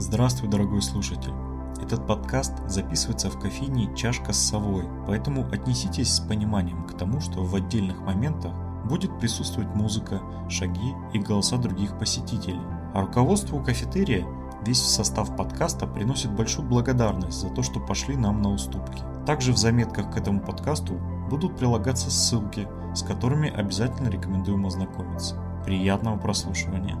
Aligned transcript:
Здравствуй, 0.00 0.48
дорогой 0.48 0.80
слушатель! 0.80 1.34
Этот 1.78 2.06
подкаст 2.06 2.54
записывается 2.66 3.28
в 3.28 3.38
кофейне 3.38 3.94
«Чашка 3.94 4.32
с 4.32 4.38
совой», 4.38 4.86
поэтому 5.06 5.46
отнеситесь 5.52 6.14
с 6.14 6.20
пониманием 6.20 6.86
к 6.86 6.96
тому, 6.96 7.20
что 7.20 7.44
в 7.44 7.54
отдельных 7.54 8.00
моментах 8.00 8.54
будет 8.86 9.20
присутствовать 9.20 9.68
музыка, 9.74 10.22
шаги 10.48 10.94
и 11.12 11.18
голоса 11.18 11.58
других 11.58 11.98
посетителей. 11.98 12.62
А 12.94 13.02
руководству 13.02 13.62
кафетерия 13.62 14.26
весь 14.64 14.80
состав 14.80 15.36
подкаста 15.36 15.86
приносит 15.86 16.34
большую 16.34 16.66
благодарность 16.66 17.38
за 17.38 17.50
то, 17.50 17.62
что 17.62 17.78
пошли 17.78 18.16
нам 18.16 18.40
на 18.40 18.52
уступки. 18.52 19.02
Также 19.26 19.52
в 19.52 19.58
заметках 19.58 20.14
к 20.14 20.16
этому 20.16 20.40
подкасту 20.40 20.94
будут 21.28 21.58
прилагаться 21.58 22.10
ссылки, 22.10 22.66
с 22.94 23.02
которыми 23.02 23.50
обязательно 23.50 24.08
рекомендуем 24.08 24.64
ознакомиться. 24.64 25.36
Приятного 25.66 26.16
прослушивания! 26.16 26.96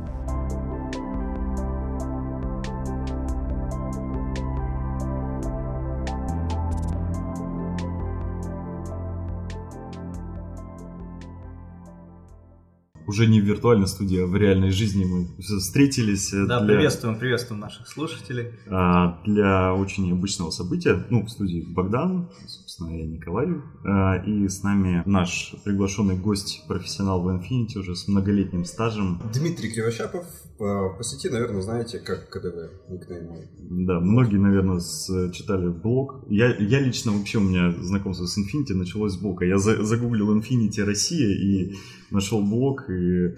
Уже 13.10 13.26
не 13.26 13.40
в 13.40 13.44
виртуальной 13.44 13.88
студии, 13.88 14.22
а 14.22 14.26
в 14.26 14.36
реальной 14.36 14.70
жизни 14.70 15.04
мы 15.04 15.26
встретились. 15.38 16.32
Э, 16.32 16.46
да, 16.46 16.60
для, 16.60 16.76
приветствуем, 16.76 17.18
приветствуем 17.18 17.60
наших 17.60 17.88
слушателей. 17.88 18.52
А, 18.68 19.20
для 19.26 19.74
очень 19.74 20.06
необычного 20.06 20.50
события. 20.50 21.04
Ну, 21.10 21.26
в 21.26 21.28
студии 21.28 21.60
Богдан, 21.60 22.30
собственно, 22.46 22.96
я 22.96 23.04
Николай. 23.06 23.48
А, 23.84 24.22
и 24.24 24.48
с 24.48 24.62
нами 24.62 25.02
наш 25.06 25.54
приглашенный 25.64 26.16
гость, 26.16 26.62
профессионал 26.68 27.20
в 27.22 27.28
Infinity 27.28 27.78
уже 27.78 27.96
с 27.96 28.06
многолетним 28.06 28.64
стажем. 28.64 29.20
Дмитрий 29.34 29.72
Кривощапов. 29.72 30.24
По, 30.60 30.90
по 30.90 31.02
сети, 31.02 31.30
наверное, 31.30 31.62
знаете, 31.62 31.98
как 32.00 32.28
КДВ, 32.28 32.90
никнейм 32.90 33.28
мой. 33.28 33.48
Да, 33.58 33.98
многие, 33.98 34.36
наверное, 34.36 34.78
с, 34.78 35.30
читали 35.32 35.68
блог. 35.68 36.22
Я, 36.28 36.54
я 36.54 36.80
лично 36.80 37.12
вообще, 37.12 37.38
у 37.38 37.40
меня 37.40 37.72
знакомство 37.80 38.26
с 38.26 38.36
Infinity 38.36 38.74
началось 38.74 39.14
с 39.14 39.16
блога. 39.16 39.46
Я 39.46 39.56
за, 39.56 39.82
загуглил 39.82 40.36
Infinity 40.36 40.84
Россия 40.84 41.28
и 41.28 41.76
нашел 42.10 42.42
блог, 42.42 42.90
и 42.90 43.36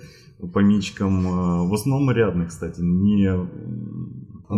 по 0.53 0.59
мичкам, 0.59 1.25
э, 1.29 1.69
в 1.69 1.73
основном 1.75 2.11
рядных, 2.11 2.49
кстати, 2.49 2.81
не, 2.81 3.31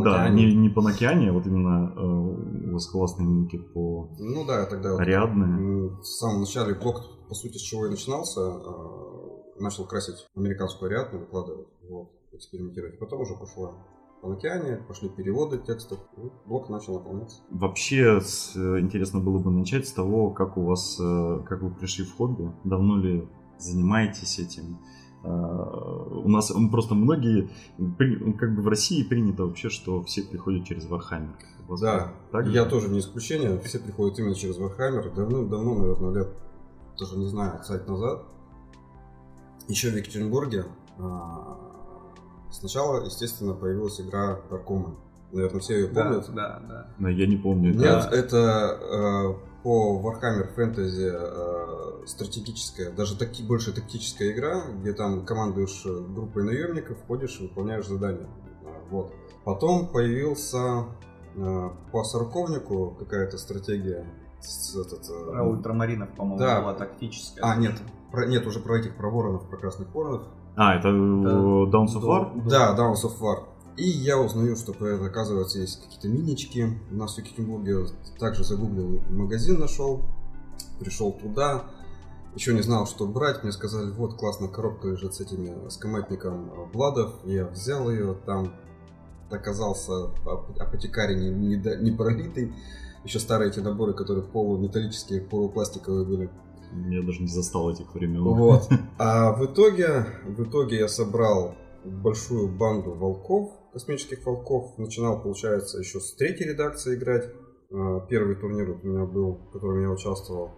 да, 0.03 0.31
не, 0.31 0.55
не 0.55 0.70
по 0.70 0.81
Накиане, 0.81 1.29
а 1.29 1.33
вот 1.35 1.47
именно 1.47 1.92
у 1.95 2.73
вас 2.73 2.87
классные 2.87 3.29
ники 3.29 3.59
по 3.59 4.09
Ну 4.19 4.47
да, 4.47 4.65
тогда 4.65 4.97
рядные. 5.05 5.91
в 5.91 6.03
самом 6.03 6.41
начале 6.41 6.75
блог, 6.75 7.29
по 7.29 7.35
сути, 7.35 7.59
с 7.59 7.61
чего 7.61 7.89
и 7.89 7.91
начинался, 7.91 8.41
начал 9.61 9.85
красить 9.87 10.27
американскую 10.35 10.91
рядную, 10.91 11.25
выкладывать, 11.25 11.69
вот, 11.91 12.09
экспериментировать. 12.35 12.99
Потом 12.99 13.21
уже 13.23 13.35
пошло 13.35 13.75
по 14.23 14.33
океане, 14.33 14.79
пошли 14.89 15.09
переводы 15.09 15.59
текстов, 15.59 15.99
и 16.17 16.31
блок 16.47 16.71
начал 16.71 16.95
наполняться. 16.95 17.43
Вообще, 17.51 18.21
с, 18.21 18.57
интересно 18.57 19.21
было 19.21 19.39
бы 19.39 19.51
начать 19.51 19.87
с 19.87 19.93
того, 19.93 20.31
как 20.31 20.57
у 20.57 20.63
вас, 20.63 20.97
как 20.97 21.63
вы 21.63 21.71
пришли 21.71 22.05
в 22.05 22.17
хобби, 22.17 22.51
давно 22.65 22.97
ли 22.97 23.29
занимаетесь 23.59 24.39
этим. 24.39 24.79
А, 25.25 25.29
у 25.31 26.29
нас 26.29 26.53
просто 26.71 26.95
многие, 26.95 27.51
как 28.39 28.55
бы 28.55 28.63
в 28.63 28.69
России 28.69 29.03
принято 29.03 29.45
вообще, 29.45 29.69
что 29.69 30.03
все 30.03 30.23
приходят 30.23 30.65
через 30.65 30.87
Warhammer. 30.87 31.35
Да, 31.81 32.13
так 32.31 32.47
я 32.48 32.67
тоже 32.67 32.89
не 32.89 32.98
исключение, 32.98 33.59
все 33.61 33.79
приходят 33.79 34.19
именно 34.19 34.35
через 34.35 34.59
Warhammer. 34.59 35.15
Давно-давно, 35.15 35.75
наверное, 35.77 36.15
лет, 36.15 36.29
даже 36.98 37.17
не 37.19 37.27
знаю, 37.27 37.63
сайт 37.65 37.89
назад, 37.89 38.25
еще 39.69 39.91
в 39.91 39.97
Екатеринбурге, 39.97 40.67
а, 40.98 41.73
сначала, 42.55 43.05
естественно, 43.05 43.55
появилась 43.55 44.01
игра 44.01 44.41
Dark. 44.51 44.97
Наверное, 45.33 45.61
все 45.61 45.81
ее 45.81 45.89
помнят. 45.89 46.27
Да, 46.33 46.61
да, 46.61 46.63
да. 46.69 46.87
Но 46.99 47.09
я 47.09 47.27
не 47.27 47.37
помню. 47.37 47.75
Нет, 47.75 47.81
да. 47.81 48.09
это 48.13 48.79
э, 48.81 49.63
по 49.65 50.01
Warhammer 50.01 50.55
Fantasy 50.57 51.11
э, 51.13 52.07
стратегическая, 52.07 52.91
даже 52.91 53.19
такти, 53.19 53.43
больше 53.43 53.73
тактическая 53.73 54.31
игра, 54.31 54.63
где 54.81 54.93
там 54.93 55.27
командуешь 55.27 55.83
э, 55.87 56.05
группой 56.14 56.45
наемников, 56.45 56.98
ходишь 57.09 57.41
и 57.41 57.45
выполняешь 57.45 57.87
задания. 57.87 58.29
Э, 58.63 58.69
вот. 58.91 59.13
Потом 59.45 59.89
появился 59.89 60.85
э, 61.35 61.70
по 61.91 62.05
сороковнику 62.05 62.97
какая-то 62.98 63.37
стратегия. 63.37 64.07
С, 64.41 64.77
этот, 64.77 65.09
э, 65.09 65.31
про 65.33 65.43
ультрамаринов, 65.43 66.11
по-моему, 66.11 66.39
да. 66.39 66.61
была 66.61 66.75
тактическая. 66.75 67.43
А, 67.45 67.57
нет, 67.57 67.75
про, 68.13 68.27
нет, 68.27 68.47
уже 68.47 68.61
про 68.61 68.79
этих, 68.79 68.95
про 68.97 69.11
воронов, 69.11 69.48
про 69.48 69.57
красных 69.57 69.93
воронов. 69.93 70.29
А, 70.57 70.77
это 70.77 70.85
да. 70.85 71.79
Downs 71.79 71.95
of 71.95 72.03
War? 72.03 72.48
Да, 72.48 72.77
Downs 72.77 73.05
of 73.05 73.20
War. 73.20 73.45
И 73.77 73.89
я 73.89 74.19
узнаю, 74.19 74.55
что 74.55 74.73
оказывается 75.05 75.59
есть 75.59 75.83
какие-то 75.83 76.09
минички. 76.09 76.79
У 76.92 76.95
нас 76.95 77.15
в 77.15 77.19
Екатеринбурге 77.19 77.87
также 78.20 78.45
загуглил 78.45 79.01
магазин, 79.11 79.59
нашел. 79.59 80.03
Пришел 80.79 81.13
туда. 81.13 81.64
Еще 82.37 82.55
не 82.55 82.63
знал, 82.63 82.87
что 82.87 83.07
брать. 83.07 83.43
Мне 83.43 83.53
сказали, 83.53 83.91
вот 83.91 84.14
классная 84.14 84.48
коробка 84.48 84.89
лежит 84.89 85.14
с 85.14 85.20
этими, 85.20 85.69
с 85.69 85.77
коматником 85.77 86.51
Владов. 86.73 87.14
Я 87.25 87.47
взял 87.47 87.91
ее, 87.91 88.14
там 88.27 88.53
оказался 89.31 90.11
апотекарий 90.25 91.17
не, 91.17 91.31
не, 91.31 91.83
не 91.83 91.91
пролитый. 91.91 92.55
Еще 93.05 93.19
старые 93.19 93.51
эти 93.51 93.61
наборы, 93.61 93.93
которые 93.93 94.25
полуметаллические, 94.25 95.20
полупластиковые 95.20 96.05
были. 96.07 96.31
Я 96.74 97.02
даже 97.02 97.23
не 97.23 97.29
застал 97.29 97.70
этих 97.70 97.95
времен. 97.95 98.23
Вот. 98.23 98.68
А 98.98 99.33
в 99.33 99.45
итоге, 99.46 100.07
в 100.24 100.42
итоге 100.42 100.79
я 100.79 100.89
собрал 100.89 101.55
большую 101.85 102.48
банду 102.48 102.92
волков, 102.92 103.52
космических 103.73 104.24
волков. 104.24 104.77
Начинал, 104.79 105.20
получается, 105.20 105.79
еще 105.79 106.01
с 106.01 106.14
третьей 106.14 106.48
редакции 106.48 106.96
играть. 106.96 107.30
А, 107.70 108.01
первый 108.01 108.36
турнир 108.36 108.70
у 108.70 108.86
меня 108.86 109.05
был, 109.05 109.40
в 109.48 109.52
котором 109.52 109.80
я 109.83 109.90
участвовал. 109.90 110.51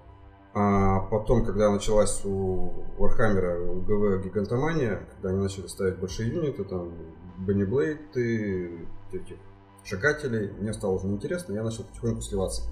А 0.54 1.00
потом, 1.10 1.44
когда 1.44 1.70
началась 1.70 2.24
у 2.24 2.72
Вархаммера 2.98 3.58
ГВ 3.58 4.24
Гигантомания, 4.24 5.06
когда 5.12 5.28
они 5.28 5.40
начали 5.42 5.66
ставить 5.66 5.98
большие 5.98 6.30
юниты, 6.30 6.64
там, 6.64 6.92
Бенниблейты, 7.38 8.88
этих 9.12 9.36
шагателей, 9.84 10.50
мне 10.52 10.72
стало 10.72 10.92
уже 10.92 11.08
неинтересно, 11.08 11.52
я 11.52 11.62
начал 11.62 11.84
потихоньку 11.84 12.22
сливаться. 12.22 12.62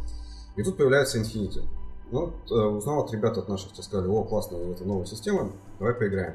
И 0.57 0.63
тут 0.63 0.79
появляется 0.79 1.21
Infinity. 1.21 1.63
Ну, 2.11 2.33
э, 2.51 2.55
узнал 2.55 3.05
от 3.05 3.13
ребят 3.13 3.39
от 3.39 3.49
наших, 3.49 3.73
те 3.73 3.83
сказали, 3.83 4.09
о, 4.09 4.25
классная 4.25 4.71
это 4.71 4.85
новая 4.85 5.07
система, 5.07 5.51
давай 5.79 5.95
поиграем. 5.95 6.35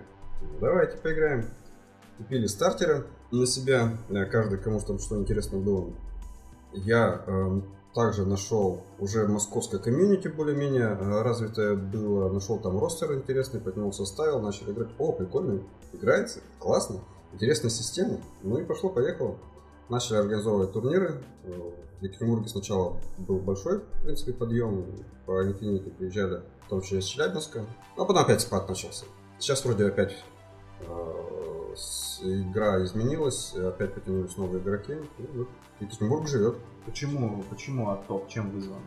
Давайте 0.60 0.98
поиграем. 0.98 1.46
Купили 2.18 2.48
стартеры, 2.48 3.06
на 3.32 3.46
себя, 3.46 3.98
э, 4.10 4.26
каждый, 4.26 4.58
кому 4.58 4.80
там 4.80 5.00
что 5.00 5.18
интересно 5.18 5.60
было. 5.60 5.92
Я 6.74 7.24
э, 7.26 7.62
также 7.94 8.26
нашел 8.26 8.82
уже 9.00 9.28
московское 9.28 9.80
комьюнити 9.80 10.28
более-менее 10.28 10.98
э, 11.00 11.22
развитое 11.22 11.76
было, 11.76 12.30
нашел 12.30 12.60
там 12.60 12.80
ростер 12.80 13.14
интересный, 13.14 13.60
поднял, 13.60 13.92
составил, 13.94 14.42
начали 14.42 14.72
играть. 14.72 14.90
О, 14.98 15.12
прикольно, 15.12 15.62
играется, 15.94 16.42
классно, 16.60 17.02
интересная 17.34 17.72
система. 17.72 18.18
Ну 18.42 18.58
и 18.58 18.64
пошло-поехало. 18.64 19.38
Начали 19.90 20.18
организовывать 20.18 20.72
турниры. 20.72 21.24
Э, 22.00 22.02
в 22.02 22.04
Екатеринбурге 22.04 22.50
сначала 22.50 23.00
был 23.18 23.40
большой, 23.40 23.80
в 23.80 24.02
принципе, 24.04 24.34
подъем. 24.34 24.86
По 25.26 25.44
Infinity 25.44 25.92
приезжали, 25.92 26.42
в 26.66 26.70
том 26.70 26.82
числе 26.82 27.00
из 27.00 27.06
Челябинска. 27.06 27.66
А 27.96 28.06
потом 28.06 28.18
опять 28.18 28.42
спад 28.42 28.68
начался. 28.68 29.06
Сейчас 29.38 29.64
вроде 29.64 29.86
опять 29.86 30.16
игра 32.22 32.84
изменилась, 32.84 33.54
опять 33.54 33.94
потянулись 33.94 34.36
новые 34.38 34.62
игроки, 34.62 34.94
и 34.94 35.38
вот 35.38 35.48
Екатеринбург 35.80 36.28
живет. 36.28 36.56
Почему, 36.86 37.44
почему 37.50 37.90
отток, 37.90 38.28
чем 38.28 38.50
вызван? 38.52 38.82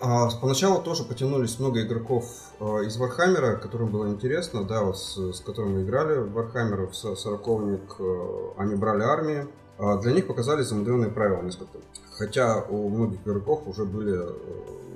А, 0.00 0.28
поначалу 0.40 0.82
тоже 0.82 1.04
потянулись 1.04 1.58
много 1.58 1.82
игроков 1.82 2.24
а, 2.60 2.80
из 2.80 2.96
Вархаммера, 2.96 3.56
которым 3.56 3.90
было 3.90 4.08
интересно, 4.08 4.64
да, 4.64 4.82
вот 4.82 4.98
с, 4.98 5.32
с 5.32 5.40
которыми 5.40 5.74
мы 5.74 5.82
играли 5.82 6.18
в 6.18 6.32
Вархаммер, 6.32 6.88
в 6.88 6.94
Сороковник, 6.94 7.96
а, 7.98 8.54
они 8.58 8.74
брали 8.74 9.02
армии. 9.02 9.46
А 9.78 9.98
для 9.98 10.12
них 10.12 10.26
показали 10.26 10.62
замудренные 10.62 11.10
правила 11.10 11.42
несколько. 11.42 11.78
Хотя 12.12 12.62
у 12.62 12.88
многих 12.88 13.20
игроков 13.24 13.62
уже 13.66 13.84
были 13.84 14.16
э, 14.16 14.32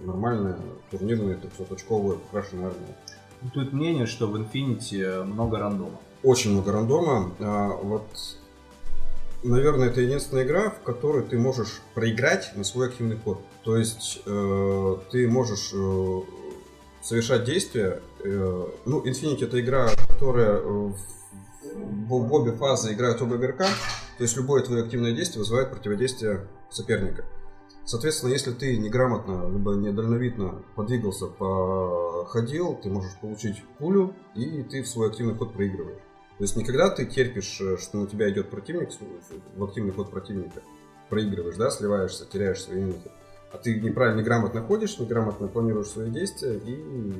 нормальные 0.04 0.56
турнирные 0.90 1.36
300-очковые 1.36 2.18
покрашенные 2.18 2.66
армии. 2.68 3.52
Тут 3.54 3.72
мнение, 3.72 4.06
что 4.06 4.26
в 4.26 4.36
Infinity 4.36 5.24
много 5.24 5.58
рандома 5.58 5.98
очень 6.22 6.52
много 6.52 6.72
рандома. 6.72 7.32
А, 7.40 7.68
вот, 7.68 8.02
наверное, 9.42 9.88
это 9.88 10.00
единственная 10.00 10.44
игра, 10.44 10.70
в 10.70 10.80
которой 10.80 11.22
ты 11.22 11.38
можешь 11.38 11.80
проиграть 11.94 12.52
на 12.56 12.64
свой 12.64 12.88
активный 12.88 13.16
ход. 13.16 13.40
То 13.62 13.76
есть 13.76 14.22
э, 14.26 14.96
ты 15.10 15.28
можешь 15.28 15.72
э, 15.74 16.20
совершать 17.02 17.44
действия. 17.44 18.00
Ну, 18.24 19.00
Infinity 19.04 19.44
это 19.44 19.60
игра, 19.60 19.90
которая 20.08 20.60
в 20.60 22.34
обе 22.34 22.50
фазы 22.50 22.92
играют 22.92 23.22
оба 23.22 23.36
игрока. 23.36 23.68
То 24.18 24.24
есть 24.24 24.36
любое 24.36 24.62
твое 24.62 24.82
активное 24.82 25.12
действие 25.12 25.38
вызывает 25.38 25.70
противодействие 25.70 26.48
соперника. 26.70 27.24
Соответственно, 27.84 28.32
если 28.32 28.50
ты 28.50 28.76
неграмотно, 28.76 29.48
либо 29.48 29.74
недальновидно 29.74 30.62
подвигался, 30.74 31.26
походил, 31.26 32.74
ты 32.82 32.90
можешь 32.90 33.16
получить 33.20 33.62
пулю, 33.78 34.14
и 34.34 34.62
ты 34.62 34.82
в 34.82 34.88
свой 34.88 35.08
активный 35.08 35.34
ход 35.34 35.54
проигрываешь. 35.54 36.02
То 36.36 36.44
есть 36.44 36.56
никогда 36.56 36.90
ты 36.90 37.06
терпишь, 37.06 37.60
э, 37.60 37.76
что 37.78 37.98
на 37.98 38.06
тебя 38.06 38.28
идет 38.30 38.50
противник, 38.50 38.90
в 39.56 39.64
активный 39.64 39.92
ход 39.92 40.10
противника, 40.10 40.62
проигрываешь, 41.08 41.56
да, 41.56 41.70
сливаешься, 41.70 42.26
теряешь 42.26 42.62
свои 42.62 42.80
минуты. 42.80 43.10
А 43.50 43.56
ты 43.56 43.80
неправильно, 43.80 44.20
неграмотно 44.20 44.60
ходишь, 44.60 44.98
неграмотно 44.98 45.48
планируешь 45.48 45.86
свои 45.86 46.10
действия 46.10 46.56
и 46.56 47.14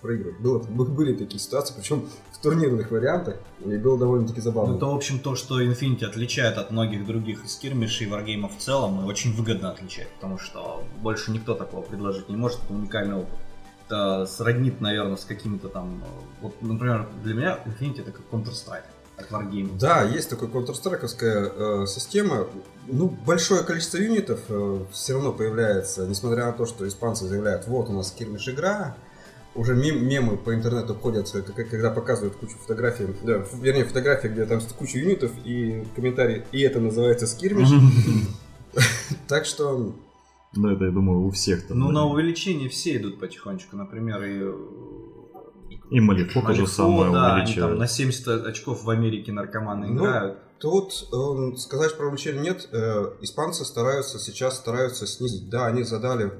проигрываешь. 0.00 0.66
Были 0.68 1.14
такие 1.14 1.38
ситуации, 1.38 1.74
причем 1.76 2.08
в 2.32 2.38
турнирных 2.42 2.90
вариантах, 2.90 3.36
и 3.64 3.76
было 3.76 3.96
довольно-таки 3.96 4.40
забавно. 4.40 4.72
Ну, 4.72 4.76
это, 4.78 4.86
в 4.86 4.94
общем, 4.94 5.20
то, 5.20 5.36
что 5.36 5.62
Infinity 5.62 6.04
отличает 6.04 6.58
от 6.58 6.72
многих 6.72 7.06
других 7.06 7.48
скирмишей 7.48 8.08
и 8.08 8.10
варгеймов 8.10 8.56
в 8.56 8.60
целом, 8.60 9.02
и 9.02 9.04
очень 9.04 9.32
выгодно 9.34 9.70
отличает, 9.70 10.08
потому 10.14 10.38
что 10.38 10.82
больше 11.00 11.30
никто 11.30 11.54
такого 11.54 11.82
предложить 11.82 12.28
не 12.28 12.36
может, 12.36 12.64
это 12.64 12.74
уникальный 12.74 13.16
опыт. 13.16 13.38
Это 13.86 14.26
сроднит, 14.26 14.80
наверное, 14.80 15.16
с 15.16 15.24
какими-то 15.24 15.68
там... 15.68 16.02
Вот, 16.40 16.60
например, 16.60 17.08
для 17.22 17.34
меня 17.34 17.58
Infinity 17.66 18.00
это 18.00 18.10
как 18.10 18.22
Counter-Strike 18.32 18.82
от 19.22 19.30
Wargame. 19.30 19.78
Да, 19.78 20.02
есть 20.02 20.30
такая 20.30 20.48
counter 20.48 20.74
э, 21.82 21.86
система. 21.86 22.46
Ну, 22.86 23.08
большое 23.08 23.62
количество 23.62 23.98
юнитов 23.98 24.40
э, 24.48 24.84
все 24.92 25.14
равно 25.14 25.32
появляется, 25.32 26.06
несмотря 26.06 26.46
на 26.46 26.52
то, 26.52 26.66
что 26.66 26.86
испанцы 26.86 27.26
заявляют, 27.26 27.66
вот 27.66 27.88
у 27.88 27.92
нас 27.92 28.10
кирмиш 28.10 28.48
игра, 28.48 28.96
уже 29.54 29.74
мем, 29.74 30.06
мемы 30.06 30.36
по 30.36 30.54
интернету 30.54 30.94
ходят, 30.94 31.32
э, 31.34 31.42
когда 31.42 31.90
показывают 31.90 32.36
кучу 32.36 32.56
фотографий, 32.58 33.08
да, 33.22 33.44
вернее, 33.60 33.84
фотографии, 33.84 34.28
где 34.28 34.46
там 34.46 34.60
куча 34.78 34.98
юнитов 34.98 35.30
и 35.44 35.86
комментарии, 35.94 36.44
и 36.52 36.60
это 36.60 36.80
называется 36.80 37.26
скирмиш. 37.26 37.68
Так 39.28 39.44
что... 39.44 39.94
Ну, 40.54 40.70
это, 40.70 40.84
я 40.84 40.90
думаю, 40.90 41.26
у 41.26 41.30
всех 41.30 41.66
там. 41.66 41.78
Ну, 41.78 41.90
на 41.90 42.06
увеличение 42.06 42.70
все 42.70 42.96
идут 42.96 43.20
потихонечку. 43.20 43.76
Например, 43.76 44.22
и 44.22 44.40
и 45.92 46.00
Малифо 46.00 46.40
то 46.40 46.54
же 46.54 46.66
самое 46.66 47.12
да, 47.12 47.34
увеличивает. 47.34 47.64
Они 47.64 47.70
там 47.72 47.78
на 47.78 47.86
70 47.86 48.46
очков 48.46 48.84
в 48.84 48.90
Америке 48.90 49.30
наркоманы 49.30 49.88
ну, 49.88 50.04
играют. 50.04 50.38
Тут 50.58 51.08
э, 51.12 51.56
сказать 51.56 51.96
про 51.98 52.06
увеличение 52.06 52.42
нет. 52.42 52.68
Э, 52.72 53.12
испанцы 53.20 53.64
стараются 53.64 54.18
сейчас 54.18 54.56
стараются 54.56 55.06
снизить. 55.06 55.50
Да, 55.50 55.66
они 55.66 55.82
задали 55.82 56.32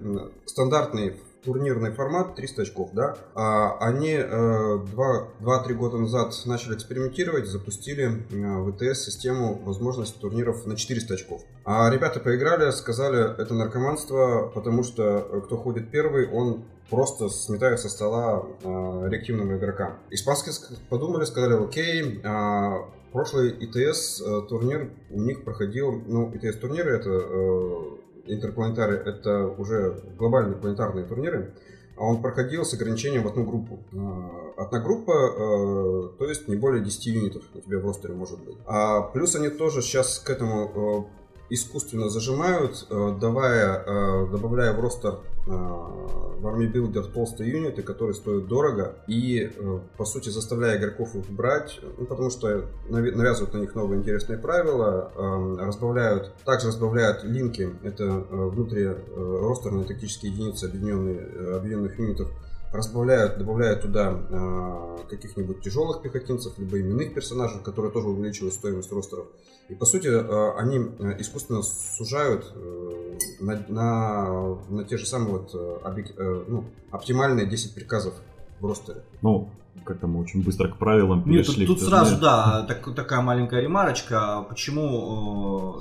стандартный 0.47 1.21
турнирный 1.45 1.93
формат 1.93 2.37
300 2.37 2.63
очков, 2.63 2.91
да, 2.93 3.17
а 3.35 3.77
они 3.81 4.13
э, 4.13 4.25
2-3 4.27 5.75
года 5.75 5.99
назад 5.99 6.35
начали 6.47 6.75
экспериментировать, 6.75 7.47
запустили 7.47 8.25
э, 8.31 8.59
в 8.61 8.71
ИТС 8.71 9.05
систему 9.05 9.61
возможность 9.65 10.21
турниров 10.21 10.67
на 10.67 10.77
400 10.77 11.15
очков. 11.15 11.43
А 11.65 11.91
ребята 11.91 12.21
поиграли, 12.21 12.71
сказали, 12.71 13.41
это 13.41 13.55
наркоманство, 13.55 14.51
потому 14.55 14.83
что 14.83 15.03
э, 15.03 15.41
кто 15.45 15.57
ходит 15.57 15.91
первый, 15.91 16.31
он 16.31 16.65
просто 16.91 17.29
сметает 17.29 17.81
со 17.81 17.89
стола 17.89 18.47
э, 18.63 19.09
реактивного 19.09 19.57
игрока. 19.57 19.99
Испанские 20.11 20.55
подумали, 20.89 21.25
сказали, 21.25 21.55
окей, 21.55 22.21
э, 22.23 22.73
прошлый 23.13 23.51
ИТС 23.51 24.21
э, 24.21 24.43
турнир 24.49 24.91
у 25.11 25.21
них 25.21 25.45
проходил, 25.45 26.03
ну, 26.07 26.31
ИТС 26.35 26.59
турниры 26.59 26.97
это 26.97 27.11
э, 27.11 27.81
интерпланетары 28.27 28.97
это 28.97 29.47
уже 29.47 30.03
глобальные 30.19 30.57
планетарные 30.57 31.05
турниры, 31.05 31.55
а 31.97 32.05
он 32.05 32.23
проходил 32.23 32.65
с 32.65 32.75
ограничением 32.75 33.23
в 33.23 33.29
одну 33.29 33.45
группу. 33.45 33.79
А, 33.95 34.65
одна 34.65 34.81
группа, 34.81 35.13
э, 35.13 36.19
то 36.19 36.25
есть 36.27 36.49
не 36.49 36.57
более 36.57 36.83
10 36.83 37.07
юнитов 37.07 37.43
у 37.55 37.61
тебя 37.61 37.79
в 37.79 37.85
ростере 37.85 38.15
может 38.15 38.43
быть. 38.45 38.57
А 38.67 39.03
плюс 39.03 39.35
они 39.37 39.51
тоже 39.51 39.83
сейчас 39.83 40.19
к 40.19 40.31
этому 40.31 41.09
э, 41.09 41.22
искусственно 41.51 42.09
зажимают, 42.09 42.87
э, 42.89 43.17
давая, 43.21 43.85
э, 43.85 44.27
добавляя 44.31 44.73
в 44.73 44.81
ростер 44.81 45.19
э, 45.47 45.51
в 45.51 46.47
Army 46.47 46.73
Builder 46.73 47.03
толстые 47.13 47.51
юниты, 47.51 47.83
которые 47.83 48.15
стоят 48.15 48.49
дорого, 48.49 48.97
и, 49.07 49.51
по 49.97 50.05
сути, 50.05 50.29
заставляя 50.29 50.77
игроков 50.77 51.15
их 51.15 51.29
брать, 51.31 51.81
ну, 51.99 52.05
потому 52.05 52.31
что 52.31 52.65
навязывают 52.89 53.55
на 53.55 53.59
них 53.59 53.75
новые 53.77 54.01
интересные 54.01 54.39
правила, 54.39 55.13
разбавляют, 55.61 56.33
также 56.45 56.69
разбавляют 56.69 57.23
линки, 57.23 57.71
это 57.85 58.07
внутри 58.31 58.89
ростерные 59.15 59.85
тактические 59.85 60.33
единицы 60.33 60.65
объединенных 60.65 61.99
юнитов, 61.99 62.29
разбавляют, 62.73 63.39
добавляют 63.39 63.83
туда 63.83 64.13
э, 64.13 64.99
каких-нибудь 65.11 65.63
тяжелых 65.63 66.03
пехотинцев, 66.03 66.59
либо 66.59 66.81
именных 66.81 67.15
персонажей, 67.15 67.61
которые 67.63 67.93
тоже 67.93 68.09
увеличивают 68.09 68.55
стоимость 68.55 68.91
ростеров. 68.93 69.27
И 69.69 69.75
по 69.75 69.85
сути 69.85 70.09
э, 70.09 70.59
они 70.59 70.79
искусственно 71.19 71.63
сужают 71.63 72.51
э, 72.55 73.19
на, 73.41 73.65
на, 73.69 74.59
на 74.69 74.85
те 74.85 74.97
же 74.97 75.07
самые 75.07 75.39
вот, 75.39 75.83
объек, 75.85 76.13
э, 76.19 76.45
ну, 76.49 76.65
оптимальные 76.91 77.47
10 77.47 77.75
приказов 77.75 78.15
в 78.61 78.67
ростере. 78.67 79.03
Ну, 79.21 79.51
как-то 79.85 80.07
мы 80.07 80.21
очень 80.21 80.43
быстро 80.43 80.69
к 80.69 80.77
правилам 80.77 81.25
перешли. 81.25 81.61
Нет, 81.61 81.67
тут, 81.69 81.79
тут 81.79 81.89
сразу, 81.89 82.21
да, 82.21 82.65
так, 82.67 82.95
такая 82.95 83.21
маленькая 83.21 83.61
ремарочка. 83.61 84.45
Почему 84.49 85.77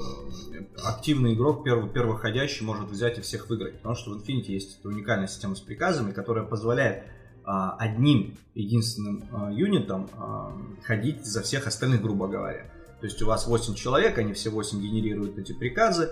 э, 0.54 0.64
активный 0.84 1.34
игрок, 1.34 1.64
первый, 1.64 1.90
первоходящий, 1.90 2.66
может 2.66 2.90
взять 2.90 3.18
и 3.20 3.22
всех 3.22 3.50
выиграть? 3.50 3.78
Потому 3.78 3.96
что 3.96 4.12
в 4.12 4.18
Infinity 4.18 4.52
есть 4.52 4.80
эта 4.80 4.90
уникальная 4.90 5.28
система 5.28 5.56
с 5.56 5.60
приказами, 5.60 6.12
которая 6.12 6.46
позволяет 6.46 7.04
а, 7.44 7.76
одним 7.78 8.38
единственным 8.54 9.24
а, 9.32 9.52
юнитом 9.52 10.10
а, 10.18 10.56
ходить 10.84 11.26
за 11.26 11.42
всех 11.42 11.68
остальных, 11.68 12.02
грубо 12.02 12.28
говоря. 12.28 12.66
То 13.02 13.08
есть 13.08 13.20
у 13.24 13.26
вас 13.26 13.48
8 13.48 13.74
человек, 13.74 14.20
они 14.20 14.34
все 14.34 14.52
8 14.52 14.80
генерируют 14.80 15.36
эти 15.40 15.54
приказы, 15.54 16.12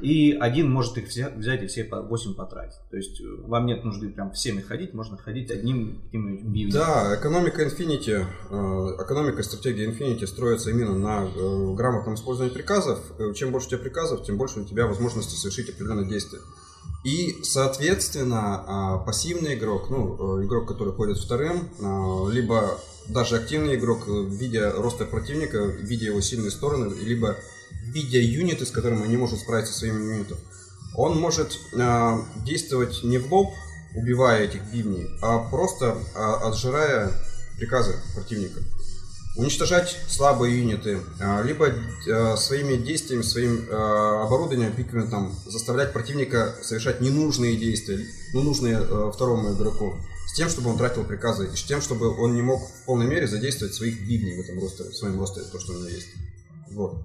и 0.00 0.32
один 0.32 0.70
может 0.70 0.96
их 0.96 1.08
все, 1.08 1.28
взять 1.28 1.62
и 1.62 1.66
все 1.66 1.84
8 1.84 2.34
потратить. 2.34 2.78
То 2.90 2.96
есть 2.96 3.20
э, 3.20 3.24
вам 3.42 3.66
нет 3.66 3.84
нужды 3.84 4.08
прям 4.08 4.32
всеми 4.32 4.62
ходить, 4.62 4.94
можно 4.94 5.18
ходить 5.18 5.50
одним 5.50 6.00
каким-нибудь 6.04 6.46
бивнем. 6.46 6.72
Да, 6.72 7.14
экономика 7.14 7.62
Infinity, 7.62 8.24
э, 8.50 9.04
экономика 9.04 9.40
и 9.40 9.42
стратегия 9.42 9.86
Infinity 9.90 10.26
строится 10.26 10.70
именно 10.70 10.96
на 10.98 11.26
э, 11.26 11.74
грамотном 11.74 12.14
использовании 12.14 12.54
приказов. 12.54 13.00
Чем 13.34 13.52
больше 13.52 13.66
у 13.66 13.70
тебя 13.72 13.80
приказов, 13.80 14.24
тем 14.24 14.38
больше 14.38 14.60
у 14.60 14.64
тебя 14.64 14.86
возможности 14.86 15.34
совершить 15.34 15.68
определенные 15.68 16.08
действия. 16.08 16.40
И, 17.02 17.42
соответственно, 17.42 18.64
а, 18.66 18.98
пассивный 18.98 19.54
игрок, 19.54 19.88
ну, 19.88 20.44
игрок, 20.44 20.68
который 20.68 20.92
ходит 20.92 21.18
вторым, 21.18 21.70
либо 22.30 22.78
даже 23.12 23.36
активный 23.36 23.76
игрок, 23.76 24.04
э, 24.06 24.24
видя 24.28 24.72
роста 24.72 25.04
противника, 25.04 25.58
видя 25.58 26.06
его 26.06 26.20
сильные 26.20 26.50
стороны, 26.50 26.94
либо 26.94 27.36
видя 27.84 28.18
юниты, 28.18 28.66
с 28.66 28.70
которыми 28.70 29.02
он 29.02 29.08
не 29.08 29.16
может 29.16 29.40
справиться 29.40 29.72
со 29.72 29.80
своими 29.80 30.12
юнитом, 30.12 30.38
он 30.96 31.18
может 31.18 31.58
э, 31.72 32.18
действовать 32.44 33.02
не 33.02 33.18
в 33.18 33.32
лоб, 33.32 33.50
убивая 33.94 34.44
этих 34.44 34.62
бивней, 34.72 35.08
а 35.22 35.38
просто 35.38 35.96
э, 36.14 36.18
отжирая 36.18 37.12
приказы 37.56 37.94
противника. 38.14 38.60
Уничтожать 39.36 39.96
слабые 40.08 40.58
юниты, 40.58 41.00
э, 41.20 41.42
либо 41.44 41.68
э, 41.68 42.36
своими 42.36 42.76
действиями, 42.76 43.22
своим 43.22 43.64
э, 43.68 43.72
оборудованием, 43.72 44.72
пикментом 44.72 45.32
заставлять 45.46 45.92
противника 45.92 46.56
совершать 46.62 47.00
ненужные 47.00 47.56
действия, 47.56 48.04
ну, 48.34 48.42
нужные 48.42 48.80
второму 49.12 49.54
игроку 49.54 49.94
с 50.26 50.34
тем, 50.34 50.48
чтобы 50.48 50.70
он 50.70 50.78
тратил 50.78 51.04
приказы, 51.04 51.48
и 51.52 51.56
с 51.56 51.62
тем, 51.62 51.80
чтобы 51.80 52.08
он 52.20 52.34
не 52.34 52.42
мог 52.42 52.60
в 52.60 52.84
полной 52.86 53.06
мере 53.06 53.28
задействовать 53.28 53.74
своих 53.74 54.00
бивней 54.00 54.36
в 54.36 54.40
этом 54.40 54.60
ростере, 54.60 54.90
в 54.90 54.96
своем 54.96 55.20
ростере, 55.20 55.46
то, 55.46 55.60
что 55.60 55.72
у 55.74 55.76
него 55.76 55.88
есть. 55.88 56.08
Вот. 56.72 56.96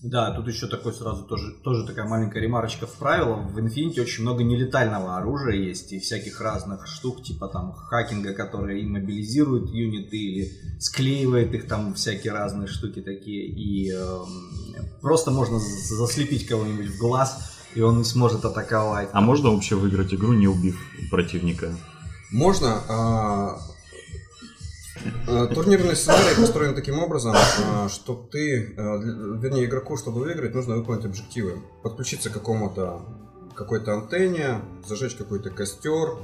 Да, 0.00 0.30
тут 0.30 0.46
еще 0.46 0.68
такой 0.68 0.92
сразу 0.92 1.24
тоже, 1.24 1.52
тоже 1.64 1.84
такая 1.84 2.06
маленькая 2.06 2.40
ремарочка 2.40 2.86
в 2.86 2.92
правилах. 2.92 3.50
В 3.50 3.58
Infinity 3.58 4.00
очень 4.00 4.22
много 4.22 4.44
нелетального 4.44 5.16
оружия 5.16 5.56
есть 5.56 5.92
и 5.92 5.98
всяких 5.98 6.40
разных 6.40 6.86
штук, 6.86 7.24
типа 7.24 7.48
там 7.48 7.72
хакинга, 7.72 8.32
который 8.32 8.84
иммобилизирует 8.84 9.70
юниты 9.70 10.16
или 10.16 10.52
склеивает 10.78 11.52
их 11.52 11.66
там 11.66 11.94
всякие 11.94 12.32
разные 12.32 12.68
штуки 12.68 13.00
такие. 13.00 13.46
И 13.46 13.92
э, 13.92 14.18
просто 15.00 15.32
можно 15.32 15.58
заслепить 15.58 16.46
кого-нибудь 16.46 16.86
в 16.86 16.98
глаз, 16.98 17.58
и 17.74 17.80
он 17.80 17.98
не 17.98 18.04
сможет 18.04 18.44
атаковать. 18.44 19.08
А 19.12 19.20
можно 19.20 19.50
вообще 19.50 19.74
выиграть 19.74 20.14
игру, 20.14 20.32
не 20.32 20.46
убив 20.46 20.78
противника? 21.10 21.74
Можно. 22.30 22.82
А, 22.88 23.58
турнирный 25.54 25.96
сценарий 25.96 26.36
построен 26.36 26.74
таким 26.74 26.98
образом, 26.98 27.34
а, 27.36 27.88
что 27.88 28.14
ты, 28.14 28.74
вернее, 28.76 29.64
игроку, 29.66 29.96
чтобы 29.96 30.20
выиграть, 30.20 30.54
нужно 30.54 30.76
выполнить 30.76 31.04
объективы. 31.04 31.62
Подключиться 31.82 32.30
к 32.30 32.34
какому-то 32.34 33.02
какой-то 33.54 33.94
антенне, 33.94 34.60
зажечь 34.86 35.16
какой-то 35.16 35.50
костер, 35.50 36.16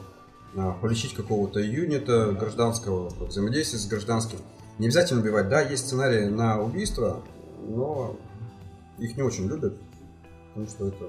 полечить 0.81 1.15
какого-то 1.15 1.59
юнита 1.59 2.31
гражданского, 2.33 3.09
взаимодействие 3.27 3.81
с 3.81 3.87
гражданским. 3.87 4.39
Не 4.79 4.87
обязательно 4.87 5.21
убивать. 5.21 5.49
Да, 5.49 5.61
есть 5.61 5.87
сценарии 5.87 6.27
на 6.27 6.61
убийство, 6.61 7.23
но 7.67 8.17
их 8.99 9.17
не 9.17 9.23
очень 9.23 9.49
любят, 9.49 9.77
потому 10.49 10.69
что 10.69 10.89
это 10.89 11.07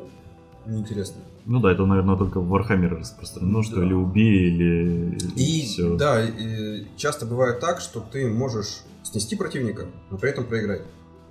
неинтересно. 0.66 1.22
Ну 1.46 1.60
да, 1.60 1.72
это, 1.72 1.86
наверное, 1.86 2.18
только 2.18 2.40
в 2.40 2.54
Warhammer 2.54 2.90
распространено, 2.90 3.62
что 3.62 3.84
или 3.84 3.94
убей, 3.94 4.50
или 4.50 5.18
и, 5.36 5.62
все. 5.62 5.96
Да, 5.96 6.24
и 6.24 6.86
часто 6.98 7.26
бывает 7.26 7.60
так, 7.60 7.82
что 7.82 8.00
ты 8.00 8.28
можешь 8.28 8.82
снести 9.04 9.36
противника, 9.36 9.86
но 10.10 10.18
при 10.18 10.32
этом 10.32 10.46
проиграть. 10.46 10.82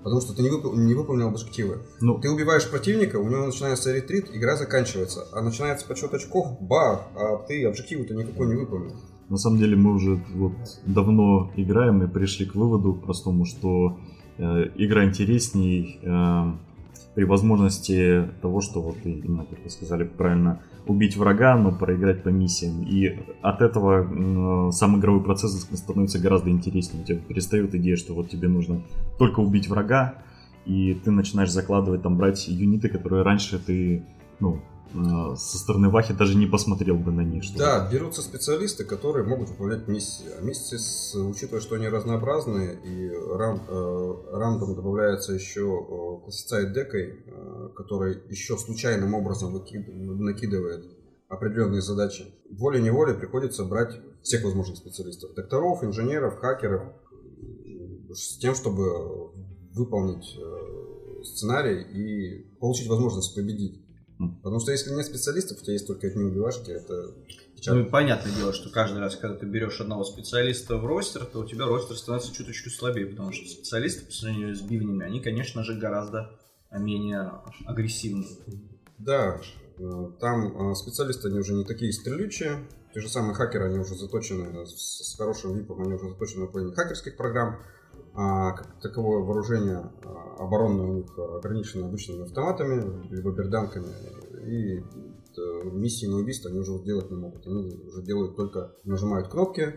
Потому 0.04 0.20
что 0.20 0.34
ты 0.34 0.42
не, 0.42 0.50
вып... 0.50 0.64
не 0.76 0.94
выполнил 0.94 1.28
объективы. 1.28 1.78
Ну. 2.00 2.18
Ты 2.20 2.30
убиваешь 2.30 2.68
противника, 2.68 3.16
у 3.16 3.28
него 3.28 3.46
начинается 3.46 3.92
ретрит, 3.92 4.28
игра 4.32 4.54
заканчивается. 4.56 5.24
А 5.32 5.40
начинается 5.40 5.86
подсчет 5.86 6.12
очков, 6.12 6.60
бах, 6.60 7.08
а 7.16 7.38
ты 7.48 7.64
объективы-то 7.64 8.14
никакой 8.14 8.46
не 8.48 8.54
выполнил. 8.54 8.92
На 9.30 9.38
самом 9.38 9.58
деле 9.58 9.76
мы 9.76 9.94
уже 9.94 10.22
вот 10.34 10.52
давно 10.84 11.50
играем 11.56 12.02
и 12.02 12.06
пришли 12.06 12.44
к 12.44 12.54
выводу 12.54 12.92
простому, 12.92 13.46
что 13.46 13.98
э, 14.36 14.42
игра 14.76 15.06
интересней 15.06 15.98
э, 16.02 16.52
при 17.14 17.24
возможности 17.24 18.28
того, 18.42 18.60
что 18.60 18.82
вот 18.82 18.96
именно, 19.04 19.44
как 19.44 19.62
вы 19.62 19.70
сказали 19.70 20.04
правильно, 20.04 20.60
убить 20.86 21.16
врага, 21.16 21.56
но 21.56 21.72
проиграть 21.72 22.22
по 22.22 22.28
миссиям. 22.28 22.82
И 22.82 23.18
от 23.40 23.62
этого 23.62 24.68
э, 24.68 24.72
сам 24.72 24.98
игровой 24.98 25.22
процесс 25.22 25.52
становится 25.72 26.18
гораздо 26.18 26.50
интереснее. 26.50 27.02
У 27.02 27.06
тебя 27.06 27.18
перестает 27.18 27.74
идея, 27.74 27.96
что 27.96 28.14
вот 28.14 28.30
тебе 28.30 28.48
нужно 28.48 28.82
только 29.18 29.40
убить 29.40 29.68
врага, 29.68 30.14
и 30.66 30.94
ты 30.94 31.10
начинаешь 31.10 31.50
закладывать, 31.50 32.02
там, 32.02 32.16
брать 32.16 32.48
юниты, 32.48 32.88
которые 32.88 33.22
раньше 33.22 33.58
ты, 33.58 34.02
ну, 34.40 34.60
со 35.36 35.58
стороны 35.58 35.88
Вахи 35.90 36.14
даже 36.14 36.36
не 36.36 36.46
посмотрел 36.46 36.96
бы 36.96 37.12
на 37.12 37.22
них. 37.22 37.44
Что 37.44 37.58
да, 37.58 37.88
берутся 37.90 38.22
специалисты, 38.22 38.84
которые 38.84 39.26
могут 39.26 39.50
выполнять 39.50 39.88
миссии. 39.88 40.26
А 40.38 40.42
миссии, 40.42 40.76
с, 40.76 41.14
учитывая, 41.14 41.60
что 41.60 41.74
они 41.76 41.88
разнообразные, 41.88 42.78
и 42.84 43.10
рам, 43.10 43.62
э, 43.68 44.14
рандом 44.32 44.74
добавляется 44.74 45.32
еще 45.32 45.62
э, 46.30 46.72
декой, 46.72 47.24
э, 47.26 47.68
который 47.76 48.18
еще 48.30 48.56
случайным 48.56 49.14
образом 49.14 49.52
выкид, 49.52 49.86
накидывает 49.88 50.84
определенные 51.28 51.82
задачи. 51.82 52.26
Волей-неволей 52.50 53.14
приходится 53.14 53.64
брать 53.64 54.00
всех 54.22 54.44
возможных 54.44 54.78
специалистов. 54.78 55.34
Докторов, 55.34 55.82
инженеров, 55.82 56.38
хакеров, 56.38 56.92
с 58.12 58.38
тем, 58.38 58.54
чтобы 58.54 59.32
выполнить 59.72 60.36
э, 60.38 61.24
сценарий 61.24 61.82
и 61.82 62.44
получить 62.58 62.88
возможность 62.88 63.34
победить. 63.34 63.80
Потому 64.18 64.60
что 64.60 64.70
если 64.70 64.90
нет 64.90 65.04
специалистов, 65.06 65.60
тебя 65.62 65.72
есть 65.72 65.86
только 65.86 66.06
одни 66.06 66.22
убивашки, 66.22 66.70
это 66.70 67.14
печально. 67.56 67.80
Ну 67.80 67.86
и 67.86 67.90
понятное 67.90 68.32
дело, 68.32 68.52
что 68.52 68.70
каждый 68.70 69.00
раз, 69.00 69.16
когда 69.16 69.36
ты 69.36 69.46
берешь 69.46 69.80
одного 69.80 70.04
специалиста 70.04 70.76
в 70.76 70.86
ростер, 70.86 71.24
то 71.24 71.40
у 71.40 71.44
тебя 71.44 71.66
ростер 71.66 71.96
становится 71.96 72.32
чуточку 72.32 72.70
слабее, 72.70 73.06
потому 73.06 73.32
что 73.32 73.48
специалисты 73.48 74.06
по 74.06 74.12
сравнению 74.12 74.54
с 74.54 74.60
бивнями, 74.60 75.04
они, 75.04 75.20
конечно 75.20 75.64
же, 75.64 75.74
гораздо 75.74 76.30
менее 76.70 77.32
агрессивны. 77.66 78.26
Да, 78.98 79.40
э, 79.78 80.10
там 80.20 80.70
э, 80.70 80.74
специалисты, 80.74 81.28
они 81.28 81.40
уже 81.40 81.54
не 81.54 81.64
такие 81.64 81.92
стрелючие, 81.92 82.68
те 82.94 83.00
же 83.00 83.08
самые 83.08 83.34
хакеры, 83.34 83.66
они 83.66 83.78
уже 83.78 83.96
заточены 83.96 84.64
с 84.66 85.16
хорошим 85.18 85.56
випом, 85.56 85.82
они 85.82 85.94
уже 85.94 86.08
заточены 86.08 86.42
на 86.42 86.46
плане 86.46 86.72
хакерских 86.72 87.16
программ, 87.16 87.60
а, 88.14 88.52
как 88.52 88.80
таковое 88.80 89.22
вооружение 89.22 89.90
а, 90.04 90.44
оборонное 90.44 90.86
у 90.86 90.92
них 90.94 91.18
ограничено 91.18 91.86
обычными 91.86 92.22
автоматами, 92.22 93.08
либо 93.10 93.32
берданками. 93.32 93.88
И 94.46 94.84
миссии 95.72 96.06
на 96.06 96.18
убийство 96.18 96.50
они 96.50 96.60
уже 96.60 96.78
делать 96.84 97.10
не 97.10 97.16
могут. 97.16 97.46
Они 97.46 97.74
уже 97.86 98.02
делают 98.02 98.36
только 98.36 98.72
нажимают 98.84 99.28
кнопки, 99.28 99.74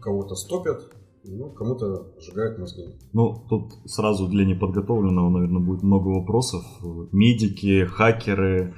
кого-то 0.00 0.34
стопят, 0.34 0.90
ну, 1.24 1.50
кому-то 1.50 2.12
сжигают 2.20 2.58
мозги. 2.58 2.84
Ну, 3.12 3.44
тут 3.48 3.72
сразу 3.84 4.28
для 4.28 4.44
неподготовленного, 4.44 5.30
наверное, 5.30 5.62
будет 5.62 5.82
много 5.82 6.08
вопросов. 6.08 6.64
Медики, 7.12 7.84
хакеры, 7.84 8.74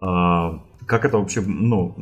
а, 0.00 0.64
как 0.86 1.04
это 1.04 1.18
вообще, 1.18 1.40
ну, 1.40 1.94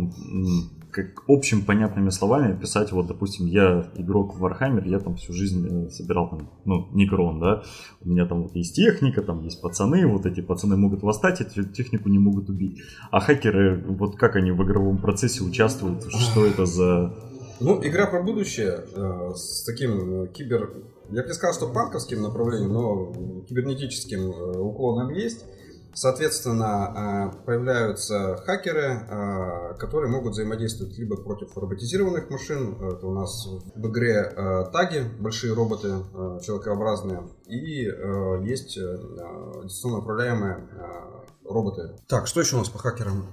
как 0.90 1.24
общим 1.28 1.64
понятными 1.64 2.10
словами 2.10 2.52
описать, 2.52 2.92
вот, 2.92 3.06
допустим, 3.06 3.46
я 3.46 3.90
игрок 3.96 4.34
в 4.34 4.44
Warhammer, 4.44 4.86
я 4.88 4.98
там 4.98 5.16
всю 5.16 5.32
жизнь 5.32 5.66
э, 5.66 5.90
собирал 5.90 6.30
там, 6.30 6.50
ну, 6.64 6.88
Некрон, 6.92 7.40
да, 7.40 7.62
у 8.00 8.08
меня 8.08 8.26
там 8.26 8.42
вот 8.42 8.54
есть 8.54 8.74
техника, 8.74 9.22
там 9.22 9.42
есть 9.42 9.60
пацаны, 9.60 10.06
вот 10.06 10.26
эти 10.26 10.40
пацаны 10.40 10.76
могут 10.76 11.02
восстать, 11.02 11.40
эту 11.40 11.64
технику 11.64 12.08
не 12.08 12.18
могут 12.18 12.48
убить. 12.48 12.80
А 13.10 13.20
хакеры, 13.20 13.84
вот 13.88 14.16
как 14.16 14.36
они 14.36 14.50
в 14.50 14.62
игровом 14.62 14.98
процессе 14.98 15.42
участвуют, 15.44 16.04
что 16.12 16.46
это 16.46 16.66
за... 16.66 17.14
Ну, 17.60 17.80
игра 17.86 18.06
про 18.06 18.22
будущее 18.22 18.84
э, 18.94 19.30
с 19.34 19.64
таким 19.64 20.24
э, 20.24 20.26
кибер... 20.28 20.72
Я 21.10 21.22
бы 21.22 21.28
не 21.28 21.34
сказал, 21.34 21.54
что 21.54 21.72
панковским 21.72 22.22
направлением, 22.22 22.72
но 22.72 23.12
кибернетическим 23.48 24.30
э, 24.30 24.58
уклоном 24.58 25.10
есть. 25.10 25.44
Соответственно, 25.92 27.32
э, 27.34 27.44
появляются 27.44 28.36
хакеры, 28.44 29.06
э, 29.08 29.74
которые 29.78 30.10
могут 30.10 30.32
взаимодействовать 30.32 30.96
либо 30.98 31.16
против 31.16 31.56
роботизированных 31.56 32.30
машин, 32.30 32.76
это 32.82 33.06
у 33.06 33.14
нас 33.14 33.46
в 33.74 33.86
игре 33.88 34.32
э, 34.34 34.64
таги, 34.72 35.02
большие 35.18 35.52
роботы 35.54 35.88
человекообразные, 36.42 37.28
и 37.46 37.84
есть 38.44 38.76
дистанционно 38.76 39.98
управляемые 39.98 40.68
роботы. 41.44 41.96
Так, 42.08 42.26
что 42.26 42.40
еще 42.40 42.56
у 42.56 42.58
нас 42.60 42.68
по 42.68 42.78
хакерам? 42.78 43.26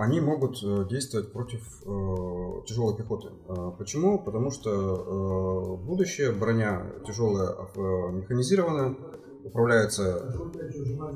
они 0.00 0.20
могут 0.20 0.60
действовать 0.88 1.30
против 1.30 1.60
э, 1.82 2.66
тяжелой 2.66 2.96
пехоты. 2.96 3.28
Почему? 3.76 4.18
Потому 4.18 4.50
что 4.50 4.70
э, 4.70 5.84
будущее 5.84 6.32
броня 6.32 6.86
тяжелая 7.06 7.50
э, 7.50 8.12
механизированная, 8.12 8.96
управляется 9.44 10.34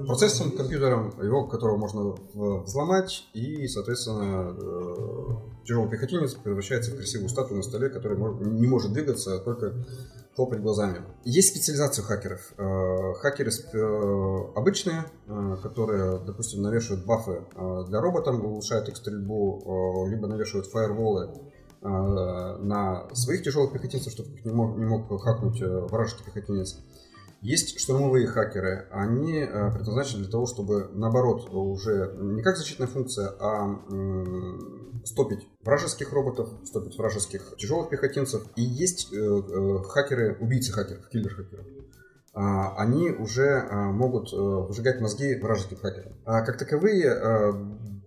процессом, 0.07 0.53
компьютером, 0.53 1.15
его, 1.23 1.47
которого 1.47 1.77
можно 1.77 2.15
взломать, 2.35 3.27
и, 3.35 3.67
соответственно, 3.69 4.57
э, 4.57 5.65
тяжелый 5.65 5.91
пехотинец 5.91 6.35
превращается 6.35 6.93
в 6.93 6.97
красивую 6.97 7.29
статую 7.29 7.59
на 7.59 7.63
столе, 7.63 7.89
которая 7.91 8.19
не 8.19 8.67
может 8.67 8.93
двигаться, 8.93 9.37
а 9.37 9.39
только 9.39 9.75
хлопать 10.35 10.61
глазами. 10.61 11.03
Есть 11.25 11.51
специализация 11.51 12.05
хакеров. 12.05 12.53
Э, 12.59 13.15
хакеры 13.15 13.51
э, 13.51 14.39
обычные, 14.57 15.05
которые, 15.63 16.19
допустим, 16.25 16.63
навешивают 16.63 17.07
бафы 17.07 17.45
для 17.89 18.01
роботов, 18.01 18.43
улучшают 18.43 18.89
их 18.89 18.97
стрельбу, 18.97 20.07
либо 20.09 20.27
навешивают 20.27 20.67
фаерволы 20.67 21.31
на 21.81 23.09
своих 23.13 23.43
тяжелых 23.43 23.73
пехотинцев, 23.73 24.13
чтобы 24.13 24.31
их 24.31 24.45
не 24.45 24.53
мог, 24.53 24.77
не 24.79 24.87
мог 24.87 25.21
хакнуть 25.23 25.61
вражеский 25.61 26.25
пехотинец. 26.25 26.79
Есть 27.45 27.79
штурмовые 27.79 28.27
хакеры. 28.27 28.89
Они 28.91 29.41
э, 29.41 29.71
предназначены 29.71 30.23
для 30.23 30.33
того, 30.33 30.47
чтобы, 30.47 30.89
наоборот, 30.95 31.51
уже 31.53 32.17
не 32.19 32.43
как 32.43 32.57
защитная 32.57 32.87
функция, 32.87 33.35
а 33.39 33.83
стопить 35.05 35.47
вражеских 35.63 36.11
роботов, 36.11 36.49
стопить 36.65 36.97
вражеских 36.97 37.55
тяжелых 37.59 37.91
пехотинцев. 37.91 38.47
И 38.57 38.63
есть 38.63 39.13
э, 39.13 39.17
э, 39.17 39.79
хакеры, 39.85 40.39
убийцы 40.41 40.73
хакеров, 40.73 41.07
киллер-хакеров. 41.11 41.67
А, 42.33 42.77
они 42.79 43.11
уже 43.11 43.69
могут 43.71 44.33
выжигать 44.33 45.03
мозги 45.03 45.35
вражеских 45.37 45.83
хакеров. 45.83 46.13
А 46.25 46.41
как 46.41 46.57
таковые 46.57 47.15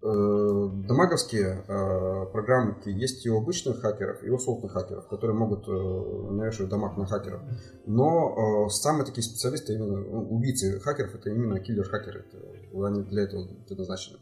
дамаговские 0.02 1.64
э, 1.68 2.26
программки 2.32 2.90
есть 2.90 3.26
и 3.26 3.30
у 3.30 3.38
обычных 3.38 3.82
хакеров, 3.82 4.24
и 4.24 4.30
у 4.30 4.38
сотных 4.38 4.72
хакеров, 4.72 5.08
которые 5.08 5.36
могут 5.36 5.68
э, 5.68 5.72
навешивать 5.72 6.70
дамаг 6.70 6.98
на 6.98 7.06
хакеров. 7.06 7.42
Но 7.86 8.70
самые 8.70 9.06
такие 9.06 9.24
специалисты, 9.24 9.74
именно 9.74 9.98
ну, 9.98 10.30
убийцы 10.30 10.80
хакеров, 10.80 11.16
это 11.16 11.30
именно 11.30 11.60
киллер-хакеры. 11.60 12.26
Они 12.74 13.04
для 13.04 13.24
этого 13.24 13.48
предназначены. 13.68 14.20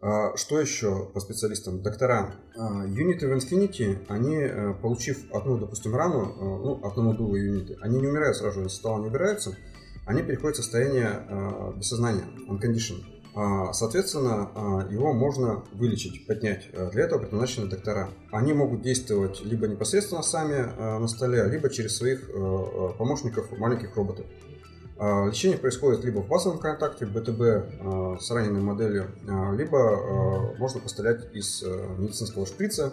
А, 0.00 0.36
что 0.36 0.58
еще 0.58 1.10
по 1.12 1.20
специалистам? 1.20 1.82
Доктора. 1.82 2.34
А, 2.56 2.84
юниты 2.86 3.28
в 3.28 3.32
Infinity, 3.32 4.04
они, 4.08 4.48
получив 4.80 5.30
одну, 5.32 5.58
допустим, 5.58 5.94
рану, 5.94 6.34
ну, 6.40 6.80
одному 6.84 7.14
дулу 7.14 7.36
юниты, 7.36 7.76
они 7.80 8.00
не 8.00 8.08
умирают 8.08 8.36
сразу, 8.36 8.62
если 8.62 8.76
стола 8.76 8.98
не 8.98 9.08
убираются, 9.08 9.56
они 10.06 10.22
переходят 10.22 10.56
в 10.56 10.62
состояние 10.62 11.74
без 11.76 11.88
сознания, 11.88 12.24
unconditioned. 12.48 13.21
А, 13.34 13.72
соответственно, 13.72 14.50
а, 14.54 14.86
его 14.90 15.12
можно 15.14 15.64
вылечить, 15.72 16.26
поднять. 16.26 16.68
А, 16.74 16.90
для 16.90 17.04
этого 17.04 17.20
предназначены 17.20 17.66
доктора. 17.66 18.10
Они 18.30 18.52
могут 18.52 18.82
действовать 18.82 19.42
либо 19.42 19.66
непосредственно 19.66 20.22
сами 20.22 20.98
на 21.00 21.08
столе, 21.08 21.44
либо 21.44 21.70
через 21.70 21.96
своих 21.96 22.30
помощников, 22.98 23.50
маленьких 23.58 23.94
роботов. 23.96 24.26
Лечение 24.98 25.58
происходит 25.58 26.04
либо 26.04 26.20
в 26.20 26.28
базовом 26.28 26.58
контакте, 26.58 27.06
БТБ 27.06 28.20
с 28.20 28.30
раненой 28.30 28.60
моделью, 28.60 29.10
либо 29.56 30.54
можно 30.58 30.80
пострелять 30.80 31.34
из 31.34 31.62
медицинского 31.98 32.46
шприца, 32.46 32.92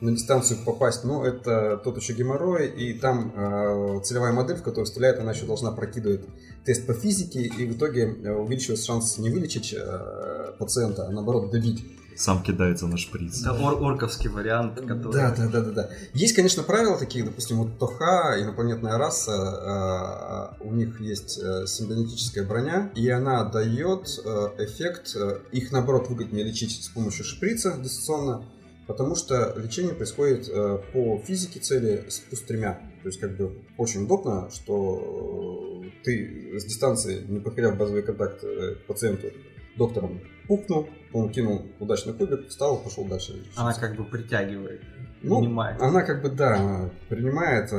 на 0.00 0.12
дистанцию 0.12 0.60
попасть, 0.64 1.04
но 1.04 1.24
это 1.24 1.80
тот 1.82 1.96
еще 1.96 2.12
геморрой, 2.12 2.68
и 2.68 2.94
там 2.94 3.32
э, 3.34 4.00
целевая 4.04 4.32
модель, 4.32 4.56
в 4.56 4.62
которую 4.62 4.86
стреляет, 4.86 5.18
она 5.18 5.32
еще 5.32 5.46
должна 5.46 5.72
прокидывать 5.72 6.22
тест 6.64 6.86
по 6.86 6.94
физике, 6.94 7.42
и 7.42 7.66
в 7.66 7.76
итоге 7.76 8.02
э, 8.02 8.32
увеличивается 8.32 8.86
шанс 8.86 9.18
не 9.18 9.30
вылечить 9.30 9.74
э, 9.76 10.52
пациента, 10.58 11.06
а 11.06 11.10
наоборот 11.10 11.50
добить. 11.50 11.84
Сам 12.16 12.42
кидается 12.42 12.86
на 12.86 12.96
шприц. 12.96 13.42
Это 13.42 13.52
ор 13.52 13.82
орковский 13.82 14.30
вариант, 14.30 14.80
который... 14.80 15.12
Да, 15.12 15.34
да, 15.36 15.48
да, 15.48 15.60
да, 15.60 15.70
да. 15.70 15.90
Есть, 16.14 16.34
конечно, 16.34 16.62
правила 16.62 16.98
такие, 16.98 17.22
допустим, 17.22 17.58
вот 17.58 17.78
Тоха, 17.78 18.40
инопланетная 18.40 18.96
раса, 18.96 20.56
э, 20.60 20.64
у 20.64 20.72
них 20.72 20.98
есть 21.00 21.38
э, 21.38 21.66
симбионетическая 21.66 22.44
броня, 22.44 22.90
и 22.94 23.08
она 23.10 23.44
дает 23.44 24.18
э, 24.24 24.48
эффект, 24.58 25.14
э, 25.14 25.40
их 25.52 25.72
наоборот 25.72 26.08
выгоднее 26.08 26.44
лечить 26.44 26.84
с 26.84 26.88
помощью 26.88 27.24
шприца 27.26 27.76
дистанционно, 27.78 28.44
Потому 28.86 29.16
что 29.16 29.52
лечение 29.56 29.94
происходит 29.94 30.48
э, 30.48 30.78
по 30.92 31.18
физике 31.18 31.58
цели 31.58 32.04
с 32.08 32.20
плюс 32.20 32.42
тремя. 32.42 32.74
То 33.02 33.08
есть, 33.08 33.18
как 33.18 33.36
бы, 33.36 33.58
очень 33.76 34.04
удобно, 34.04 34.48
что 34.50 35.82
э, 35.84 35.90
ты 36.04 36.58
с 36.58 36.64
дистанции, 36.64 37.24
не 37.26 37.40
подходя 37.40 37.72
в 37.72 37.78
базовый 37.78 38.02
контакт 38.02 38.44
э, 38.44 38.76
к 38.76 38.86
пациенту, 38.86 39.28
доктором 39.76 40.20
пухнул, 40.46 40.88
он 41.12 41.30
кинул 41.30 41.66
удачный 41.80 42.14
кубик, 42.14 42.48
встал, 42.48 42.78
пошел 42.78 43.04
дальше. 43.04 43.32
лечиться. 43.32 43.60
Она 43.60 43.74
как 43.74 43.96
бы 43.96 44.04
притягивает, 44.04 44.80
Ну, 45.22 45.40
понимает. 45.40 45.82
Она 45.82 46.02
как 46.02 46.22
бы, 46.22 46.28
да, 46.30 46.90
принимает, 47.08 47.70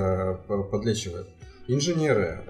подлечивает. 0.69 1.27
Инженеры. 1.69 2.43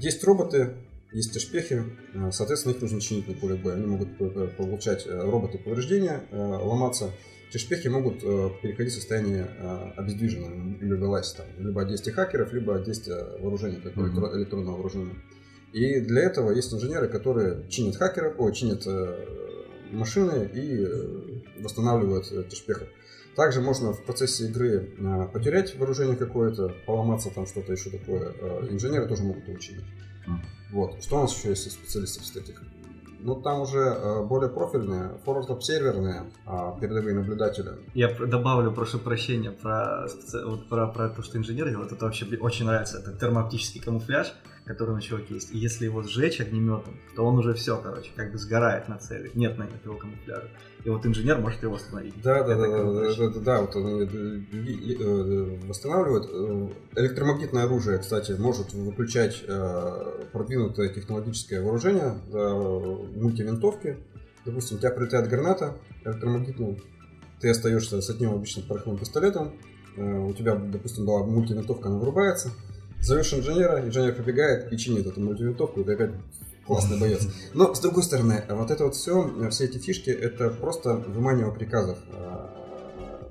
Есть 0.00 0.22
роботы, 0.24 0.76
есть 1.12 1.36
эшпехи, 1.36 1.82
э, 2.14 2.30
соответственно, 2.30 2.74
их 2.74 2.82
нужно 2.82 3.00
чинить 3.00 3.26
на 3.26 3.34
поле 3.34 3.56
боя. 3.56 3.74
Они 3.74 3.86
могут 3.86 4.16
получать 4.56 5.08
роботы 5.08 5.58
повреждения, 5.58 6.22
ломаться. 6.30 7.10
Эти 7.50 7.58
шпехи 7.58 7.88
могут 7.88 8.22
э, 8.22 8.50
переходить 8.62 8.92
в 8.92 8.96
состояние 8.96 9.50
э, 9.58 9.90
обездвиженного 9.96 10.76
или 10.80 10.94
вылазить 10.94 11.36
там, 11.36 11.46
либо 11.58 11.82
от 11.82 11.88
действия 11.88 12.12
хакеров, 12.12 12.52
либо 12.52 12.76
от 12.76 12.84
действия 12.84 13.24
вооружения, 13.40 13.80
как 13.80 13.96
электро- 13.96 14.36
электронного 14.36 14.76
вооружения. 14.76 15.16
И 15.72 15.98
для 15.98 16.22
этого 16.22 16.52
есть 16.52 16.72
инженеры, 16.72 17.08
которые 17.08 17.68
чинят 17.68 17.96
хакеров, 17.96 18.34
ой, 18.38 18.54
чинят 18.54 18.86
э, 18.86 19.26
машины 19.90 20.48
и 20.54 21.42
восстанавливают 21.60 22.30
эти 22.30 22.54
шпехи. 22.54 22.86
Также 23.34 23.60
можно 23.60 23.94
в 23.94 24.04
процессе 24.04 24.46
игры 24.46 24.88
потерять 25.32 25.76
вооружение 25.76 26.16
какое-то, 26.16 26.76
поломаться 26.86 27.30
там 27.34 27.46
что-то 27.46 27.72
еще 27.72 27.90
такое. 27.90 28.32
Инженеры 28.70 29.08
тоже 29.08 29.24
могут 29.24 29.48
его 29.48 29.58
чинить. 29.58 29.86
Мгм. 30.26 30.42
Вот. 30.70 31.02
Что 31.02 31.18
у 31.18 31.20
нас 31.22 31.36
еще 31.36 31.48
есть 31.48 31.66
из 31.66 31.72
специалистов 31.72 32.26
с 32.26 32.36
этих? 32.36 32.62
Ну, 33.22 33.34
там 33.34 33.60
уже 33.60 33.78
э, 33.78 34.24
более 34.24 34.48
профильные, 34.48 35.10
форвард-обсерверные, 35.24 36.30
а, 36.46 36.76
передовые 36.80 37.14
наблюдатели. 37.14 37.72
Я 37.94 38.08
добавлю, 38.08 38.72
прошу 38.72 38.98
прощения, 38.98 39.50
про, 39.50 40.06
вот 40.44 40.68
про, 40.68 40.86
про 40.86 41.08
то, 41.10 41.22
что 41.22 41.38
инженер 41.38 41.68
делает. 41.68 41.92
Это 41.92 42.06
вообще 42.06 42.26
очень 42.40 42.66
нравится. 42.66 42.98
Это 42.98 43.12
термооптический 43.12 43.80
камуфляж, 43.80 44.32
который 44.64 44.94
на 44.94 45.00
чуваке 45.00 45.34
есть. 45.34 45.52
И 45.52 45.58
если 45.58 45.86
его 45.86 46.02
сжечь 46.02 46.40
огнеметом, 46.40 46.98
то 47.16 47.24
он 47.24 47.38
уже 47.38 47.54
все, 47.54 47.76
короче, 47.76 48.10
как 48.14 48.32
бы 48.32 48.38
сгорает 48.38 48.88
на 48.88 48.98
цели. 48.98 49.30
Нет 49.34 49.58
на 49.58 49.64
этого 49.64 49.96
камуфляжа. 49.96 50.48
И 50.84 50.88
вот 50.88 51.04
инженер 51.04 51.38
может 51.38 51.62
его 51.62 51.74
остановить. 51.74 52.14
Да, 52.22 52.42
да, 52.42 52.54
да, 52.56 52.66
да, 52.66 53.30
да, 53.30 53.40
да, 53.40 53.60
вот 53.60 53.76
э, 53.76 54.08
э, 54.52 55.66
восстанавливают. 55.66 56.30
Э, 56.30 57.00
Электромагнитное 57.00 57.64
оружие, 57.64 57.98
кстати, 57.98 58.32
может 58.32 58.72
выключать 58.72 59.44
продвинутое 60.32 60.88
технологическое 60.88 61.62
вооружение, 61.62 62.14
мультивинтовки. 63.14 63.98
Допустим, 64.44 64.76
у 64.76 64.80
тебя 64.80 64.90
прилетает 64.90 65.28
граната 65.28 65.76
электромагнитная, 66.04 66.76
ты 67.40 67.50
остаешься 67.50 68.00
с 68.00 68.10
одним 68.10 68.32
обычным 68.32 68.66
пороховым 68.66 68.98
пистолетом, 68.98 69.52
у 69.96 70.32
тебя, 70.32 70.54
допустим, 70.54 71.04
была 71.04 71.24
мультивинтовка, 71.24 71.88
она 71.88 71.98
вырубается, 71.98 72.50
зовешь 73.00 73.32
инженера, 73.32 73.80
инженер 73.80 74.14
прибегает 74.14 74.72
и 74.72 74.76
чинит 74.76 75.06
эту 75.06 75.20
мультивинтовку, 75.20 75.80
и 75.80 75.84
ты 75.84 75.94
опять 75.94 76.10
классный 76.66 76.98
боец. 76.98 77.26
Но, 77.54 77.74
с 77.74 77.80
другой 77.80 78.02
стороны, 78.02 78.44
вот 78.48 78.70
это 78.70 78.84
вот 78.84 78.94
все, 78.94 79.50
все 79.50 79.64
эти 79.64 79.78
фишки, 79.78 80.10
это 80.10 80.50
просто 80.50 80.94
выманивание 80.94 81.54
приказов. 81.54 81.98
А, 82.12 82.56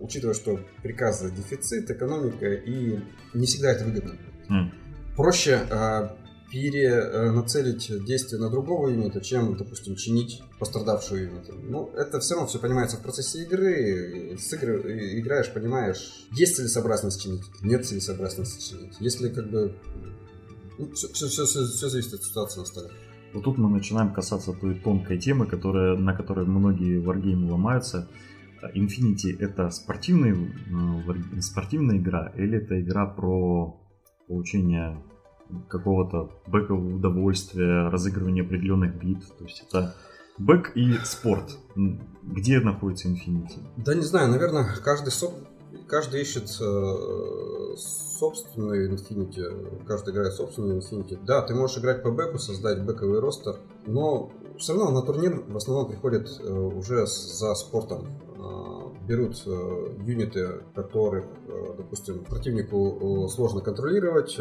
Учитывая, 0.02 0.34
что 0.34 0.60
приказы 0.82 1.30
дефицит, 1.30 1.92
экономика, 1.92 2.54
и 2.54 3.00
не 3.34 3.46
всегда 3.46 3.72
это 3.72 3.84
выгодно. 3.84 4.16
М. 4.50 4.74
Проще 5.16 5.60
а, 5.70 6.16
перенацелить 6.52 8.04
действие 8.06 8.42
на 8.42 8.50
другого 8.50 8.90
юнита, 8.90 9.22
чем, 9.22 9.56
допустим, 9.56 9.96
чинить 9.96 10.42
пострадавшего 10.60 11.18
юнита. 11.18 11.54
Ну, 11.54 11.92
это 11.96 12.20
все 12.20 12.36
равно 12.36 12.48
все 12.48 12.60
понимается 12.60 12.98
в 12.98 13.02
процессе 13.02 13.44
игры. 13.44 14.36
С 14.38 14.52
игры 14.54 15.20
играешь, 15.20 15.52
понимаешь, 15.54 16.28
есть 16.32 16.56
целесообразность 16.56 17.22
чинить, 17.22 17.44
нет 17.62 17.86
целесообразности 17.86 18.70
чинить. 18.70 18.96
Если 19.00 19.30
как 19.30 19.50
бы... 19.50 19.76
все, 20.94 21.08
все, 21.10 21.28
все, 21.28 21.46
все 21.46 21.90
зависит 21.90 22.14
от 22.14 22.24
ситуации 22.24 22.60
на 22.60 22.66
столе. 22.66 22.90
Вот 23.34 23.44
тут 23.44 23.58
мы 23.58 23.70
начинаем 23.70 24.12
касаться 24.12 24.54
той 24.54 24.76
тонкой 24.76 25.20
темы, 25.20 25.46
которая, 25.46 25.96
на 25.98 26.14
которой 26.16 26.46
многие 26.46 27.00
варгеймы 27.00 27.52
ломаются. 27.52 28.10
Infinity 28.76 29.38
это 29.40 29.70
спортивный, 29.70 30.32
э, 30.34 31.42
спортивная 31.42 31.98
игра 31.98 32.34
или 32.36 32.58
это 32.58 32.82
игра 32.82 33.06
про 33.06 33.80
получение 34.28 35.02
какого-то 35.68 36.30
бэкового 36.48 36.96
удовольствия, 36.96 37.90
разыгрывание 37.90 38.44
определенных 38.44 38.96
бит. 38.96 39.20
То 39.38 39.44
есть 39.46 39.64
это 39.68 39.96
бэк 40.38 40.72
и 40.76 40.94
спорт. 41.04 41.58
Где 42.24 42.60
находится 42.60 43.08
Infinity? 43.08 43.60
Да 43.78 43.94
не 43.96 44.02
знаю, 44.02 44.30
наверное, 44.30 44.68
каждый, 44.84 45.10
соп- 45.10 45.46
каждый 45.88 46.22
ищет 46.22 46.50
э, 46.62 47.76
собственную 47.78 48.94
Infinity, 48.94 49.86
каждый 49.86 50.14
играет 50.14 50.34
собственную 50.34 50.82
Infinity. 50.82 51.18
Да, 51.26 51.42
ты 51.42 51.56
можешь 51.56 51.78
играть 51.78 52.04
по 52.04 52.12
бэку, 52.12 52.38
создать 52.38 52.84
бэковый 52.86 53.20
ростер, 53.20 53.56
но 53.86 54.32
все 54.58 54.74
равно 54.74 54.92
на 54.92 55.02
турнир 55.06 55.44
в 55.48 55.58
основном 55.58 55.88
приходят 55.88 56.30
э, 56.40 56.52
уже 56.52 57.06
за 57.06 57.56
спортом. 57.56 58.08
Берут 59.10 59.42
э, 59.48 59.50
юниты, 60.06 60.62
которых, 60.76 61.26
э, 61.48 61.74
допустим, 61.78 62.24
противнику 62.24 63.26
э, 63.26 63.30
сложно 63.30 63.60
контролировать, 63.60 64.38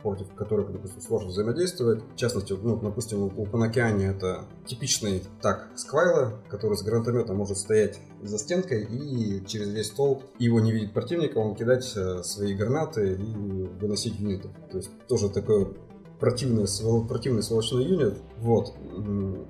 против 0.00 0.32
которых, 0.32 0.72
допустим, 0.72 1.02
сложно 1.02 1.28
взаимодействовать. 1.28 2.02
В 2.14 2.16
частности, 2.16 2.54
ну, 2.54 2.80
допустим, 2.80 3.24
у 3.24 3.44
Панакиани 3.44 4.06
это 4.06 4.46
типичный 4.64 5.22
так 5.42 5.68
Сквайла, 5.74 6.32
который 6.48 6.78
с 6.78 6.82
гранатометом 6.82 7.36
может 7.36 7.58
стоять 7.58 8.00
за 8.22 8.38
стенкой 8.38 8.84
и 8.84 9.44
через 9.44 9.68
весь 9.68 9.88
стол 9.88 10.22
его 10.38 10.60
не 10.60 10.72
видит 10.72 10.94
противника, 10.94 11.36
он 11.36 11.54
кидать 11.54 11.84
свои 11.84 12.54
гранаты 12.54 13.12
и 13.12 13.34
выносить 13.82 14.18
юнитов. 14.18 14.50
То 14.70 14.78
есть 14.78 14.90
тоже 15.08 15.28
такой 15.28 15.76
противный, 16.18 16.64
противный 17.06 17.42
сволочной 17.42 17.84
юнит. 17.84 18.14
Вот. 18.38 18.72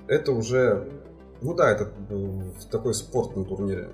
Это 0.09 0.33
уже... 0.33 0.91
Ну 1.41 1.55
да, 1.55 1.71
это 1.71 1.93
такой 2.73 2.95
спорт 2.95 3.37
на 3.37 3.45
турнире. 3.45 3.91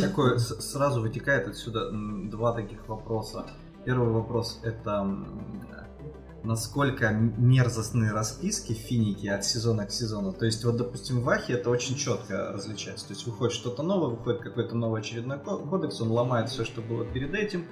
Такое 0.00 0.38
сразу 0.38 1.00
вытекает 1.00 1.48
отсюда 1.48 1.90
два 1.92 2.52
таких 2.52 2.88
вопроса. 2.88 3.46
Первый 3.84 4.10
вопрос 4.10 4.60
это 4.62 5.06
насколько 6.44 7.10
мерзостные 7.10 8.12
расписки 8.12 8.72
в 8.72 8.76
финике 8.78 9.32
от 9.32 9.44
сезона 9.44 9.86
к 9.86 9.90
сезону. 9.90 10.32
То 10.32 10.46
есть, 10.46 10.64
вот, 10.64 10.76
допустим, 10.76 11.20
в 11.20 11.28
Ахе 11.28 11.54
это 11.54 11.68
очень 11.68 11.96
четко 11.96 12.52
различается. 12.52 13.08
То 13.08 13.14
есть, 13.14 13.26
выходит 13.26 13.54
что-то 13.54 13.82
новое, 13.82 14.10
выходит 14.10 14.40
какой-то 14.40 14.76
новый 14.76 15.00
очередной 15.00 15.38
ко- 15.38 15.58
кодекс, 15.58 16.00
он 16.00 16.10
ломает 16.10 16.48
все, 16.48 16.64
что 16.64 16.80
было 16.80 17.04
перед 17.04 17.34
этим, 17.34 17.66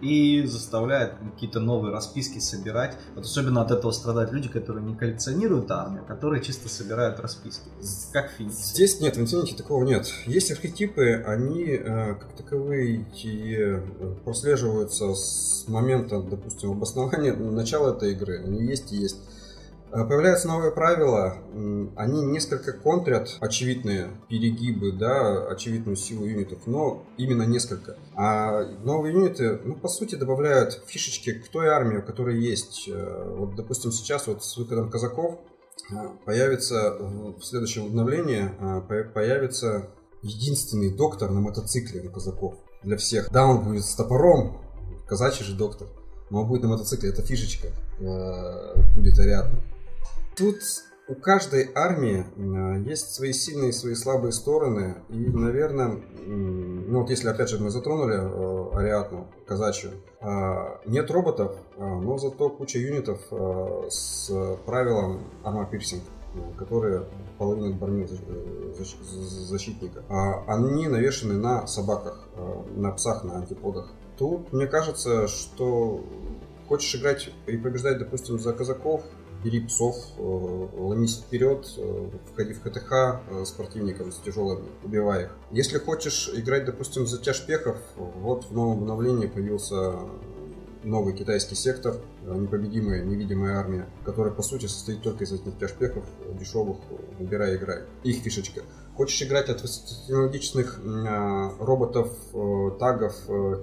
и 0.00 0.44
заставляет 0.46 1.14
какие-то 1.34 1.60
новые 1.60 1.92
расписки 1.92 2.38
собирать. 2.38 2.96
Вот 3.14 3.24
особенно 3.24 3.62
от 3.62 3.70
этого 3.70 3.92
страдают 3.92 4.32
люди, 4.32 4.48
которые 4.48 4.84
не 4.84 4.94
коллекционируют 4.94 5.70
армию, 5.70 6.02
а 6.06 6.12
которые 6.12 6.42
чисто 6.42 6.68
собирают 6.68 7.18
расписки. 7.20 7.68
Как 8.12 8.30
финик. 8.30 8.52
Здесь 8.52 9.00
нет, 9.00 9.16
в 9.16 9.20
Infinity 9.20 9.56
такого 9.56 9.84
нет. 9.84 10.06
Есть 10.26 10.50
архетипы, 10.50 11.22
они 11.26 11.64
э, 11.64 12.14
как 12.14 12.32
таковые 12.36 13.06
э, 13.24 13.80
прослеживаются 14.24 15.14
с 15.14 15.64
момента, 15.68 16.20
допустим, 16.20 16.72
обоснования 16.72 17.34
начала 17.34 17.90
этой 17.90 18.12
игры. 18.12 18.42
Они 18.44 18.64
есть 18.64 18.92
и 18.92 18.96
есть. 18.96 19.16
Э, 19.96 20.04
Появляются 20.04 20.46
новые 20.48 20.72
правила, 20.72 21.38
они 21.96 22.22
несколько 22.22 22.72
контрят 22.74 23.36
очевидные 23.40 24.10
перегибы, 24.28 24.92
да, 24.92 25.46
очевидную 25.48 25.96
силу 25.96 26.26
юнитов, 26.26 26.66
но 26.66 27.06
именно 27.16 27.44
несколько. 27.44 27.96
А 28.14 28.62
новые 28.84 29.14
юниты, 29.14 29.58
ну, 29.64 29.74
по 29.74 29.88
сути, 29.88 30.14
добавляют 30.16 30.82
фишечки 30.86 31.32
к 31.32 31.48
той 31.48 31.68
армии, 31.68 32.00
которая 32.02 32.36
есть. 32.36 32.88
Э, 32.92 33.34
Вот, 33.36 33.56
допустим, 33.56 33.90
сейчас 33.90 34.26
вот 34.26 34.44
с 34.44 34.56
выходом 34.58 34.90
казаков 34.90 35.38
а, 35.94 36.08
появится 36.24 36.96
в 36.98 37.42
следующем 37.42 37.86
обновлении 37.86 38.50
по- 38.88 39.10
появится 39.14 39.90
единственный 40.22 40.90
доктор 40.90 41.30
на 41.30 41.40
мотоцикле 41.40 42.02
на 42.02 42.10
казаков 42.10 42.54
для 42.82 42.96
всех. 42.96 43.30
Да, 43.30 43.46
он 43.46 43.62
будет 43.64 43.84
с 43.84 43.94
топором, 43.94 44.58
казачий 45.06 45.44
же 45.44 45.54
доктор, 45.54 45.88
но 46.30 46.42
он 46.42 46.48
будет 46.48 46.62
на 46.64 46.68
мотоцикле, 46.68 47.10
это 47.10 47.22
фишечка 47.22 47.68
э, 48.00 48.94
будет 48.96 49.18
Ариадна. 49.18 49.58
Тут 50.36 50.56
у 51.08 51.14
каждой 51.14 51.70
армии 51.74 52.26
э, 52.36 52.82
есть 52.82 53.14
свои 53.14 53.32
сильные 53.32 53.70
и 53.70 53.72
свои 53.72 53.94
слабые 53.94 54.32
стороны, 54.32 54.96
и, 55.08 55.14
наверное, 55.14 56.02
ну 56.26 57.00
вот 57.00 57.10
если 57.10 57.28
опять 57.28 57.48
же 57.48 57.58
мы 57.58 57.70
затронули 57.70 58.16
э, 58.16 58.76
Ариадну, 58.76 59.28
казачью, 59.46 59.92
а, 60.20 60.80
нет 60.84 61.10
роботов, 61.10 61.56
но 61.78 62.18
зато 62.18 62.50
куча 62.50 62.78
юнитов 62.78 63.20
с 63.88 64.30
правилом 64.66 65.22
арма 65.42 65.64
пирсинг, 65.64 66.02
э, 66.34 66.58
которые 66.58 67.04
половину 67.38 67.72
брони 67.74 68.06
э, 68.06 68.84
защитника. 69.48 70.04
А 70.10 70.44
Они 70.48 70.86
навешаны 70.86 71.34
на 71.34 71.66
собаках, 71.66 72.28
на 72.74 72.92
псах, 72.92 73.24
на 73.24 73.38
антиподах. 73.38 73.90
Тут 74.18 74.52
мне 74.52 74.66
кажется, 74.66 75.28
что 75.28 76.04
хочешь 76.68 76.94
играть 76.94 77.30
и 77.46 77.56
побеждать, 77.56 77.98
допустим, 77.98 78.38
за 78.38 78.52
казаков, 78.52 79.02
бери 79.42 79.60
псов, 79.60 79.96
э, 80.18 80.20
ломись 80.20 81.18
вперед, 81.18 81.66
э, 81.76 82.10
входи 82.32 82.52
в 82.54 82.62
ХТХ 82.62 82.92
э, 82.92 83.44
с 83.44 83.50
противником, 83.50 84.12
с 84.12 84.16
тяжелыми, 84.16 84.68
убивай 84.82 85.24
их. 85.24 85.36
Если 85.50 85.78
хочешь 85.78 86.30
играть, 86.34 86.64
допустим, 86.64 87.06
за 87.06 87.18
тяжпехов, 87.18 87.76
вот 87.96 88.44
в 88.44 88.52
новом 88.52 88.82
обновлении 88.82 89.26
появился 89.26 89.94
новый 90.82 91.14
китайский 91.14 91.56
сектор, 91.56 91.96
непобедимая 92.22 93.02
невидимая 93.02 93.56
армия, 93.56 93.88
которая 94.04 94.32
по 94.32 94.42
сути 94.42 94.66
состоит 94.66 95.02
только 95.02 95.24
из 95.24 95.32
этих 95.32 95.58
тяжпехов 95.58 96.04
дешевых, 96.38 96.78
убирай, 97.18 97.56
играй. 97.56 97.82
Их 98.04 98.22
фишечка. 98.22 98.62
Хочешь 98.94 99.20
играть 99.22 99.48
от 99.48 99.62
высокотехнологичных 99.62 100.80
роботов, 101.58 102.12
тагов, 102.78 103.14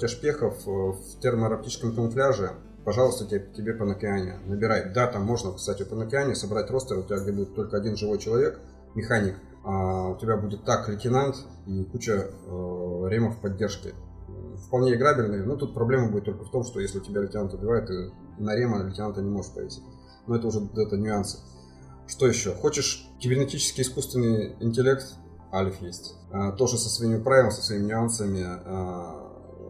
тяжпехов 0.01 0.65
в 0.65 1.19
термооптическом 1.21 1.95
камуфляже, 1.95 2.51
пожалуйста, 2.83 3.25
тебе, 3.25 3.47
тебе 3.55 3.73
по 3.73 3.85
Нокиане, 3.85 4.39
набирай. 4.45 4.91
Да, 4.93 5.07
там 5.07 5.23
можно, 5.23 5.53
кстати, 5.53 5.83
по 5.83 5.95
Нокиане 5.95 6.35
собрать 6.35 6.69
ростер, 6.69 6.97
у 6.97 7.03
тебя 7.03 7.19
где 7.19 7.31
будет 7.31 7.55
только 7.55 7.77
один 7.77 7.95
живой 7.95 8.19
человек, 8.19 8.59
механик, 8.95 9.35
а 9.63 10.09
у 10.09 10.17
тебя 10.17 10.37
будет 10.37 10.65
так 10.65 10.87
лейтенант 10.89 11.35
и 11.65 11.83
куча 11.85 12.11
э, 12.11 13.07
ремов 13.09 13.39
поддержки. 13.39 13.93
Вполне 14.67 14.95
играбельные, 14.95 15.43
но 15.43 15.55
тут 15.55 15.73
проблема 15.73 16.09
будет 16.09 16.25
только 16.25 16.45
в 16.45 16.51
том, 16.51 16.63
что 16.63 16.79
если 16.79 16.99
тебя 16.99 17.21
лейтенант 17.21 17.53
убивает, 17.53 17.87
ты 17.87 18.11
на 18.37 18.55
рема 18.55 18.83
лейтенанта 18.83 19.21
не 19.21 19.29
можешь 19.29 19.53
повесить. 19.53 19.83
Но 20.27 20.35
это 20.35 20.47
уже 20.47 20.59
это 20.75 20.97
нюансы. 20.97 21.39
Что 22.07 22.27
еще? 22.27 22.53
Хочешь 22.53 23.07
кибернетический 23.19 23.83
искусственный 23.83 24.55
интеллект? 24.59 25.05
Альф 25.51 25.81
есть. 25.81 26.15
А, 26.31 26.51
тоже 26.51 26.77
со 26.77 26.89
своими 26.89 27.21
правилами, 27.21 27.51
со 27.51 27.61
своими 27.61 27.85
нюансами. 27.85 28.43
А, 28.43 29.22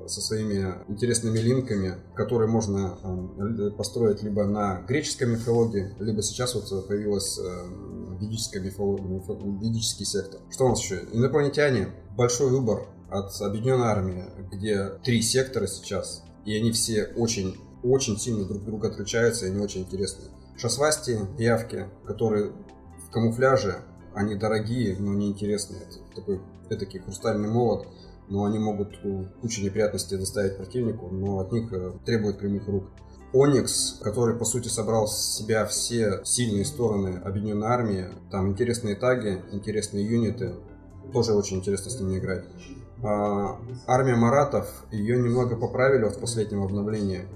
со 0.08 0.22
своими 0.22 0.76
интересными 0.88 1.40
линками, 1.40 1.96
которые 2.16 2.50
можно 2.50 2.98
э, 3.04 3.72
построить 3.72 4.24
либо 4.24 4.46
на 4.46 4.82
греческой 4.88 5.28
мифологии, 5.28 5.94
либо 6.00 6.22
сейчас 6.22 6.56
вот 6.56 6.88
появилась 6.88 7.40
э, 7.40 7.44
ведическая 8.20 8.60
мифология, 8.60 9.60
ведический 9.60 10.06
сектор. 10.06 10.42
Что 10.50 10.66
у 10.66 10.70
нас 10.70 10.82
еще? 10.82 11.02
Инопланетяне. 11.12 11.90
Большой 12.16 12.52
выбор 12.52 12.88
от 13.10 13.30
Объединенной 13.42 13.88
Армии, 13.88 14.26
где 14.52 14.90
три 15.04 15.22
сектора 15.22 15.68
сейчас, 15.68 16.24
и 16.46 16.56
они 16.56 16.72
все 16.72 17.06
очень, 17.16 17.56
очень 17.84 18.18
сильно 18.18 18.46
друг 18.46 18.64
друга 18.64 18.90
отличаются, 18.90 19.46
и 19.46 19.50
они 19.50 19.60
очень 19.60 19.82
интересные. 19.82 20.30
Шасвасти, 20.58 21.20
явки, 21.38 21.88
которые 22.06 22.52
в 23.08 23.12
камуфляже, 23.12 23.84
они 24.14 24.36
дорогие, 24.36 24.96
но 25.00 25.14
не 25.14 25.28
интересные. 25.28 25.82
Это 25.82 26.16
такой 26.16 26.42
этакий 26.70 27.00
хрустальный 27.00 27.50
молот, 27.50 27.88
но 28.30 28.46
они 28.46 28.60
могут 28.60 29.00
кучу 29.42 29.64
неприятностей 29.64 30.18
доставить 30.18 30.58
противнику, 30.58 31.10
но 31.10 31.40
от 31.40 31.52
них 31.52 31.72
э, 31.74 31.94
требует 32.06 32.40
прямых 32.40 32.68
рук. 32.68 32.86
Оникс, 33.34 34.00
который, 34.02 34.36
по 34.36 34.46
сути, 34.46 34.68
собрал 34.68 35.08
в 35.08 35.12
себя 35.12 35.66
все 35.66 36.22
сильные 36.24 36.66
стороны 36.66 37.20
объединенной 37.24 37.68
армии. 37.68 38.06
Там 38.32 38.50
интересные 38.50 38.96
таги, 38.96 39.42
интересные 39.52 40.06
юниты. 40.06 40.54
Тоже 41.12 41.34
очень 41.34 41.58
интересно 41.58 41.90
с 41.90 42.00
ними 42.00 42.20
играть. 42.20 42.46
А, 43.04 43.60
армия 43.88 44.16
Маратов, 44.16 44.86
ее 44.92 45.18
немного 45.18 45.58
поправили 45.58 46.06
в 46.06 46.20
последнем 46.20 46.62
обновлении. 46.62 47.28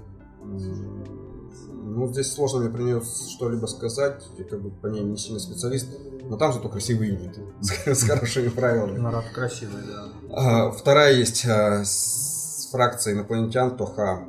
Ну, 1.70 2.06
здесь 2.12 2.32
сложно 2.32 2.60
мне 2.60 2.70
про 2.70 2.82
нее 2.82 3.02
что-либо 3.02 3.66
сказать. 3.66 4.22
Я 4.36 4.44
как 4.44 4.60
бы 4.62 4.70
по 4.70 4.86
ней 4.86 5.02
не 5.02 5.16
сильно 5.16 5.38
специалист. 5.38 5.88
Но 6.22 6.36
там 6.36 6.52
зато 6.52 6.68
красивые 6.68 7.14
юниты 7.14 7.42
с, 7.60 8.02
хорошими 8.04 8.48
правилами. 8.48 8.98
Народ 8.98 9.24
красивый, 9.34 9.82
да. 9.86 10.04
А, 10.30 10.70
вторая 10.70 11.14
есть 11.14 11.46
а, 11.46 11.84
с 11.84 12.68
фракцией 12.70 13.16
инопланетян 13.16 13.76
Тоха. 13.76 14.28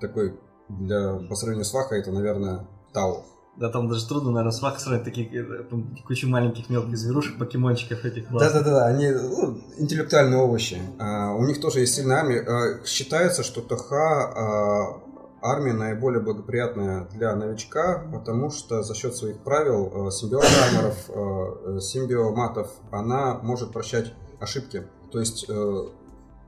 Такой 0.00 0.38
для, 0.68 1.14
по 1.28 1.34
сравнению 1.34 1.64
с 1.64 1.72
Ваха 1.72 1.94
это, 1.94 2.12
наверное, 2.12 2.66
Тау. 2.92 3.24
Да, 3.56 3.70
там 3.70 3.88
даже 3.88 4.06
трудно, 4.08 4.32
наверное, 4.32 4.52
с 4.52 4.60
Ваха 4.60 4.80
сравнить 4.80 5.04
такие 5.04 5.28
э, 5.28 5.62
там, 5.70 5.96
кучу 6.06 6.28
маленьких 6.28 6.68
мелких 6.70 6.98
зверушек, 6.98 7.38
покемончиков 7.38 8.04
этих. 8.04 8.30
Да-да-да, 8.30 8.86
они 8.86 9.10
ну, 9.10 9.58
интеллектуальные 9.78 10.38
овощи. 10.38 10.82
А, 10.98 11.32
у 11.34 11.46
них 11.46 11.60
тоже 11.60 11.80
есть 11.80 11.94
сильная 11.94 12.18
армия. 12.18 12.40
А, 12.40 12.84
считается, 12.84 13.44
что 13.44 13.60
Тоха 13.60 15.02
армия 15.44 15.74
наиболее 15.74 16.22
благоприятная 16.22 17.06
для 17.12 17.36
новичка, 17.36 18.08
потому 18.10 18.50
что 18.50 18.82
за 18.82 18.94
счет 18.94 19.14
своих 19.14 19.38
правил 19.40 20.08
э, 20.08 20.10
симбиотаймеров, 20.10 21.10
э, 21.10 21.80
симбиоматов, 21.80 22.72
она 22.90 23.38
может 23.42 23.70
прощать 23.70 24.14
ошибки. 24.40 24.84
То 25.12 25.20
есть 25.20 25.44
э, 25.46 25.88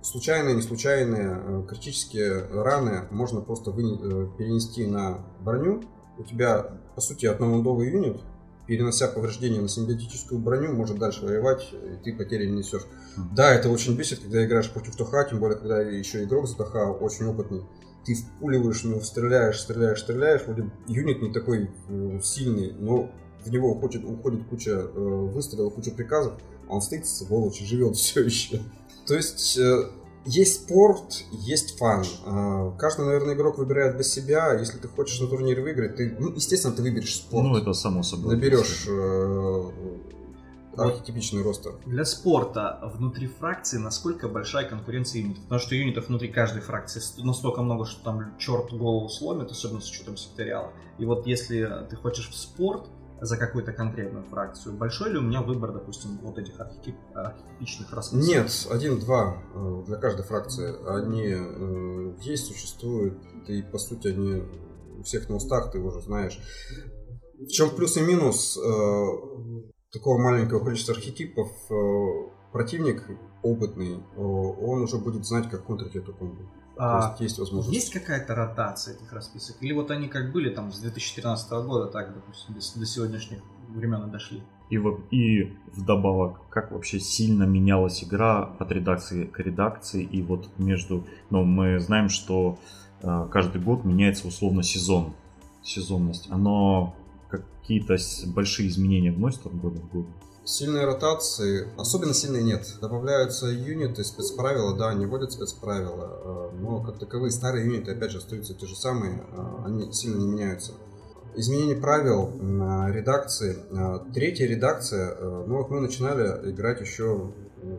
случайные, 0.00 0.56
не 0.56 0.62
случайные 0.62 1.66
критические 1.68 2.46
раны 2.50 3.06
можно 3.10 3.42
просто 3.42 3.70
перенести 3.70 4.86
на 4.86 5.18
броню. 5.40 5.82
У 6.18 6.24
тебя, 6.24 6.80
по 6.94 7.02
сути, 7.02 7.26
одномундовый 7.26 7.90
юнит, 7.90 8.22
перенося 8.66 9.08
повреждения 9.08 9.60
на 9.60 9.68
симбиотическую 9.68 10.40
броню, 10.40 10.72
может 10.72 10.98
дальше 10.98 11.26
воевать, 11.26 11.70
и 11.70 12.02
ты 12.02 12.16
потери 12.16 12.46
не 12.46 12.58
несешь. 12.58 12.86
Да, 13.34 13.52
это 13.52 13.68
очень 13.68 13.94
бесит, 13.94 14.20
когда 14.20 14.42
играешь 14.46 14.70
против 14.70 14.96
Тоха, 14.96 15.24
тем 15.24 15.38
более, 15.38 15.58
когда 15.58 15.82
еще 15.82 16.24
игрок 16.24 16.48
за 16.48 16.56
Тоха 16.56 16.90
очень 16.90 17.26
опытный 17.26 17.62
ты 18.06 18.14
впуливаешь 18.14 18.82
в 18.82 18.88
него, 18.88 19.00
стреляешь, 19.00 19.60
стреляешь, 19.60 20.00
стреляешь, 20.00 20.42
вроде 20.46 20.70
юнит 20.86 21.20
не 21.20 21.32
такой 21.32 21.70
э, 21.88 22.20
сильный, 22.22 22.72
но 22.78 23.10
в 23.44 23.50
него 23.50 23.72
уходит, 23.72 24.04
уходит 24.04 24.46
куча 24.48 24.70
э, 24.70 24.86
выстрелов, 24.86 25.74
куча 25.74 25.90
приказов, 25.90 26.34
а 26.68 26.74
он 26.74 26.82
стоит, 26.82 27.06
сволочь, 27.06 27.60
живет 27.60 27.96
все 27.96 28.22
еще. 28.22 28.60
То 29.06 29.14
есть 29.14 29.58
э, 29.58 29.90
есть 30.24 30.64
спорт, 30.64 31.24
есть 31.32 31.78
фан. 31.78 32.04
Э, 32.24 32.72
каждый, 32.78 33.06
наверное, 33.06 33.34
игрок 33.34 33.58
выбирает 33.58 33.94
для 33.94 34.04
себя. 34.04 34.54
Если 34.54 34.78
ты 34.78 34.88
хочешь 34.88 35.20
на 35.20 35.28
турнире 35.28 35.62
выиграть, 35.62 35.96
ты, 35.96 36.16
ну, 36.18 36.32
естественно, 36.32 36.74
ты 36.74 36.82
выберешь 36.82 37.16
спорт. 37.16 37.46
Ну, 37.46 37.56
это 37.56 37.72
само 37.72 38.02
собой. 38.02 38.34
Наберешь 38.34 38.86
э, 38.88 39.70
архетипичный 40.76 41.42
ростер. 41.42 41.74
Для 41.86 42.04
спорта 42.04 42.80
внутри 42.94 43.26
фракции 43.26 43.78
насколько 43.78 44.28
большая 44.28 44.68
конкуренция 44.68 45.22
юнитов? 45.22 45.44
Потому 45.44 45.60
что 45.60 45.74
юнитов 45.74 46.08
внутри 46.08 46.28
каждой 46.28 46.62
фракции 46.62 47.00
настолько 47.22 47.62
много, 47.62 47.84
что 47.84 48.02
там 48.04 48.38
черт 48.38 48.72
голову 48.72 49.08
сломит, 49.08 49.50
особенно 49.50 49.80
с 49.80 49.90
учетом 49.90 50.16
секториала. 50.16 50.72
И 50.98 51.04
вот 51.04 51.26
если 51.26 51.86
ты 51.88 51.96
хочешь 51.96 52.28
в 52.28 52.36
спорт, 52.36 52.88
за 53.20 53.36
какую-то 53.36 53.72
конкретную 53.72 54.24
фракцию. 54.24 54.74
Большой 54.74 55.10
ли 55.12 55.18
у 55.18 55.22
меня 55.22 55.40
выбор, 55.40 55.72
допустим, 55.72 56.18
вот 56.22 56.38
этих 56.38 56.60
архетип, 56.60 56.96
архетипичных 57.14 57.92
расписок? 57.92 58.28
Нет, 58.28 58.66
один-два 58.70 59.42
э, 59.54 59.82
для 59.86 59.96
каждой 59.96 60.24
фракции. 60.24 60.74
Они 60.86 61.28
э, 61.28 62.14
есть, 62.20 62.46
существуют, 62.46 63.18
и 63.48 63.62
по 63.62 63.78
сути 63.78 64.08
они 64.08 64.42
у 64.98 65.02
всех 65.02 65.28
на 65.28 65.36
устах, 65.36 65.72
ты 65.72 65.78
уже 65.78 66.00
знаешь. 66.00 66.38
В 67.38 67.48
чем 67.48 67.70
плюс 67.70 67.96
и 67.96 68.00
минус? 68.00 68.58
Такого 69.92 70.18
маленького 70.18 70.64
количества 70.64 70.94
архетипов 70.94 71.50
э, 71.70 72.28
противник 72.52 73.04
опытный, 73.42 73.96
э, 73.96 74.20
он 74.20 74.82
уже 74.82 74.98
будет 74.98 75.24
знать, 75.24 75.48
как 75.48 75.64
контрить 75.64 75.94
эту 75.94 76.12
комбу. 76.12 76.42
А, 76.76 77.00
То 77.00 77.08
есть 77.08 77.20
есть 77.20 77.38
возможность. 77.38 77.74
Есть 77.74 77.92
какая-то 77.92 78.34
ротация 78.34 78.94
этих 78.94 79.12
расписок? 79.12 79.56
Или 79.60 79.72
вот 79.72 79.90
они 79.90 80.08
как 80.08 80.32
были 80.32 80.50
там 80.50 80.72
с 80.72 80.78
2013 80.80 81.50
года, 81.66 81.86
так, 81.86 82.14
допустим, 82.14 82.54
до, 82.54 82.60
до 82.80 82.86
сегодняшних 82.86 83.40
времен 83.68 84.08
и 84.08 84.10
дошли? 84.10 84.42
И, 84.68 84.76
и 85.10 85.56
вдобавок, 85.72 86.48
как 86.50 86.72
вообще 86.72 87.00
сильно 87.00 87.44
менялась 87.44 88.02
игра 88.04 88.54
от 88.58 88.72
редакции 88.72 89.24
к 89.24 89.38
редакции, 89.38 90.02
и 90.02 90.22
вот 90.22 90.50
между... 90.58 91.06
Ну, 91.30 91.44
мы 91.44 91.78
знаем, 91.78 92.08
что 92.08 92.58
э, 93.00 93.28
каждый 93.30 93.62
год 93.62 93.84
меняется 93.84 94.28
условно 94.28 94.62
сезон, 94.62 95.14
сезонность. 95.62 96.28
Оно 96.30 96.94
какие-то 97.66 97.96
большие 98.28 98.68
изменения 98.68 99.10
вносят 99.10 99.46
от 99.46 99.56
года 99.56 99.80
в 99.80 99.90
год? 99.90 100.06
Сильные 100.44 100.84
ротации, 100.84 101.68
особенно 101.76 102.14
сильные 102.14 102.44
нет. 102.44 102.64
Добавляются 102.80 103.46
юниты, 103.46 104.04
спецправила, 104.04 104.76
да, 104.76 104.90
они 104.90 105.04
вводят 105.04 105.32
спецправила, 105.32 106.52
э, 106.52 106.56
но 106.60 106.80
как 106.80 107.00
таковые 107.00 107.32
старые 107.32 107.66
юниты, 107.66 107.90
опять 107.90 108.12
же, 108.12 108.18
остаются 108.18 108.54
те 108.54 108.66
же 108.66 108.76
самые, 108.76 109.24
э, 109.32 109.64
они 109.64 109.92
сильно 109.92 110.18
не 110.20 110.28
меняются. 110.28 110.74
Изменение 111.34 111.76
правил 111.76 112.30
редакции. 112.92 113.56
Э, 113.72 113.98
третья 114.14 114.46
редакция, 114.46 115.16
ну 115.20 115.56
вот 115.56 115.68
мы 115.68 115.80
начинали 115.80 116.52
играть 116.52 116.80
еще 116.80 117.32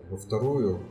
во 0.10 0.18
вторую, 0.18 0.84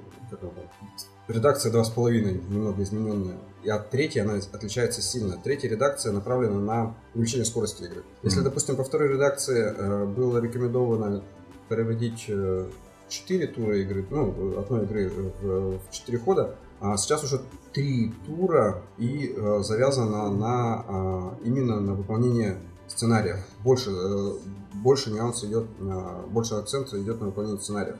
редакция 1.28 1.72
2,5, 1.72 2.50
немного 2.50 2.82
измененная. 2.82 3.36
И 3.64 3.68
от 3.68 3.90
третьей 3.90 4.22
она 4.22 4.34
отличается 4.34 5.02
сильно. 5.02 5.36
Третья 5.42 5.68
редакция 5.68 6.12
направлена 6.12 6.60
на 6.60 6.94
увеличение 7.14 7.44
скорости 7.44 7.82
игры. 7.82 8.04
Если, 8.22 8.40
mm-hmm. 8.40 8.44
допустим, 8.44 8.76
по 8.76 8.84
второй 8.84 9.08
редакции 9.08 9.74
э, 9.76 10.04
было 10.04 10.38
рекомендовано 10.38 11.22
проводить 11.68 12.26
э, 12.28 12.68
4 13.08 13.46
тура 13.48 13.76
игры, 13.78 14.06
ну, 14.10 14.58
одной 14.58 14.84
игры 14.84 15.10
в, 15.10 15.78
в 15.78 15.90
4 15.90 16.18
хода, 16.18 16.54
а 16.80 16.96
сейчас 16.96 17.24
уже 17.24 17.40
3 17.72 18.14
тура 18.26 18.82
и 18.98 19.34
э, 19.36 19.60
завязано 19.62 20.30
на, 20.30 20.84
э, 20.88 21.46
именно 21.46 21.80
на 21.80 21.94
выполнение 21.94 22.58
сценария. 22.86 23.42
Больше, 23.64 23.90
э, 23.90 24.32
больше 24.74 25.10
нюансов 25.10 25.48
идет, 25.48 25.66
э, 25.80 26.24
больше 26.28 26.54
акцента 26.54 27.00
идет 27.00 27.20
на 27.20 27.26
выполнение 27.26 27.60
сценария. 27.60 27.96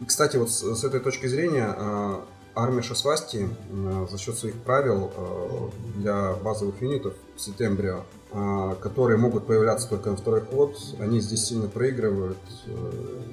И, 0.00 0.04
кстати, 0.04 0.36
вот 0.36 0.50
с, 0.50 0.62
с 0.62 0.84
этой 0.84 1.00
точки 1.00 1.26
зрения 1.26 1.74
э, 1.76 2.20
армия 2.56 2.82
Шасвасти 2.82 3.48
э, 3.70 4.06
за 4.10 4.18
счет 4.18 4.36
своих 4.36 4.56
правил 4.62 5.12
э, 5.14 5.68
для 5.96 6.32
базовых 6.32 6.80
юнитов 6.80 7.14
сентября, 7.36 8.02
э, 8.32 8.74
которые 8.80 9.18
могут 9.18 9.46
появляться 9.46 9.88
только 9.88 10.10
на 10.10 10.16
второй 10.16 10.40
ход, 10.40 10.76
они 10.98 11.20
здесь 11.20 11.44
сильно 11.44 11.68
проигрывают. 11.68 12.38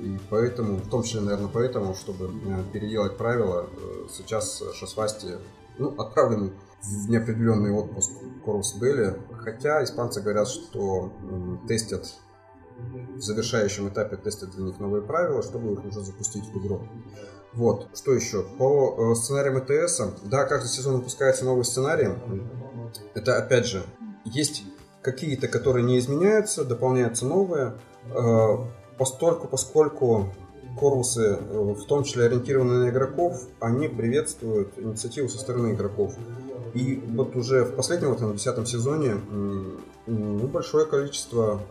И 0.01 0.19
поэтому, 0.29 0.75
в 0.75 0.89
том 0.89 1.03
числе, 1.03 1.21
наверное, 1.21 1.49
поэтому, 1.51 1.95
чтобы 1.95 2.31
переделать 2.73 3.17
правила, 3.17 3.67
сейчас 4.12 4.62
Шасвасти 4.75 5.38
ну, 5.77 5.95
отправлен 5.97 6.51
в 6.81 7.09
неопределенный 7.09 7.71
отпуск 7.71 8.12
Корус 8.43 8.75
Белли. 8.75 9.15
Хотя 9.39 9.83
испанцы 9.83 10.21
говорят, 10.21 10.49
что 10.49 11.13
тестят 11.67 12.13
в 13.15 13.21
завершающем 13.21 13.88
этапе 13.88 14.17
тестят 14.17 14.51
для 14.51 14.65
них 14.65 14.79
новые 14.79 15.01
правила, 15.01 15.41
чтобы 15.43 15.73
их 15.73 15.86
уже 15.86 16.01
запустить 16.01 16.43
в 16.45 16.57
игру. 16.57 16.81
Вот, 17.55 17.87
что 17.95 18.13
еще? 18.13 18.43
По 18.57 19.11
э, 19.11 19.15
сценариям 19.15 19.59
ЭТС, 19.59 20.01
да, 20.23 20.45
каждый 20.45 20.67
сезон 20.67 20.97
выпускается 20.97 21.45
новый 21.45 21.65
сценарий. 21.65 22.09
Это, 23.13 23.37
опять 23.37 23.67
же, 23.67 23.83
есть 24.25 24.63
какие-то, 25.01 25.47
которые 25.47 25.83
не 25.83 25.99
изменяются, 25.99 26.65
дополняются 26.65 27.25
новые. 27.25 27.75
Э, 28.05 28.57
постольку, 28.97 29.47
поскольку 29.47 30.33
корпусы, 30.79 31.37
э, 31.39 31.57
в 31.57 31.85
том 31.85 32.03
числе 32.03 32.25
ориентированные 32.25 32.85
на 32.85 32.89
игроков, 32.89 33.47
они 33.59 33.87
приветствуют 33.87 34.73
инициативу 34.77 35.29
со 35.29 35.37
стороны 35.37 35.73
игроков. 35.73 36.15
И 36.73 37.03
вот 37.09 37.35
уже 37.35 37.65
в 37.65 37.75
последнем, 37.75 38.09
вот 38.09 38.21
на 38.21 38.33
десятом 38.33 38.65
сезоне, 38.65 39.17
ну, 40.07 40.47
большое 40.47 40.87
количество 40.87 41.61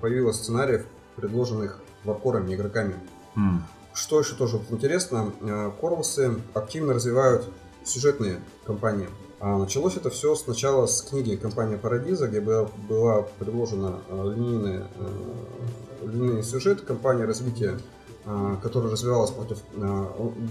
появилось 0.00 0.36
сценариев, 0.36 0.86
предложенных 1.16 1.80
варкорами, 2.04 2.54
игроками. 2.54 2.94
Mm. 3.34 3.58
Что 3.94 4.20
еще 4.20 4.34
тоже 4.34 4.60
интересно, 4.70 5.32
э, 5.40 5.70
Корвусы 5.80 6.40
активно 6.54 6.94
развивают 6.94 7.48
сюжетные 7.84 8.40
кампании. 8.64 9.08
А 9.38 9.58
началось 9.58 9.96
это 9.96 10.08
все 10.08 10.34
сначала 10.34 10.86
с 10.86 11.02
книги 11.02 11.34
«Компания 11.34 11.76
Парадиза», 11.76 12.28
где 12.28 12.40
была, 12.40 13.22
предложена 13.38 14.00
э, 14.08 14.32
линейная, 14.34 14.88
э, 14.96 16.06
линейный 16.06 16.42
сюжет 16.42 16.82
компании 16.82 17.24
развития, 17.24 17.78
которая 18.62 18.92
развивалась 18.92 19.32
против, 19.32 19.58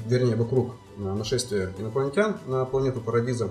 вернее, 0.06 0.36
вокруг 0.36 0.74
нашествия 0.98 1.72
инопланетян 1.78 2.38
на 2.46 2.66
планету 2.66 3.00
Парадиза. 3.00 3.50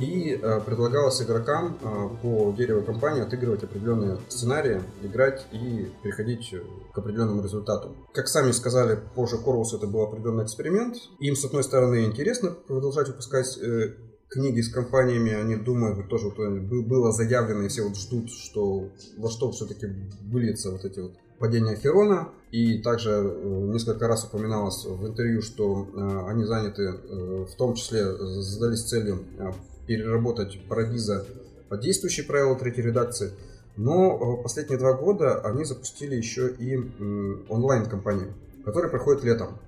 И 0.00 0.32
э, 0.32 0.60
предлагалось 0.60 1.22
игрокам 1.22 1.78
э, 1.80 2.08
по 2.22 2.52
дереву 2.56 2.82
компании 2.82 3.22
отыгрывать 3.22 3.62
определенные 3.62 4.18
сценарии, 4.28 4.82
играть 5.02 5.46
и 5.52 5.90
переходить 6.02 6.54
к 6.92 6.98
определенному 6.98 7.42
результату. 7.42 7.96
Как 8.12 8.26
сами 8.28 8.50
сказали, 8.50 8.98
позже 9.14 9.36
Corvus 9.36 9.76
это 9.76 9.86
был 9.86 10.02
определенный 10.02 10.44
эксперимент. 10.44 10.96
Им, 11.20 11.36
с 11.36 11.44
одной 11.44 11.62
стороны, 11.62 12.06
интересно 12.06 12.50
продолжать 12.50 13.08
выпускать 13.08 13.56
э, 13.58 13.94
книги 14.28 14.60
с 14.60 14.72
компаниями, 14.72 15.32
они 15.32 15.56
думают, 15.56 16.08
тоже 16.08 16.28
вот, 16.28 16.38
было 16.86 17.12
заявлено, 17.12 17.62
и 17.62 17.68
все 17.68 17.82
вот 17.82 17.96
ждут, 17.96 18.30
что 18.30 18.90
во 19.16 19.30
что 19.30 19.52
все-таки 19.52 19.86
выльется 20.22 20.72
вот 20.72 20.84
эти 20.84 20.98
вот 21.00 21.12
падения 21.38 21.76
Херона. 21.76 22.30
И 22.50 22.78
также 22.82 23.10
э, 23.10 23.68
несколько 23.72 24.06
раз 24.06 24.24
упоминалось 24.24 24.84
в 24.84 25.06
интервью, 25.06 25.42
что 25.42 25.88
э, 25.92 26.30
они 26.30 26.44
заняты, 26.44 26.82
э, 26.82 27.46
в 27.50 27.54
том 27.56 27.74
числе 27.74 28.04
задались 28.42 28.84
целью 28.84 29.24
переработать 29.86 30.60
Парадиза 30.68 31.26
под 31.68 31.80
действующие 31.80 32.26
правила 32.26 32.56
третьей 32.56 32.84
редакции. 32.84 33.32
Но 33.76 34.36
последние 34.42 34.78
два 34.78 34.92
года 34.92 35.40
они 35.40 35.64
запустили 35.64 36.14
еще 36.14 36.48
и 36.48 36.76
онлайн-компанию, 37.48 38.34
которая 38.64 38.90
проходит 38.90 39.24
летом. 39.24 39.58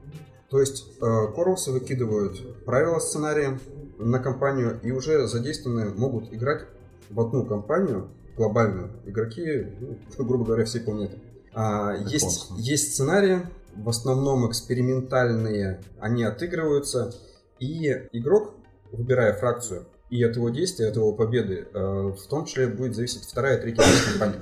То 0.48 0.60
есть 0.60 0.98
Корвусы 1.00 1.72
выкидывают 1.72 2.64
правила 2.64 3.00
сценария 3.00 3.58
на 3.98 4.20
компанию 4.20 4.78
и 4.82 4.92
уже 4.92 5.26
задействованные 5.26 5.90
могут 5.90 6.32
играть 6.32 6.66
в 7.10 7.20
одну 7.20 7.44
компанию 7.44 8.08
глобальную 8.36 8.90
игроки, 9.06 9.66
ну, 9.80 9.98
грубо 10.24 10.44
говоря, 10.44 10.64
всей 10.64 10.82
планеты. 10.82 11.18
А, 11.54 11.94
есть, 11.94 12.50
есть 12.58 12.92
сценарии, 12.92 13.40
в 13.74 13.88
основном 13.88 14.48
экспериментальные, 14.48 15.80
они 15.98 16.22
отыгрываются, 16.24 17.14
и 17.58 17.88
игрок, 18.12 18.54
выбирая 18.92 19.32
фракцию, 19.32 19.86
и 20.10 20.22
от 20.22 20.36
его 20.36 20.50
действия, 20.50 20.88
от 20.88 20.96
его 20.96 21.12
победы, 21.12 21.66
э, 21.72 21.78
в 21.78 22.26
том 22.28 22.44
числе 22.44 22.68
будет 22.68 22.94
зависеть 22.94 23.24
вторая, 23.24 23.58
третья 23.58 23.82
часть 23.82 24.04
кампании. 24.04 24.38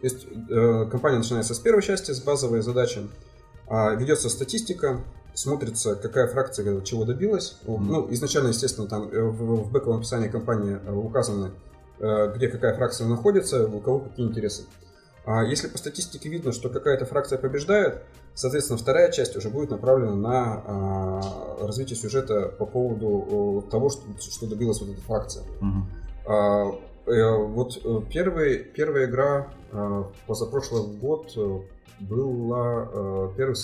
То 0.00 0.06
есть 0.06 0.26
э, 0.50 0.86
компания 0.90 1.18
начинается 1.18 1.54
с 1.54 1.58
первой 1.58 1.82
части, 1.82 2.12
с 2.12 2.20
базовой 2.20 2.62
задачи, 2.62 3.00
а, 3.68 3.94
ведется 3.94 4.28
статистика, 4.28 5.00
смотрится, 5.34 5.94
какая 5.94 6.26
фракция 6.28 6.80
чего 6.80 7.04
добилась. 7.04 7.58
Mm-hmm. 7.64 7.78
Ну, 7.80 8.12
изначально, 8.12 8.48
естественно, 8.48 8.88
там 8.88 9.08
э, 9.10 9.22
в, 9.22 9.64
в 9.64 9.70
бэковом 9.70 9.98
описании 9.98 10.28
компании 10.28 10.78
указаны, 10.90 11.52
где 12.00 12.48
какая 12.48 12.74
фракция 12.74 13.06
находится, 13.06 13.68
у 13.68 13.78
кого 13.78 14.00
какие 14.00 14.26
интересы. 14.26 14.64
А 15.24 15.44
если 15.44 15.68
по 15.68 15.78
статистике 15.78 16.28
видно, 16.28 16.52
что 16.52 16.68
какая-то 16.68 17.06
фракция 17.06 17.38
побеждает, 17.38 18.02
соответственно, 18.34 18.78
вторая 18.78 19.10
часть 19.12 19.36
уже 19.36 19.50
будет 19.50 19.70
направлена 19.70 20.16
на 20.16 20.62
а, 20.66 21.66
развитие 21.66 21.96
сюжета 21.96 22.48
по 22.48 22.66
поводу 22.66 23.64
того, 23.70 23.88
что, 23.88 24.02
что 24.18 24.46
добилась 24.46 24.80
вот 24.80 24.90
эта 24.90 25.00
фракция. 25.02 25.44
Угу. 25.60 25.86
А, 26.26 26.72
вот 27.04 27.80
э, 27.84 28.00
первый, 28.10 28.58
первая 28.58 29.06
игра 29.06 29.48
позапрошлый 30.28 30.86
год 30.98 31.32
э, 31.36 31.58
была 31.98 33.32
первый, 33.36 33.56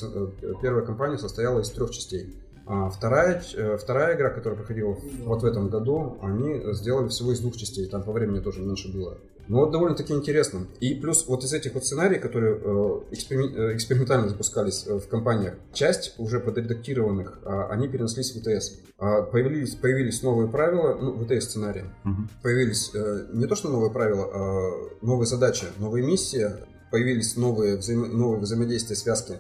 первая 0.61 0.85
кампания 0.85 1.19
состояла 1.19 1.61
из 1.61 1.71
трех 1.71 1.91
частей. 1.91 2.37
А 2.67 2.91
вторая, 2.91 3.41
вторая 3.79 4.17
игра, 4.17 4.31
которая 4.31 4.59
проходила 4.59 4.97
вот 5.25 5.43
в 5.43 5.47
этом 5.47 5.69
году, 5.69 6.19
они 6.21 6.61
сделали 6.75 7.09
всего 7.09 7.33
из 7.33 7.41
двух 7.41 7.57
частей. 7.57 7.87
Там 7.87 8.03
по 8.03 8.13
времени 8.13 8.41
тоже 8.41 8.61
меньше 8.61 8.93
было. 8.93 9.19
Ну 9.49 9.61
вот 9.61 9.71
довольно-таки 9.71 10.13
интересно. 10.13 10.67
И 10.79 10.95
плюс 10.95 11.27
вот 11.27 11.43
из 11.43 11.53
этих 11.55 11.73
вот 11.75 11.85
сценариев, 11.85 12.21
которые 12.21 12.55
э, 12.55 13.01
э, 13.11 13.77
экспериментально 13.77 14.29
запускались 14.29 14.87
э, 14.87 14.99
в 14.99 15.09
компаниях, 15.09 15.55
часть 15.73 16.15
уже 16.19 16.39
подредактированных, 16.39 17.41
а, 17.45 17.69
они 17.71 17.89
перенеслись 17.89 18.35
в 18.35 18.41
ВТС. 18.41 18.79
А, 18.99 19.23
появились, 19.23 19.75
появились 19.75 20.23
новые 20.23 20.49
правила, 20.49 20.99
ну, 21.01 21.25
ВТС 21.25 21.47
сценарии. 21.47 21.85
Угу. 22.05 22.29
Появились 22.43 22.93
не 23.33 23.47
то 23.47 23.55
что 23.55 23.71
новые 23.71 23.91
правила, 23.91 24.29
а 24.33 24.71
новые 25.01 25.27
задачи, 25.27 25.65
новые 25.79 26.05
миссии, 26.05 26.51
появились 26.91 27.37
новые, 27.37 27.77
взаим... 27.77 28.17
новые 28.17 28.41
взаимодействия, 28.41 28.97
связки 28.97 29.39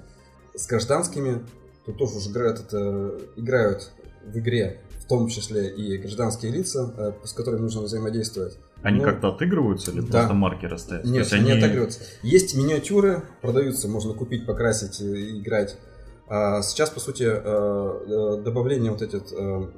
с 0.54 0.66
гражданскими. 0.66 1.42
Тут 1.84 1.98
тоже 1.98 2.16
уже 2.16 2.30
играют, 2.30 2.60
это, 2.60 3.18
играют 3.36 3.90
в 4.24 4.38
игре 4.38 4.80
в 5.00 5.06
том 5.08 5.28
числе 5.28 5.70
и 5.70 5.96
гражданские 5.96 6.52
лица, 6.52 7.14
с 7.24 7.32
которыми 7.32 7.62
нужно 7.62 7.80
взаимодействовать. 7.80 8.58
Они 8.82 8.98
ну, 8.98 9.04
как-то 9.04 9.28
отыгрываются 9.28 9.90
или 9.90 10.00
да. 10.00 10.18
просто 10.18 10.34
маркеры 10.34 10.78
стоят? 10.78 11.04
Нет, 11.04 11.32
они... 11.32 11.46
не 11.46 11.52
отыгрываются. 11.52 12.00
Есть 12.22 12.56
миниатюры, 12.56 13.22
продаются, 13.42 13.88
можно 13.88 14.14
купить, 14.14 14.46
покрасить 14.46 15.02
играть. 15.02 15.76
А 16.28 16.62
сейчас, 16.62 16.90
по 16.90 17.00
сути, 17.00 17.24
э, 17.24 18.38
э, 18.38 18.42
добавление 18.42 18.92
вот 18.92 19.02
этих 19.02 19.32
э, 19.32 19.68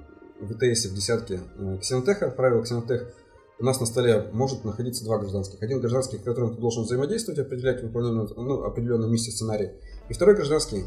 в 0.40 0.54
ВТС 0.54 0.86
в 0.86 0.94
десятке 0.94 1.40
ксенотеха, 1.80 2.30
правила 2.30 2.62
ксенотех, 2.62 3.12
у 3.58 3.64
нас 3.64 3.78
на 3.78 3.86
столе 3.86 4.26
может 4.32 4.64
находиться 4.64 5.04
два 5.04 5.18
гражданских. 5.18 5.62
Один 5.62 5.80
гражданский, 5.80 6.16
с 6.16 6.22
которым 6.22 6.54
ты 6.54 6.60
должен 6.60 6.84
взаимодействовать, 6.84 7.38
определять 7.38 7.82
выполнение 7.82 8.26
ну, 8.36 8.64
определенной 8.64 9.08
миссии 9.08 9.30
сценария. 9.30 9.74
И 10.08 10.14
второй 10.14 10.34
гражданский, 10.34 10.86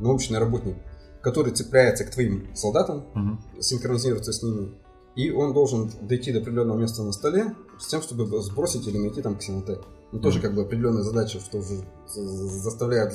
научный 0.00 0.38
работник, 0.38 0.76
который 1.20 1.52
цепляется 1.52 2.04
к 2.04 2.10
твоим 2.10 2.48
солдатам, 2.56 3.06
угу. 3.14 3.60
синхронизируется 3.60 4.32
с 4.32 4.42
ними 4.42 4.72
и 5.18 5.32
он 5.32 5.52
должен 5.52 5.90
дойти 6.02 6.32
до 6.32 6.38
определенного 6.38 6.78
места 6.78 7.02
на 7.02 7.10
столе 7.10 7.52
с 7.80 7.88
тем, 7.88 8.00
чтобы 8.02 8.40
сбросить 8.40 8.86
или 8.86 8.98
найти 8.98 9.20
там 9.20 9.36
ксенотек. 9.36 9.80
Ну, 10.12 10.20
тоже 10.20 10.40
как 10.40 10.54
бы 10.54 10.62
определенная 10.62 11.02
задача, 11.02 11.40
что 11.40 11.60
заставляет 12.06 13.14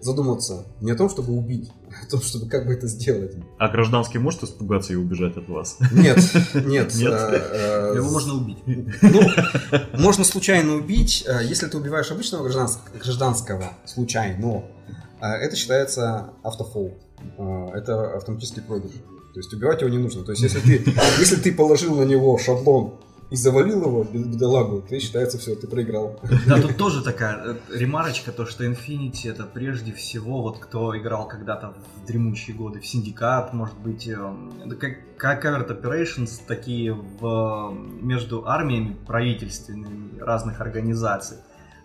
задуматься 0.00 0.64
не 0.80 0.92
о 0.92 0.96
том, 0.96 1.10
чтобы 1.10 1.34
убить, 1.34 1.70
а 1.90 2.06
о 2.06 2.10
том, 2.10 2.22
чтобы 2.22 2.48
как 2.48 2.66
бы 2.66 2.72
это 2.72 2.86
сделать. 2.86 3.36
А 3.58 3.68
гражданский 3.68 4.16
может 4.18 4.44
испугаться 4.44 4.94
и 4.94 4.96
убежать 4.96 5.36
от 5.36 5.46
вас? 5.50 5.76
Нет, 5.92 6.16
нет. 6.54 6.94
нет? 6.94 7.12
А, 7.12 7.92
а, 7.92 7.94
Его 7.94 8.08
можно 8.08 8.36
убить. 8.36 8.58
Ну, 9.02 9.20
можно 9.98 10.24
случайно 10.24 10.76
убить, 10.76 11.26
если 11.42 11.66
ты 11.66 11.76
убиваешь 11.76 12.10
обычного 12.10 12.48
гражданского 12.48 13.74
случайно. 13.84 14.64
Это 15.20 15.54
считается 15.54 16.30
автофейл. 16.42 16.94
Это 17.74 18.16
автоматический 18.16 18.62
проигрыш. 18.62 18.94
То 19.32 19.38
есть 19.38 19.52
убивать 19.52 19.80
его 19.80 19.90
не 19.90 19.98
нужно. 19.98 20.24
То 20.24 20.32
есть 20.32 20.42
если 20.42 20.60
ты, 20.60 20.90
если 21.18 21.36
ты 21.36 21.52
положил 21.52 21.96
на 21.96 22.02
него 22.02 22.36
шаблон 22.38 22.94
и 23.30 23.36
завалил 23.36 23.82
его, 23.82 24.02
бедолагу, 24.02 24.82
ты 24.82 24.98
считается 24.98 25.38
все, 25.38 25.54
ты 25.54 25.68
проиграл. 25.68 26.18
Да, 26.48 26.60
тут 26.62 26.76
тоже 26.76 27.02
такая 27.02 27.36
э, 27.44 27.56
ремарочка, 27.72 28.32
то, 28.32 28.44
что 28.44 28.64
Infinity 28.64 29.30
это 29.30 29.44
прежде 29.44 29.92
всего, 29.92 30.42
вот 30.42 30.58
кто 30.58 30.98
играл 30.98 31.28
когда-то 31.28 31.74
в 32.02 32.06
дремучие 32.06 32.56
годы, 32.56 32.80
в 32.80 32.86
Синдикат, 32.86 33.54
может 33.54 33.78
быть, 33.78 34.08
э, 34.08 34.16
как, 34.80 34.98
как 35.16 35.44
Covert 35.44 35.68
Operations, 35.80 36.40
такие 36.44 36.92
в, 36.92 37.72
между 38.00 38.48
армиями 38.48 38.96
правительственными 39.06 40.18
разных 40.18 40.60
организаций. 40.60 41.36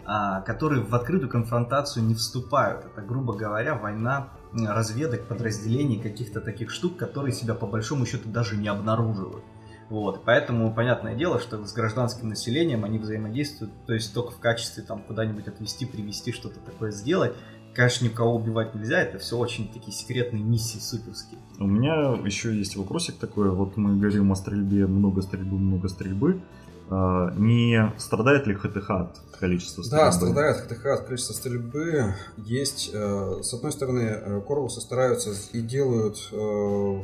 а, 0.08 0.41
которые 0.41 0.84
в 0.84 0.93
открытую 0.93 1.29
конфронтацию 1.29 2.05
не 2.05 2.13
вступают. 2.13 2.86
Это, 2.86 3.01
грубо 3.01 3.34
говоря, 3.34 3.73
война 3.73 4.29
разведок, 4.56 5.28
подразделений, 5.28 6.00
каких-то 6.00 6.41
таких 6.41 6.70
штук, 6.70 6.98
которые 6.98 7.34
себя 7.34 7.54
по 7.56 7.68
большому 7.68 8.06
счету 8.06 8.30
даже 8.30 8.58
не 8.58 8.68
обнаруживают. 8.68 9.44
Вот, 9.89 10.24
поэтому 10.26 10.74
понятное 10.74 11.15
дело, 11.15 11.39
что 11.39 11.63
с 11.63 11.74
гражданским 11.74 12.30
населением 12.30 12.86
они 12.86 12.98
взаимодействуют, 12.98 13.72
то 13.86 13.94
есть 13.94 14.13
только 14.13 14.32
в 14.32 14.39
качестве 14.39 14.84
там 14.84 15.04
куда-нибудь 15.04 15.48
отвезти, 15.48 15.86
привезти, 15.86 16.32
что-то 16.32 16.60
такое 16.60 16.91
сделать. 16.91 17.34
Конечно, 17.76 18.06
никого 18.06 18.36
убивать 18.36 18.74
нельзя, 18.74 19.02
это 19.02 19.20
все 19.20 19.38
очень 19.38 19.68
такие 19.72 19.91
секретные 19.91 20.41
миссии 20.41 20.80
суперские. 20.80 21.39
У 21.60 21.68
меня 21.68 22.13
еще 22.26 22.56
есть 22.56 22.78
вопросик 22.78 23.18
такой, 23.18 23.52
вот 23.52 23.78
мы 23.78 23.98
говорим 23.98 24.32
о 24.32 24.36
стрельбе, 24.36 24.88
много 24.88 25.22
стрельбы, 25.22 25.58
много 25.58 25.88
стрельбы. 25.88 26.41
А, 26.89 27.34
не 27.36 27.91
страдает 27.98 28.48
ли 28.48 28.54
ХТХ 28.54 28.89
от 28.89 29.18
количества 29.36 29.84
стрельбы? 29.84 30.06
Да, 30.06 30.12
страдает 30.12 30.58
ХТХ 30.58 30.86
от 30.86 31.02
количества 31.06 31.34
стрельбы. 31.34 32.13
Есть, 32.38 32.91
э, 32.93 33.39
с 33.41 33.54
одной 33.54 33.71
стороны, 33.71 34.02
э, 34.02 34.41
Корвусы 34.48 34.82
стараются 34.82 35.32
и 35.52 35.62
делают, 35.62 36.17
э, 36.32 37.00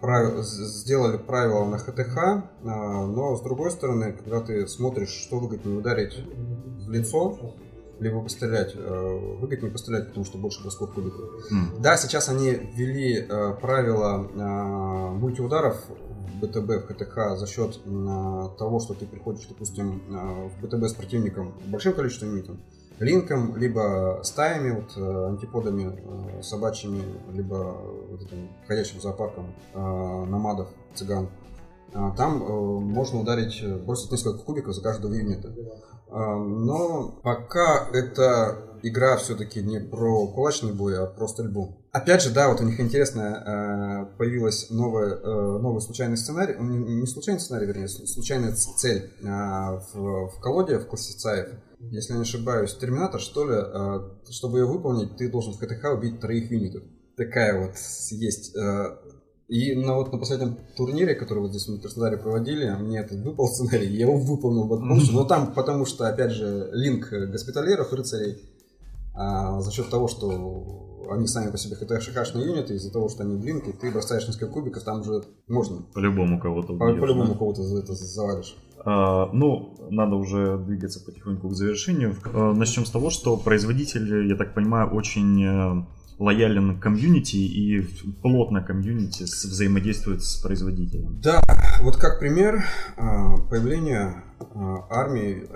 правила, 0.00 0.42
сделали 0.42 1.16
правила 1.16 1.64
на 1.64 1.78
ХТХ, 1.78 2.44
но 2.62 3.36
с 3.36 3.42
другой 3.42 3.70
стороны, 3.70 4.12
когда 4.12 4.40
ты 4.40 4.66
смотришь, 4.66 5.10
что 5.10 5.38
выгоднее 5.38 5.78
ударить 5.78 6.18
в 6.18 6.90
лицо, 6.90 7.54
либо 7.98 8.22
пострелять. 8.22 8.74
Выгоднее 8.74 9.70
пострелять, 9.70 10.08
потому 10.08 10.24
что 10.24 10.38
больше 10.38 10.62
бросков 10.62 10.94
кубиков. 10.94 11.20
Mm. 11.52 11.80
Да, 11.80 11.98
сейчас 11.98 12.30
они 12.30 12.52
ввели 12.74 13.28
правила 13.60 15.10
мультиударов 15.12 15.76
БТБ 16.40 16.84
в 16.84 16.86
КТХ 16.86 17.36
за 17.36 17.46
счет 17.46 17.78
того, 18.58 18.80
что 18.80 18.94
ты 18.94 19.06
приходишь, 19.06 19.46
допустим, 19.46 20.00
в 20.08 20.64
БТБ 20.64 20.84
с 20.84 20.94
противником 20.94 21.54
большим 21.66 21.92
количеством 21.92 22.30
юнитов, 22.30 22.56
линком, 23.00 23.56
либо 23.56 24.20
стаями, 24.22 24.70
вот, 24.72 24.96
э, 24.96 25.26
антиподами 25.28 26.38
э, 26.38 26.42
собачьими, 26.42 27.02
либо 27.32 27.76
вот 28.10 28.22
этим 28.22 28.50
ходячим 28.68 29.00
зоопарком 29.00 29.54
э, 29.74 29.78
намадов, 29.78 30.68
цыган. 30.94 31.28
Там 32.16 32.38
можно 32.84 33.18
ударить, 33.18 33.64
бросить 33.84 34.12
несколько 34.12 34.44
кубиков 34.44 34.76
за 34.76 34.80
каждого 34.80 35.12
юнита. 35.12 35.52
Но 36.08 37.18
пока 37.24 37.88
это 37.92 38.69
игра 38.82 39.16
все-таки 39.16 39.62
не 39.62 39.80
про 39.80 40.26
кулачный 40.26 40.72
бой, 40.72 40.98
а 40.98 41.06
про 41.06 41.28
стрельбу. 41.28 41.80
Опять 41.92 42.22
же, 42.22 42.30
да, 42.30 42.48
вот 42.48 42.60
у 42.60 42.64
них 42.64 42.78
интересно, 42.78 44.08
э, 44.12 44.16
появилась 44.16 44.70
новая, 44.70 45.16
э, 45.16 45.58
новый 45.58 45.80
случайный 45.80 46.16
сценарий, 46.16 46.54
не 46.58 47.06
случайный 47.06 47.40
сценарий, 47.40 47.66
вернее, 47.66 47.88
случайная 47.88 48.54
цель 48.54 49.10
э, 49.20 49.26
в, 49.26 50.28
в 50.28 50.40
колоде, 50.40 50.78
в 50.78 50.86
классе 50.86 51.18
ЦАев. 51.18 51.48
Если 51.80 52.12
не 52.12 52.22
ошибаюсь, 52.22 52.74
Терминатор, 52.74 53.20
что 53.20 53.48
ли, 53.48 54.30
чтобы 54.30 54.58
ее 54.58 54.66
выполнить, 54.66 55.16
ты 55.16 55.30
должен 55.30 55.54
в 55.54 55.58
КТХ 55.58 55.94
убить 55.94 56.20
троих 56.20 56.50
юнитов. 56.50 56.82
Такая 57.16 57.58
вот 57.58 57.74
есть. 58.10 58.54
И 59.50 59.74
на, 59.74 59.96
вот, 59.96 60.12
на 60.12 60.18
последнем 60.18 60.58
турнире, 60.76 61.16
который 61.16 61.40
вот 61.40 61.50
здесь 61.50 61.66
в 61.66 61.80
Краснодаре 61.80 62.18
проводили, 62.18 62.70
мне 62.70 63.00
этот 63.00 63.18
выпал 63.18 63.48
сценарий, 63.52 63.88
я 63.88 64.02
его 64.02 64.16
выполнил 64.16 64.68
вот 64.68 64.78
полностью. 64.78 65.14
Но 65.14 65.24
там, 65.24 65.52
потому 65.54 65.86
что, 65.86 66.06
опять 66.06 66.30
же, 66.30 66.70
линк 66.72 67.10
госпиталеров, 67.10 67.92
рыцарей, 67.92 68.38
а 69.14 69.60
за 69.60 69.70
счет 69.70 69.90
того, 69.90 70.08
что 70.08 70.90
они 71.10 71.26
сами 71.26 71.50
по 71.50 71.58
себе 71.58 71.76
ХТ-шикашные 71.76 72.44
юниты, 72.44 72.74
из-за 72.74 72.92
того, 72.92 73.08
что 73.08 73.24
они 73.24 73.36
блинки, 73.36 73.72
ты 73.72 73.90
бросаешь 73.90 74.26
несколько 74.26 74.46
кубиков, 74.46 74.84
там 74.84 75.00
уже 75.00 75.22
можно. 75.48 75.82
По-любому 75.94 76.40
кого-то 76.40 76.72
убьешь. 76.72 77.00
По- 77.00 77.06
любому 77.06 77.32
да? 77.32 77.38
кого-то 77.38 77.62
за 77.62 77.80
это 77.80 77.94
завалишь. 77.94 78.56
А, 78.84 79.28
ну, 79.32 79.76
надо 79.90 80.16
уже 80.16 80.58
двигаться 80.58 81.04
потихоньку 81.04 81.48
к 81.48 81.54
завершению. 81.54 82.16
А, 82.32 82.52
начнем 82.52 82.86
с 82.86 82.90
того, 82.90 83.10
что 83.10 83.36
производитель, 83.36 84.28
я 84.28 84.36
так 84.36 84.54
понимаю, 84.54 84.90
очень 84.90 85.44
э, 85.44 85.84
лоялен 86.20 86.78
к 86.78 86.82
комьюнити 86.82 87.36
и 87.36 87.80
плотно 88.22 88.62
комьюнити 88.62 89.24
взаимодействует 89.24 90.22
с 90.22 90.36
производителем. 90.36 91.20
Да, 91.20 91.42
вот 91.82 91.96
как 91.96 92.20
пример 92.20 92.62
а, 92.96 93.36
появления 93.48 94.24
а, 94.38 94.86
армии 94.90 95.46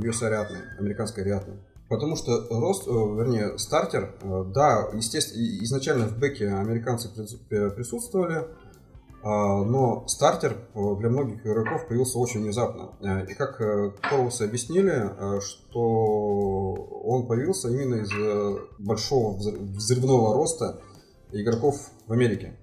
US 0.00 0.22
э, 0.22 0.26
Ариатны, 0.26 0.58
американской 0.78 1.24
Ариатны. 1.24 1.54
Потому 1.88 2.16
что 2.16 2.46
рост, 2.50 2.88
э, 2.88 2.90
вернее, 2.90 3.58
стартер, 3.58 4.16
э, 4.20 4.44
да, 4.52 4.88
естественно, 4.92 5.40
изначально 5.64 6.08
в 6.08 6.18
бэке 6.18 6.48
американцы 6.48 7.08
присутствовали, 7.08 8.48
а, 9.22 9.64
но 9.64 10.06
стартер 10.06 10.56
для 10.74 11.08
многих 11.08 11.44
игроков 11.44 11.88
появился 11.88 12.18
очень 12.18 12.42
внезапно. 12.42 12.92
Э, 13.00 13.26
и 13.26 13.34
как 13.34 13.58
Корлсы 14.08 14.42
объяснили, 14.42 15.40
что 15.40 15.80
он 17.04 17.26
появился 17.26 17.68
именно 17.68 17.96
из 17.96 18.10
большого 18.78 19.36
взрывного 19.36 20.34
роста 20.34 20.80
игроков 21.32 21.90
в 22.06 22.12
Америке. 22.12 22.56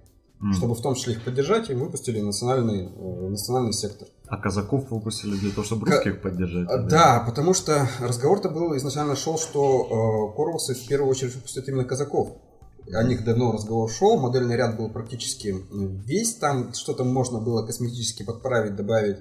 Mm. 0.43 0.51
Чтобы 0.51 0.75
в 0.75 0.81
том 0.81 0.93
числе 0.95 1.13
их 1.13 1.23
поддержать, 1.23 1.69
и 1.69 1.73
выпустили 1.73 2.19
национальный, 2.19 2.89
национальный 3.29 3.71
сектор. 3.71 4.09
А 4.27 4.35
казаков 4.35 4.91
выпустили 4.91 5.37
для 5.37 5.51
того, 5.51 5.63
чтобы 5.63 5.85
русских 5.89 6.19
К... 6.19 6.23
поддержать? 6.23 6.67
Да, 6.67 6.77
да, 6.83 7.23
потому 7.25 7.53
что 7.53 7.87
разговор-то 8.01 8.49
был 8.49 8.75
изначально 8.75 9.15
шел, 9.15 9.37
что 9.37 10.31
э, 10.31 10.35
Корвусы 10.35 10.75
в 10.75 10.85
первую 10.85 11.09
очередь 11.09 11.35
выпустят 11.35 11.69
именно 11.69 11.85
казаков. 11.85 12.35
О 12.91 13.03
них 13.03 13.23
давно 13.23 13.53
разговор 13.53 13.89
шел, 13.89 14.19
модельный 14.19 14.57
ряд 14.57 14.75
был 14.75 14.89
практически 14.89 15.55
весь, 15.71 16.35
там 16.35 16.73
что-то 16.73 17.05
можно 17.05 17.39
было 17.39 17.65
косметически 17.65 18.23
подправить, 18.23 18.75
добавить. 18.75 19.19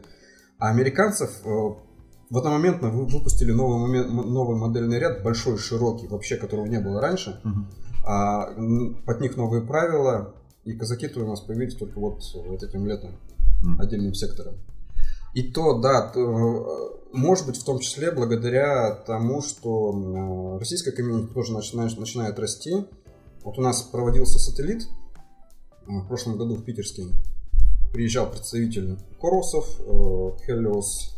А 0.59 0.71
американцев 0.71 1.31
э, 1.45 1.49
в 1.49 2.39
одномоментно 2.39 2.91
выпустили 2.91 3.53
новый, 3.53 3.79
момент, 3.79 4.11
новый 4.11 4.57
модельный 4.57 4.99
ряд, 4.99 5.23
большой, 5.23 5.59
широкий, 5.59 6.09
вообще 6.09 6.37
которого 6.37 6.67
не 6.67 6.81
было 6.81 7.01
раньше. 7.01 7.41
Угу. 7.45 7.67
А, 8.05 8.47
под 9.07 9.21
них 9.21 9.37
новые 9.37 9.63
правила, 9.63 10.35
и 10.65 10.73
казаки-то 10.75 11.21
у 11.21 11.27
нас 11.27 11.41
появились 11.41 11.75
только 11.75 11.99
вот, 11.99 12.23
вот 12.35 12.63
этим 12.63 12.87
летом, 12.87 13.17
отдельным 13.79 14.15
сектором. 14.15 14.55
И 15.35 15.43
то, 15.43 15.79
да, 15.79 16.09
то, 16.09 16.21
э, 16.21 17.17
может 17.17 17.47
быть, 17.47 17.57
в 17.57 17.65
том 17.65 17.79
числе 17.79 18.11
благодаря 18.11 18.91
тому, 18.91 19.41
что 19.41 20.57
э, 20.57 20.59
российская 20.59 20.93
комьюнити 20.93 21.33
тоже 21.33 21.55
начинает, 21.55 21.97
начинает 21.99 22.39
расти. 22.39 22.85
Вот 23.43 23.59
у 23.59 23.63
нас 23.63 23.83
проводился 23.83 24.39
сателлит 24.39 24.83
э, 24.83 24.87
в 25.87 26.07
прошлом 26.07 26.37
году 26.37 26.57
в 26.57 26.65
Питерске. 26.65 27.05
Приезжал 27.95 28.31
представитель 28.31 28.99
Корусов, 29.21 29.67
Хелиос, 30.47 31.15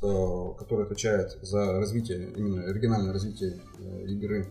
который 0.59 0.85
отвечает 0.85 1.38
за 1.40 1.74
развитие, 1.74 2.33
именно 2.37 2.64
оригинальное 2.64 3.12
развитие 3.12 3.61
игры. 4.09 4.48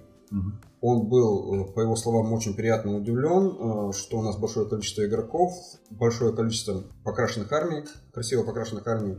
Он 0.81 1.07
был, 1.07 1.71
по 1.73 1.81
его 1.81 1.95
словам, 1.95 2.33
очень 2.33 2.55
приятно 2.55 2.97
удивлен, 2.97 3.93
что 3.93 4.19
у 4.19 4.21
нас 4.21 4.37
большое 4.37 4.67
количество 4.67 5.05
игроков, 5.05 5.53
большое 5.89 6.35
количество 6.35 6.83
покрашенных 7.05 7.51
армий, 7.51 7.85
красиво 8.11 8.43
покрашенных 8.43 8.85
армий. 8.87 9.17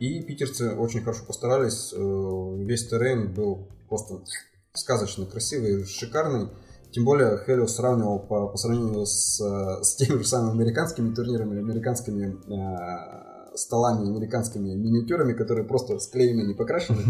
И 0.00 0.22
питерцы 0.22 0.74
очень 0.74 1.02
хорошо 1.02 1.24
постарались. 1.26 1.92
Э, 1.92 2.64
весь 2.64 2.88
террейн 2.88 3.34
был 3.34 3.68
просто 3.86 4.22
сказочно 4.72 5.26
красивый, 5.26 5.84
шикарный. 5.84 6.48
Тем 6.90 7.04
более 7.04 7.38
Хелиос 7.44 7.76
сравнивал 7.76 8.18
по, 8.18 8.48
по 8.48 8.56
сравнению 8.56 9.04
с, 9.04 9.38
э, 9.40 9.84
с 9.84 9.96
теми 9.96 10.16
же 10.16 10.24
самыми 10.24 10.52
американскими 10.52 11.14
турнирами, 11.14 11.58
американскими 11.58 12.34
э, 12.34 13.56
столами, 13.56 14.08
американскими 14.08 14.74
миниатюрами, 14.74 15.34
которые 15.34 15.66
просто 15.66 15.98
склеены, 15.98 16.48
не 16.48 16.54
покрашены. 16.54 17.02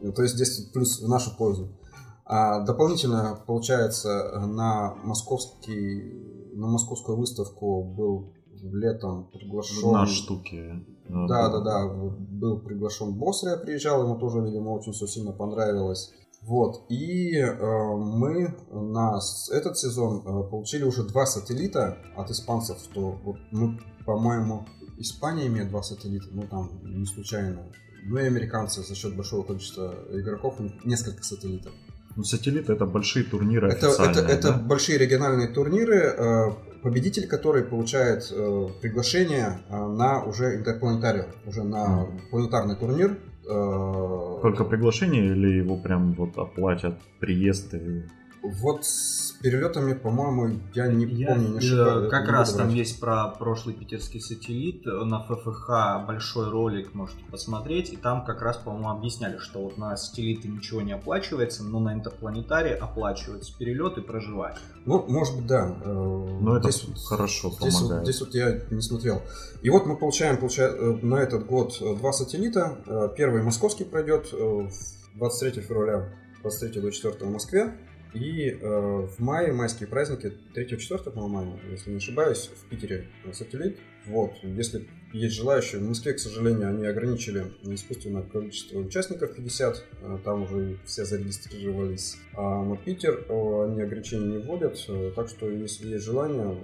То 0.14 0.22
есть 0.22 0.36
здесь 0.36 0.70
плюс 0.72 1.02
в 1.02 1.08
нашу 1.08 1.36
пользу. 1.36 1.76
А 2.24 2.60
дополнительно, 2.60 3.42
получается, 3.46 4.40
на 4.46 4.94
московский, 5.02 6.52
на 6.54 6.68
московскую 6.68 7.18
выставку 7.18 7.82
был 7.82 8.32
летом 8.62 9.28
приглашен... 9.32 9.92
На 9.92 10.06
штуки. 10.06 10.84
Да, 11.08 11.50
да, 11.50 11.60
да. 11.60 11.88
Был 11.88 12.60
приглашен 12.60 13.14
Босрия, 13.14 13.56
приезжал, 13.56 14.04
ему 14.04 14.18
тоже, 14.18 14.40
видимо, 14.40 14.70
очень 14.70 14.92
все 14.92 15.06
сильно 15.06 15.32
понравилось. 15.32 16.12
Вот. 16.42 16.84
И 16.88 17.36
э, 17.36 17.96
мы 17.96 18.56
на 18.70 19.20
этот 19.52 19.78
сезон 19.78 20.22
э, 20.24 20.50
получили 20.50 20.84
уже 20.84 21.04
два 21.04 21.24
сателлита 21.24 21.98
от 22.16 22.30
испанцев, 22.30 22.78
что 22.78 23.12
вот 23.24 23.36
мы, 23.52 23.78
по-моему, 24.04 24.66
Испания 24.98 25.46
имеет 25.46 25.68
два 25.70 25.82
сателлита, 25.82 26.26
ну 26.32 26.42
там 26.48 26.80
не 26.82 27.06
случайно. 27.06 27.62
Ну 28.04 28.18
и 28.18 28.26
американцы 28.26 28.82
за 28.82 28.94
счет 28.96 29.16
большого 29.16 29.44
количества 29.44 29.94
игроков, 30.10 30.56
несколько 30.84 31.22
сателлитов. 31.22 31.72
Ну, 32.16 32.24
сателлиты 32.24 32.72
это 32.72 32.86
большие 32.86 33.24
турниры 33.24 33.68
это, 33.68 33.88
это, 33.88 34.22
да? 34.22 34.28
это 34.28 34.52
большие 34.52 34.98
региональные 34.98 35.48
турниры. 35.48 36.14
Э, 36.16 36.50
победитель, 36.82 37.26
который 37.26 37.62
получает 37.62 38.30
э, 38.30 38.68
приглашение 38.80 39.60
э, 39.68 39.76
на 39.76 40.22
уже 40.24 40.56
интерпланетарий, 40.56 41.24
уже 41.46 41.62
на 41.62 42.04
mm. 42.04 42.30
планетарный 42.30 42.76
турнир. 42.76 43.18
Только 43.44 44.64
приглашение 44.64 45.32
или 45.32 45.58
его 45.58 45.76
прям 45.76 46.14
вот 46.14 46.38
оплатят 46.38 46.94
приезд 47.18 47.74
и 47.74 48.04
Вот 48.42 48.84
с 48.84 49.32
перелетами, 49.40 49.94
по-моему, 49.94 50.58
я 50.74 50.88
не 50.88 51.04
Я, 51.06 51.28
помню, 51.28 51.48
не 51.50 51.54
э, 51.54 51.58
ошибаюсь. 51.58 52.10
Как 52.10 52.24
не 52.26 52.30
раз 52.32 52.54
там 52.54 52.68
есть 52.70 52.98
про 53.00 53.28
прошлый 53.28 53.74
питерский 53.74 54.20
сателлит. 54.20 54.84
На 54.84 55.20
ФФХ 55.22 56.06
большой 56.08 56.50
ролик 56.50 56.92
можете 56.92 57.20
посмотреть. 57.30 57.92
И 57.92 57.96
там 57.96 58.24
как 58.24 58.42
раз, 58.42 58.56
по-моему, 58.56 58.90
объясняли, 58.90 59.38
что 59.38 59.62
вот 59.62 59.78
на 59.78 59.96
сателлиты 59.96 60.48
ничего 60.48 60.80
не 60.82 60.92
оплачивается, 60.92 61.62
но 61.62 61.78
на 61.78 61.94
интерпланетаре 61.94 62.74
оплачивается 62.74 63.56
перелет 63.56 63.98
и 63.98 64.00
проживание. 64.00 64.58
Ну, 64.86 65.04
может 65.08 65.36
быть, 65.36 65.46
да. 65.46 65.76
Э, 65.84 65.92
Ну, 65.92 66.54
это 66.56 66.70
здесь 66.72 66.88
вот- 66.88 66.98
хорошо 66.98 67.50
Здесь 67.50 67.74
вот, 67.74 67.80
помогает. 67.82 68.04
здесь 68.08 68.20
вот 68.20 68.34
я 68.34 68.60
не 68.70 68.80
смотрел. 68.82 69.22
И 69.62 69.70
вот 69.70 69.86
мы 69.86 69.96
получаем, 69.96 70.36
получа- 70.36 70.74
э, 70.74 70.98
на 71.02 71.16
этот 71.16 71.46
год 71.46 71.78
э, 71.80 71.94
два 71.96 72.12
сателлита. 72.12 73.12
Первый 73.16 73.42
московский 73.42 73.84
пройдет 73.84 74.28
э, 74.32 74.36
в 74.36 75.18
23 75.18 75.62
февраля, 75.62 76.08
23 76.42 76.80
до 76.80 76.90
4 76.90 77.14
в 77.24 77.30
Москве. 77.32 77.72
И 78.14 78.50
э, 78.50 78.56
в 78.60 79.18
мае, 79.20 79.52
майские 79.52 79.88
праздники, 79.88 80.32
3-4, 80.54 81.10
по-моему, 81.10 81.58
если 81.70 81.90
не 81.90 81.96
ошибаюсь, 81.96 82.50
в 82.54 82.68
Питере 82.68 83.08
э, 83.24 83.32
сателлит. 83.32 83.78
Вот, 84.06 84.32
если 84.42 84.86
есть 85.12 85.34
желающие. 85.34 85.80
В 85.80 85.88
Москве, 85.88 86.12
к 86.12 86.18
сожалению, 86.18 86.68
они 86.68 86.86
ограничили 86.86 87.52
искусственное 87.62 88.22
количество 88.22 88.78
участников 88.78 89.34
50, 89.34 89.84
э, 90.02 90.18
там 90.24 90.42
уже 90.42 90.78
все 90.84 91.06
зарегистрировались. 91.06 92.18
А 92.34 92.62
на 92.62 92.76
Питер 92.76 93.24
э, 93.28 93.64
они 93.64 93.80
ограничения 93.80 94.36
не 94.36 94.38
вводят, 94.38 94.78
так 95.16 95.28
что 95.28 95.48
если 95.48 95.88
есть 95.88 96.04
желание, 96.04 96.58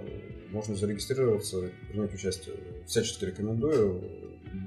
можно 0.51 0.75
зарегистрироваться, 0.75 1.71
принять 1.89 2.13
участие. 2.13 2.55
Всячески 2.85 3.25
рекомендую, 3.25 4.03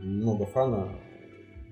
много 0.02 0.46
фана, 0.46 0.98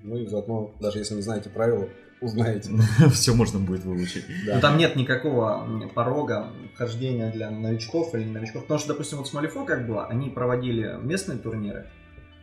ну 0.03 0.17
и 0.17 0.25
заодно, 0.25 0.73
даже 0.79 0.99
если 0.99 1.15
не 1.15 1.21
знаете 1.21 1.49
правила, 1.49 1.89
узнаете. 2.21 2.69
Все 3.11 3.33
можно 3.33 3.59
будет 3.59 3.83
выучить. 3.83 4.25
Да. 4.45 4.51
Но 4.51 4.55
Ну, 4.55 4.61
там 4.61 4.77
нет 4.77 4.95
никакого 4.95 5.89
порога 5.93 6.51
вхождения 6.73 7.31
для 7.31 7.49
новичков 7.51 8.13
или 8.15 8.23
новичков. 8.25 8.63
Потому 8.63 8.79
что, 8.79 8.89
допустим, 8.89 9.17
вот 9.17 9.27
с 9.27 9.33
Малифо 9.33 9.65
как 9.65 9.87
было, 9.87 10.05
они 10.07 10.29
проводили 10.29 10.97
местные 11.01 11.37
турниры, 11.39 11.87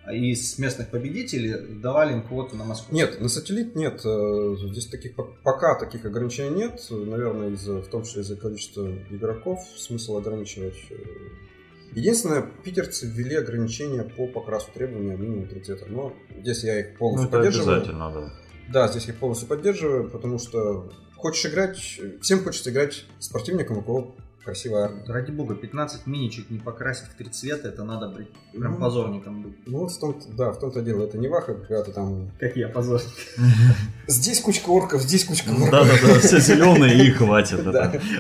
а 0.05 0.13
из 0.13 0.59
местных 0.59 0.89
победителей 0.89 1.81
давали 1.81 2.15
им 2.15 2.23
квоту 2.23 2.57
на 2.57 2.65
Москву. 2.65 2.95
Нет, 2.95 3.21
на 3.21 3.29
сателлит 3.29 3.77
нет. 3.77 4.01
э, 4.05 4.57
Здесь 4.71 4.87
таких 4.87 5.15
по- 5.15 5.25
пока 5.43 5.75
таких 5.79 6.05
ограничений 6.07 6.51
нет. 6.57 6.81
Наверное, 6.91 7.51
из-за, 7.51 7.83
в 7.83 7.89
том 7.89 8.03
числе 8.05 8.23
из-за 8.23 8.37
количества 8.37 8.89
игроков 9.11 9.61
смысл 9.77 10.17
ограничивать. 10.17 10.77
э. 10.91 10.95
Единственное, 11.95 12.43
питерцы 12.65 13.07
ввели 13.07 13.35
ограничения 13.37 14.03
по 14.03 14.27
покрасу 14.27 14.71
требования 14.75 15.17
минимум 15.17 15.47
три 15.47 15.61
цвета. 15.61 15.87
Но 15.89 16.13
здесь 16.41 16.63
я 16.65 16.81
их 16.81 16.87
Ну, 16.93 16.99
полностью 16.99 17.29
это 17.29 17.37
поддерживаю. 17.39 17.77
обязательно, 17.77 18.11
да. 18.13 18.33
Да, 18.73 18.89
здесь 18.89 19.07
я 19.07 19.13
их 19.13 19.19
полностью 19.19 19.49
поддерживаю, 19.49 20.11
потому 20.11 20.39
что 20.39 20.91
хочешь 21.17 21.51
играть, 21.51 22.01
всем 22.21 22.45
хочется 22.45 22.71
играть 22.71 23.05
с 23.19 23.29
противником, 23.29 23.79
у 23.79 23.83
кого 23.83 24.15
красивая 24.45 24.85
армия. 24.85 25.05
Ради 25.07 25.31
бога, 25.31 25.55
15 25.55 26.07
миничек 26.07 26.49
не 26.49 26.59
покрасить 26.59 27.09
в 27.09 27.15
три 27.15 27.29
цвета, 27.29 27.69
это 27.69 27.85
надо 27.85 28.09
быть 28.09 28.29
прям 28.53 28.73
Ну. 28.73 28.79
позорником 28.79 29.43
быть. 29.43 29.67
Ну 29.67 29.81
вот 29.81 29.93
в 29.93 30.01
том 30.01 30.19
да, 30.37 30.53
в 30.53 30.59
том-то 30.59 30.81
дело. 30.81 31.05
Это 31.05 31.19
не 31.19 31.29
ваха, 31.29 31.55
когда 31.55 31.83
ты 31.83 31.93
там... 31.93 32.31
Как 32.41 32.57
я, 32.57 32.69
позорник. 32.69 33.09
Здесь 34.07 34.41
кучка 34.41 34.71
орков, 34.71 35.03
здесь 35.03 35.25
кучка 35.25 35.51
орков. 35.51 35.71
Да-да-да, 35.71 36.21
все 36.21 36.39
зеленые 36.41 37.07
и 37.07 37.11
хватит. 37.11 37.61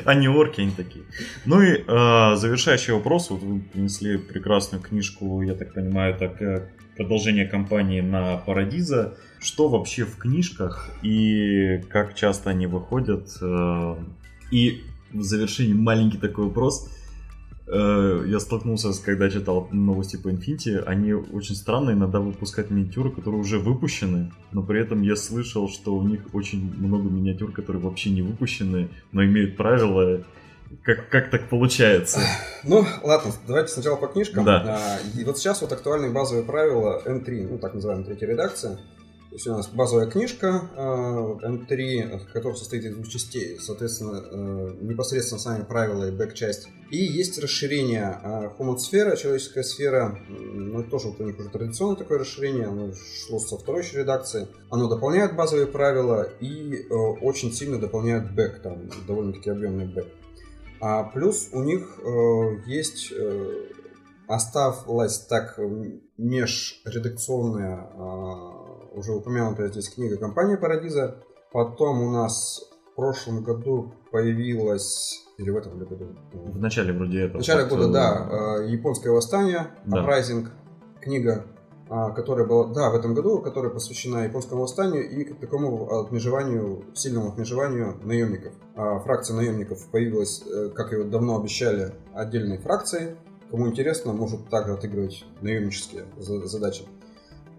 Они 0.04 0.28
орки, 0.28 0.60
они 0.60 0.72
такие. 0.72 1.04
Ну 1.46 1.62
и 1.62 1.78
э, 1.78 2.36
завершающий 2.36 2.92
вопрос. 2.92 3.30
Вот 3.30 3.42
вы 3.42 3.60
принесли 3.60 4.18
прекрасную 4.18 4.82
книжку, 4.82 5.40
я 5.40 5.54
так 5.54 5.72
понимаю, 5.72 6.14
так 6.18 6.42
э, 6.42 6.68
продолжение 6.98 7.46
кампании 7.46 8.00
на 8.00 8.36
Парадиза. 8.38 9.14
Что 9.38 9.68
вообще 9.68 10.04
в 10.04 10.16
книжках 10.16 10.90
и 11.00 11.80
как 11.88 12.14
часто 12.14 12.50
они 12.50 12.66
выходят? 12.66 13.28
Э, 13.40 13.96
И 14.50 14.82
в 15.12 15.22
завершении 15.22 15.74
маленький 15.74 16.18
такой 16.18 16.46
вопрос. 16.46 16.90
Э, 17.68 18.24
Я 18.26 18.40
столкнулся, 18.40 18.88
когда 19.04 19.30
читал 19.30 19.68
новости 19.70 20.16
по 20.16 20.28
Infinity, 20.28 20.82
они 20.82 21.12
очень 21.12 21.54
странно 21.54 21.92
иногда 21.92 22.18
выпускают 22.18 22.70
миниатюры, 22.72 23.12
которые 23.12 23.40
уже 23.40 23.58
выпущены, 23.58 24.32
но 24.52 24.62
при 24.62 24.80
этом 24.80 25.02
я 25.02 25.14
слышал, 25.14 25.68
что 25.68 25.94
у 25.94 26.02
них 26.02 26.20
очень 26.32 26.74
много 26.78 27.08
миниатюр, 27.08 27.52
которые 27.52 27.80
вообще 27.80 28.10
не 28.10 28.22
выпущены, 28.22 28.88
но 29.12 29.24
имеют 29.24 29.56
правила. 29.56 30.24
Как, 30.84 31.08
как 31.08 31.30
так 31.30 31.48
получается? 31.48 32.20
Ну, 32.64 32.84
ладно, 33.02 33.32
давайте 33.46 33.72
сначала 33.72 33.96
по 33.96 34.06
книжкам. 34.08 34.44
Да. 34.44 34.62
А, 34.66 35.18
И 35.18 35.24
вот 35.24 35.38
сейчас 35.38 35.60
вот 35.62 35.72
актуальные 35.72 36.10
базовые 36.10 36.44
правила 36.44 37.02
N3, 37.04 37.48
ну 37.50 37.58
так 37.58 37.74
называемая 37.74 38.06
третья 38.06 38.26
редакция. 38.26 38.78
То 39.30 39.34
есть 39.34 39.46
у 39.46 39.50
нас 39.50 39.68
базовая 39.68 40.06
книжка 40.06 40.70
а, 40.74 41.36
N3, 41.42 42.32
которая 42.32 42.56
состоит 42.56 42.84
из 42.84 42.94
двух 42.94 43.08
частей, 43.08 43.58
соответственно, 43.60 44.24
э, 44.30 44.76
непосредственно 44.80 45.38
сами 45.38 45.64
правила 45.64 46.08
и 46.08 46.10
бэк-часть. 46.10 46.68
И 46.90 46.96
есть 46.96 47.38
расширение 47.38 48.18
а, 48.22 48.54
Human 48.58 48.78
сфера, 48.78 49.16
человеческая 49.16 49.64
сфера, 49.64 50.18
ну, 50.28 50.82
тоже 50.84 51.08
вот 51.08 51.20
у 51.20 51.24
них 51.24 51.38
уже 51.38 51.50
традиционное 51.50 51.96
такое 51.96 52.20
расширение, 52.20 52.68
оно 52.68 52.92
шло 52.94 53.38
со 53.38 53.58
второй 53.58 53.82
еще 53.82 53.98
редакции. 53.98 54.48
Оно 54.70 54.88
дополняет 54.88 55.36
базовые 55.36 55.66
правила 55.66 56.26
и 56.40 56.86
э, 56.88 56.94
очень 56.94 57.52
сильно 57.52 57.78
дополняет 57.78 58.32
бэк, 58.34 58.60
там 58.62 58.88
довольно-таки 59.06 59.50
объемный 59.50 59.86
бэк. 59.86 60.06
А 60.80 61.04
плюс 61.04 61.50
у 61.52 61.62
них 61.62 61.98
э, 61.98 62.60
есть 62.66 63.12
э, 63.12 63.68
осталась 64.28 65.26
так 65.26 65.58
межредакционная, 66.16 67.76
э, 67.76 68.96
уже 68.96 69.12
упомянутая 69.12 69.68
здесь 69.68 69.88
книга 69.88 70.16
компании 70.18 70.56
Парадиза. 70.56 71.22
Потом 71.52 72.02
у 72.02 72.10
нас 72.10 72.60
в 72.92 72.96
прошлом 72.96 73.42
году 73.42 73.94
появилась, 74.10 75.26
или 75.38 75.50
в 75.50 75.56
этом 75.56 75.78
году? 75.78 76.16
В 76.32 76.58
начале 76.58 76.92
вроде 76.92 77.22
этого. 77.22 77.38
В 77.38 77.38
начале 77.38 77.64
года, 77.66 77.88
да, 77.88 78.28
э, 78.60 78.68
японское 78.68 79.10
восстание, 79.10 79.68
Да. 79.86 80.04
Uprising, 80.04 80.48
книга, 81.00 81.46
которая 81.88 82.46
была, 82.46 82.66
да, 82.66 82.90
в 82.90 82.94
этом 82.94 83.14
году, 83.14 83.40
которая 83.40 83.72
посвящена 83.72 84.24
японскому 84.24 84.62
восстанию 84.62 85.08
и 85.08 85.24
к 85.24 85.38
такому 85.40 86.00
отмежеванию, 86.00 86.84
сильному 86.94 87.28
отмежеванию 87.28 87.96
наемников. 88.04 88.52
А, 88.76 88.98
Фракция 89.00 89.36
наемников 89.36 89.86
появилась, 89.90 90.42
э, 90.46 90.68
как 90.74 90.92
и 90.92 91.02
давно 91.04 91.38
обещали, 91.40 91.94
отдельной 92.14 92.58
фракцией. 92.58 93.16
Кому 93.50 93.66
интересно, 93.68 94.12
может 94.12 94.48
также 94.50 94.74
отыгрывать 94.74 95.24
наемнические 95.40 96.04
за- 96.18 96.46
задачи. 96.46 96.84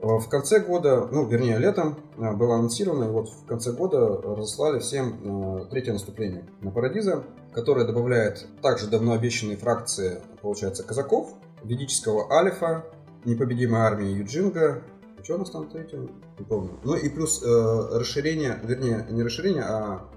А, 0.01 0.19
В 0.19 0.29
конце 0.29 0.59
года, 0.59 1.07
ну, 1.11 1.25
вернее, 1.25 1.57
летом 1.57 1.97
а, 2.19 2.33
было 2.33 2.55
анонсировано, 2.55 3.05
и 3.05 3.11
вот 3.11 3.29
в 3.29 3.45
конце 3.47 3.71
года 3.71 3.99
разослали 4.21 4.79
всем 4.79 5.15
а, 5.25 5.65
третье 5.65 5.93
наступление 5.93 6.45
на 6.61 6.69
Парадиза, 6.71 7.23
которое 7.53 7.85
добавляет 7.85 8.45
также 8.61 8.87
давно 8.87 9.13
обещанные 9.13 9.57
фракции, 9.57 10.21
получается, 10.41 10.83
казаков, 10.83 11.33
ведического 11.63 12.31
Алифа, 12.31 12.85
непобедимой 13.25 13.81
армии 13.81 14.09
Юджинга. 14.09 14.83
Что 15.23 15.35
у 15.35 15.37
нас 15.39 15.49
там 15.49 15.69
третье? 15.69 15.99
Не 16.37 16.45
помню. 16.45 16.79
Ну 16.83 16.95
и 16.95 17.09
плюс 17.09 17.43
э, 17.43 17.99
расширение, 17.99 18.59
вернее, 18.63 19.05
не 19.09 19.21
расширение, 19.21 19.63
а 19.63 20.09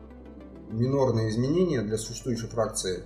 минорные 0.70 1.28
изменения 1.28 1.82
для 1.82 1.98
существующей 1.98 2.46
фракции 2.46 3.02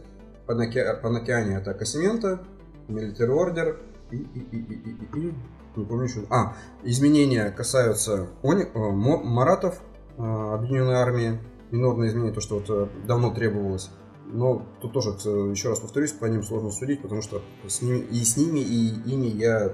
Панаке- 0.47 1.01
Панакиане 1.01 1.57
это 1.57 1.75
Косимента, 1.75 2.41
Military 2.89 3.31
Order 3.31 3.79
и, 4.11 4.17
и, 4.17 4.21
и, 4.21 4.57
и, 4.57 4.75
и, 4.75 4.91
и, 4.91 5.29
и, 5.29 5.35
не 5.77 5.85
помню 5.85 6.05
еще. 6.05 6.21
А, 6.31 6.55
изменения 6.85 7.51
касаются 7.51 8.29
они, 8.43 8.65
э, 8.65 8.69
маратов 8.75 9.81
э, 10.19 10.23
Объединенной 10.23 10.95
армии. 10.95 11.39
Минорные 11.73 12.11
изменения, 12.11 12.33
то, 12.33 12.41
что 12.41 12.61
вот 12.61 12.71
э, 12.71 12.87
давно 13.07 13.35
требовалось. 13.35 13.91
Но 14.29 14.63
тут 14.81 14.93
тоже, 14.93 15.11
еще 15.51 15.69
раз 15.69 15.79
повторюсь, 15.81 16.13
по 16.13 16.25
ним 16.27 16.43
сложно 16.43 16.71
судить, 16.71 17.01
потому 17.03 17.23
что 17.23 17.43
с 17.67 17.81
ними, 17.83 17.99
и 17.99 18.25
с 18.25 18.37
ними, 18.37 18.59
и 18.61 18.89
ими 19.11 19.27
я 19.29 19.73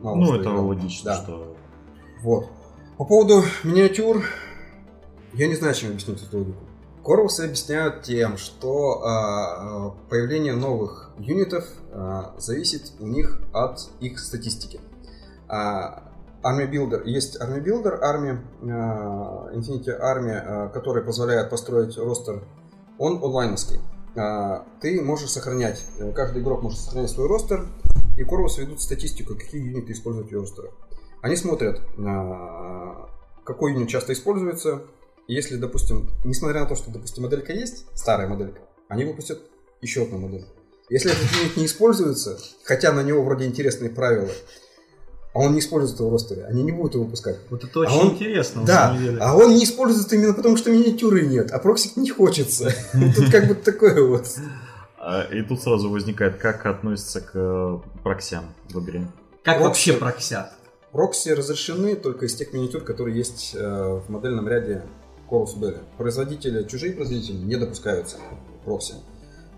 мало 0.00 0.16
Ну, 0.16 0.24
что 0.26 0.34
это 0.36 0.50
играл. 0.50 0.66
логично, 0.68 1.10
Да. 1.10 1.16
что... 1.22 1.56
Вот. 2.22 2.46
По 2.96 3.04
поводу 3.04 3.42
миниатюр, 3.64 4.22
я 5.32 5.48
не 5.48 5.56
знаю, 5.56 5.74
чем 5.74 5.90
объяснить 5.90 6.22
эту 6.22 6.38
логику. 6.38 6.58
Корвусы 7.02 7.40
объясняют 7.44 8.02
тем, 8.02 8.38
что 8.38 9.02
а, 9.02 9.08
а, 9.08 9.90
появление 10.08 10.54
новых 10.54 11.10
юнитов 11.18 11.66
а, 11.92 12.34
зависит 12.38 12.92
у 13.00 13.06
них 13.06 13.40
от 13.52 13.78
их 14.00 14.18
статистики. 14.20 14.80
А, 15.48 16.04
Army 16.42 16.70
Builder, 16.70 17.02
есть 17.04 17.38
Army 17.42 17.62
Builder, 17.62 17.98
армия, 18.00 18.42
а, 18.62 19.50
Infinity 19.52 19.90
армия, 19.90 20.42
а, 20.46 20.68
которая 20.68 21.04
позволяет 21.04 21.50
построить 21.50 21.98
ростер, 21.98 22.42
он 22.98 23.22
онлайновский. 23.22 23.80
А, 24.16 24.66
Ты 24.80 25.00
можешь 25.02 25.30
сохранять, 25.30 25.84
э, 25.98 26.12
каждый 26.12 26.42
игрок 26.42 26.62
может 26.62 26.78
сохранять 26.78 27.10
свой 27.10 27.26
ростер, 27.26 27.66
и 28.16 28.22
Корвусы 28.22 28.62
ведут 28.62 28.80
статистику, 28.80 29.34
какие 29.34 29.60
юниты 29.60 29.92
используют 29.92 30.30
в 30.30 30.34
ростерах. 30.34 30.72
Они 31.20 31.36
смотрят, 31.36 31.80
а, 31.98 33.08
какой 33.44 33.72
юнит 33.72 33.88
часто 33.88 34.12
используется. 34.12 34.82
Если, 35.26 35.56
допустим, 35.56 36.10
несмотря 36.24 36.60
на 36.60 36.66
то, 36.66 36.76
что, 36.76 36.90
допустим, 36.90 37.22
моделька 37.24 37.52
есть, 37.52 37.86
старая 37.94 38.28
моделька, 38.28 38.60
они 38.88 39.04
выпустят 39.04 39.40
еще 39.80 40.02
одну 40.02 40.18
модель. 40.18 40.46
Если 40.90 41.10
этот 41.10 41.24
юнит 41.32 41.56
не 41.56 41.66
используется, 41.66 42.38
хотя 42.62 42.92
на 42.92 43.02
него 43.02 43.24
вроде 43.24 43.46
интересные 43.46 43.90
правила, 43.90 44.30
а 45.34 45.40
он 45.40 45.52
не 45.52 45.58
использует 45.58 45.98
его 46.00 46.08
в 46.10 46.12
ростере, 46.12 46.44
они 46.44 46.62
не 46.62 46.72
будут 46.72 46.94
его 46.94 47.04
выпускать. 47.04 47.36
Вот 47.50 47.62
это 47.64 47.80
очень 47.80 47.92
А 47.92 47.96
он- 48.00 48.12
интересно, 48.12 48.60
на 48.62 48.66
Да, 48.66 48.86
самом 48.88 49.02
деле. 49.02 49.18
а 49.20 49.36
он 49.36 49.54
не 49.54 49.64
использует 49.64 50.12
именно 50.12 50.32
потому, 50.32 50.56
что 50.56 50.70
миниатюры 50.70 51.26
нет, 51.26 51.50
а 51.50 51.58
проксик 51.58 51.96
не 51.96 52.08
хочется. 52.10 52.72
Тут 53.16 53.30
как 53.30 53.48
бы 53.48 53.54
такое 53.54 54.02
вот. 54.06 54.26
А, 54.98 55.22
И 55.30 55.42
тут 55.42 55.60
сразу 55.60 55.90
возникает, 55.90 56.36
как 56.38 56.64
относится 56.64 57.20
к 57.20 57.32
э, 57.34 57.78
проксям 58.02 58.54
в 58.70 58.80
игре. 58.82 59.06
Как 59.42 59.60
вообще 59.60 59.92
проксят? 59.92 60.50
Прокси 60.92 61.30
разрешены 61.30 61.94
только 61.96 62.24
из 62.26 62.34
тех 62.34 62.52
миниатюр, 62.54 62.80
которые 62.82 63.14
есть 63.18 63.54
э, 63.54 64.00
в 64.06 64.08
модельном 64.08 64.48
ряде 64.48 64.82
Corvus 65.28 65.58
Belli. 65.58 65.78
Производители, 65.98 66.62
чужие 66.64 66.92
производители 66.94 67.36
не 67.36 67.56
допускаются 67.56 68.16
прокси. 68.64 68.94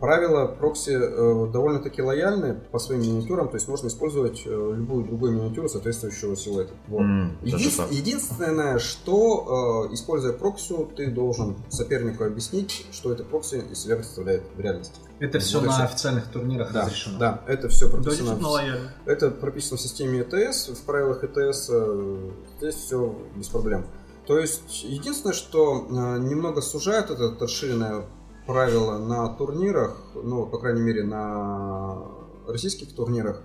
Правила 0.01 0.47
прокси 0.47 0.91
э, 0.91 1.53
довольно-таки 1.53 2.03
лояльны 2.03 2.55
по 2.71 2.79
своим 2.79 3.01
миниатюрам, 3.01 3.49
то 3.49 3.55
есть 3.57 3.67
можно 3.67 3.89
использовать 3.89 4.43
э, 4.45 4.51
любую 4.51 5.05
другую 5.07 5.33
миниатюру 5.33 5.69
соответствующего 5.71 6.37
силуэта. 6.37 6.75
Вот. 6.89 7.01
Единс- 7.43 7.77
так. 7.79 7.91
Единственное, 7.91 8.79
что, 8.79 9.87
э, 9.91 9.95
используя 9.95 10.35
проксию, 10.35 10.91
ты 10.95 11.11
должен 11.11 11.57
сопернику 11.71 12.25
объяснить, 12.25 12.87
что 12.93 13.11
это 13.11 13.25
прокси 13.25 13.63
из 13.73 13.79
себя 13.79 13.97
представляет 13.97 14.43
в 14.55 14.61
реальности. 14.61 15.01
Это 15.19 15.39
все 15.39 15.59
Вот 15.61 15.65
и 15.65 15.69
на 15.69 15.85
официальных 15.85 16.31
турнирах 16.31 16.73
Да, 16.73 16.83
разрешено. 16.83 17.19
да, 17.19 17.43
это 17.47 17.69
все 17.71 17.87
Да, 17.87 17.93
прописано. 17.93 18.17
действительно 18.17 18.49
в- 18.49 18.53
лояльно. 18.53 18.93
это 19.07 19.31
прописано 19.31 19.79
в 19.79 19.81
системе 19.81 20.21
ITS, 20.21 20.75
в 20.75 20.81
правилах 20.83 21.25
ITS, 21.25 21.69
э, 21.71 22.31
здесь 22.59 22.75
все 22.75 23.17
без 23.35 23.49
проблем. 23.49 23.87
То 24.27 24.39
есть, 24.39 24.85
единственное, 24.85 25.33
что 25.33 25.87
э, 25.89 26.19
немного 26.19 26.61
сужает 26.61 27.11
это 27.11 27.35
расширенное 27.41 28.05
правило 28.47 28.99
на 28.99 29.29
турнирах, 29.29 30.01
ну, 30.15 30.47
по 30.47 30.59
крайней 30.59 30.83
мере, 30.83 31.05
на 31.05 32.03
российских 32.47 32.95
турнирах, 32.95 33.43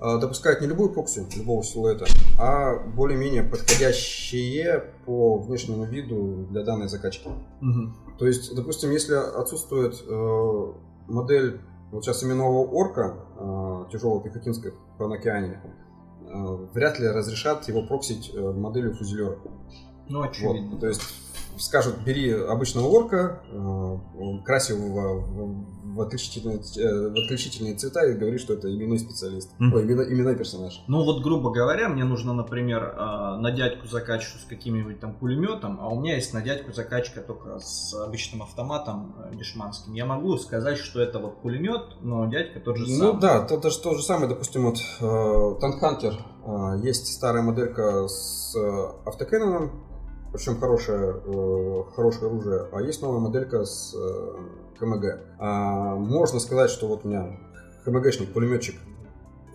э, 0.00 0.18
допускают 0.18 0.60
не 0.60 0.66
любую 0.66 0.92
прокси, 0.92 1.26
любого 1.36 1.62
силуэта, 1.62 2.06
а 2.38 2.78
более-менее 2.78 3.42
подходящие 3.42 4.92
по 5.06 5.38
внешнему 5.38 5.84
виду 5.84 6.46
для 6.50 6.62
данной 6.62 6.88
закачки. 6.88 7.28
Мгм. 7.60 7.96
То 8.18 8.26
есть, 8.26 8.54
допустим, 8.54 8.90
если 8.90 9.14
отсутствует 9.14 9.94
э, 10.06 10.72
модель 11.08 11.60
вот 11.90 12.04
сейчас 12.04 12.22
именного 12.24 12.64
орка 12.66 13.16
э, 13.38 13.84
тяжелого 13.92 14.22
пехотинского 14.22 14.74
в 14.98 15.12
океане, 15.12 15.62
э, 16.22 16.66
вряд 16.74 16.98
ли 16.98 17.08
разрешат 17.08 17.66
его 17.68 17.86
проксить 17.86 18.32
э, 18.34 18.52
моделью 18.52 18.94
фузелера. 18.94 19.38
Ну, 20.08 20.22
очевидно. 20.22 20.70
Вот, 20.72 20.80
то 20.80 20.88
есть 20.88 21.02
скажут, 21.58 21.98
бери 22.04 22.32
обычного 22.32 22.86
орка, 22.86 23.42
э, 23.50 23.96
крась 24.44 24.70
его 24.70 25.20
в, 25.20 25.94
в- 25.94 26.00
отличительные, 26.00 26.58
э, 26.58 27.08
в 27.10 27.24
отличительные 27.24 27.74
цвета 27.74 28.04
и 28.06 28.12
говори, 28.14 28.36
что 28.38 28.52
это 28.54 28.72
именной 28.72 28.98
специалист. 28.98 29.50
Мгм. 29.58 29.74
Ой, 29.74 29.84
именной, 29.84 30.12
именной 30.12 30.36
персонаж. 30.36 30.84
Ну 30.88 31.04
вот, 31.04 31.22
грубо 31.22 31.50
говоря, 31.50 31.88
мне 31.88 32.04
нужно, 32.04 32.34
например, 32.34 32.82
э, 32.84 33.36
на 33.40 33.50
дядьку 33.50 33.86
закачку 33.86 34.38
с 34.38 34.44
каким-нибудь 34.44 35.00
там 35.00 35.14
пулеметом, 35.14 35.78
а 35.80 35.88
у 35.88 35.98
меня 36.00 36.16
есть 36.16 36.34
на 36.34 36.42
дядьку 36.42 36.72
закачка 36.72 37.20
только 37.22 37.58
с 37.60 37.94
обычным 37.94 38.42
автоматом 38.42 39.14
дешманским. 39.32 39.94
Я 39.94 40.04
могу 40.04 40.36
сказать, 40.36 40.76
что 40.78 41.00
это 41.00 41.18
вот 41.18 41.40
пулемет, 41.40 41.82
но 42.02 42.26
дядька 42.26 42.60
тот 42.60 42.76
же 42.76 42.84
Ну 42.88 42.96
самый. 43.12 43.20
да, 43.20 43.40
то, 43.46 43.56
то, 43.58 43.70
же- 43.70 43.80
то 43.80 43.94
же 43.94 44.02
самое, 44.02 44.28
допустим, 44.28 44.66
вот 44.66 44.76
э, 45.00 45.60
Танк 45.60 45.80
Хантер, 45.80 46.14
э, 46.44 46.80
есть 46.82 47.06
старая 47.12 47.42
моделька 47.42 48.06
с 48.08 48.54
э, 48.54 48.88
автокэноном, 49.06 49.85
причем 50.36 50.60
хорошее, 50.60 51.14
э, 51.24 51.82
хорошее 51.94 52.26
оружие, 52.26 52.66
а 52.70 52.82
есть 52.82 53.00
новая 53.00 53.20
моделька 53.20 53.64
с 53.64 53.94
э, 53.94 54.36
КМГ. 54.78 55.20
А, 55.38 55.94
можно 55.94 56.40
сказать, 56.40 56.70
что 56.70 56.88
вот 56.88 57.04
у 57.04 57.08
меня 57.08 57.38
КМГшник, 57.84 58.34
пулеметчик 58.34 58.74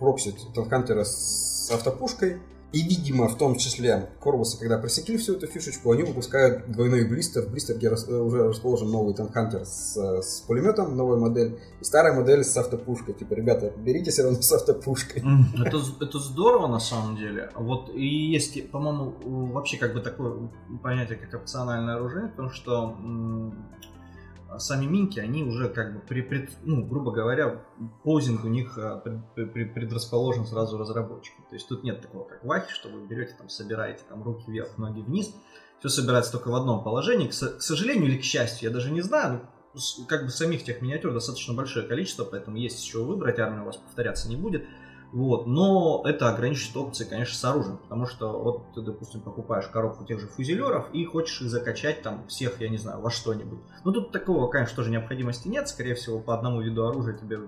проксит 0.00 0.34
Танк 0.54 0.70
Хантера 0.70 1.04
с 1.04 1.70
автопушкой, 1.72 2.40
и, 2.72 2.82
видимо, 2.82 3.28
в 3.28 3.36
том 3.36 3.56
числе 3.56 4.08
Корвусы, 4.20 4.58
когда 4.58 4.78
просекли 4.78 5.18
всю 5.18 5.34
эту 5.34 5.46
фишечку, 5.46 5.92
они 5.92 6.04
выпускают 6.04 6.70
двойной 6.70 7.04
блистер. 7.04 7.42
В 7.42 7.54
э, 7.54 8.20
уже 8.20 8.48
расположен 8.48 8.90
новый 8.90 9.14
Танк 9.14 9.32
Хантер 9.32 9.66
с, 9.66 9.96
с 9.96 10.40
пулеметом, 10.40 10.96
новая 10.96 11.18
модель, 11.18 11.58
и 11.80 11.84
старая 11.84 12.14
модель 12.14 12.44
с 12.44 12.56
автопушкой. 12.56 13.14
Типа, 13.14 13.34
ребята, 13.34 13.72
берите 13.76 14.10
все 14.10 14.22
равно 14.22 14.40
с 14.40 14.52
автопушкой. 14.52 15.22
Это, 15.66 15.78
это 16.00 16.18
здорово 16.18 16.66
на 16.66 16.80
самом 16.80 17.16
деле. 17.16 17.50
Вот 17.54 17.90
и 17.94 18.06
есть, 18.06 18.70
по-моему, 18.70 19.14
вообще 19.52 19.76
как 19.76 19.92
бы 19.92 20.00
такое 20.00 20.48
понятие, 20.82 21.18
как 21.18 21.42
опциональное 21.42 21.96
оружие, 21.96 22.28
потому 22.28 22.50
что 22.50 22.96
сами 24.58 24.86
минки, 24.86 25.18
они 25.18 25.44
уже 25.44 25.68
как 25.68 25.94
бы 25.94 26.00
при, 26.00 26.22
пред- 26.22 26.50
ну, 26.62 26.84
грубо 26.84 27.12
говоря, 27.12 27.64
позинг 28.04 28.44
у 28.44 28.48
них 28.48 28.76
а, 28.78 28.98
пред- 28.98 29.52
пред- 29.52 29.74
предрасположен 29.74 30.46
сразу 30.46 30.78
разработчикам. 30.78 31.44
То 31.48 31.54
есть 31.54 31.68
тут 31.68 31.84
нет 31.84 32.00
такого, 32.00 32.24
как 32.24 32.44
вахи, 32.44 32.72
что 32.72 32.88
вы 32.88 33.06
берете, 33.06 33.34
там, 33.38 33.48
собираете 33.48 34.02
там 34.08 34.22
руки 34.22 34.44
вверх, 34.48 34.78
ноги 34.78 35.00
вниз. 35.00 35.34
Все 35.80 35.88
собирается 35.88 36.32
только 36.32 36.48
в 36.48 36.54
одном 36.54 36.84
положении. 36.84 37.26
К, 37.26 37.30
к 37.30 37.62
сожалению 37.62 38.06
или 38.08 38.18
к 38.18 38.24
счастью, 38.24 38.68
я 38.68 38.74
даже 38.74 38.90
не 38.90 39.00
знаю, 39.00 39.40
ну, 39.74 39.80
как 40.06 40.24
бы 40.24 40.30
самих 40.30 40.64
тех 40.64 40.82
миниатюр 40.82 41.12
достаточно 41.12 41.54
большое 41.54 41.86
количество, 41.86 42.24
поэтому 42.24 42.56
есть 42.56 42.84
чего 42.84 43.04
выбрать, 43.04 43.38
армия 43.38 43.62
у 43.62 43.66
вас 43.66 43.76
повторяться 43.76 44.28
не 44.28 44.36
будет. 44.36 44.64
Вот. 45.12 45.46
Но 45.46 46.02
это 46.06 46.30
ограничит 46.30 46.74
опции, 46.74 47.04
конечно, 47.04 47.36
с 47.36 47.44
оружием, 47.44 47.76
потому 47.76 48.06
что 48.06 48.32
вот 48.32 48.72
ты, 48.74 48.80
допустим, 48.80 49.20
покупаешь 49.20 49.66
коробку 49.66 50.04
тех 50.04 50.18
же 50.18 50.26
фузелеров 50.26 50.88
и 50.92 51.04
хочешь 51.04 51.42
их 51.42 51.50
закачать 51.50 52.02
там 52.02 52.26
всех, 52.28 52.60
я 52.60 52.70
не 52.70 52.78
знаю, 52.78 53.00
во 53.00 53.10
что-нибудь. 53.10 53.60
Ну 53.84 53.92
тут 53.92 54.10
такого, 54.10 54.48
конечно, 54.48 54.74
тоже 54.74 54.90
необходимости 54.90 55.48
нет, 55.48 55.68
скорее 55.68 55.94
всего, 55.94 56.18
по 56.18 56.34
одному 56.34 56.62
виду 56.62 56.86
оружия 56.86 57.14
тебе 57.14 57.40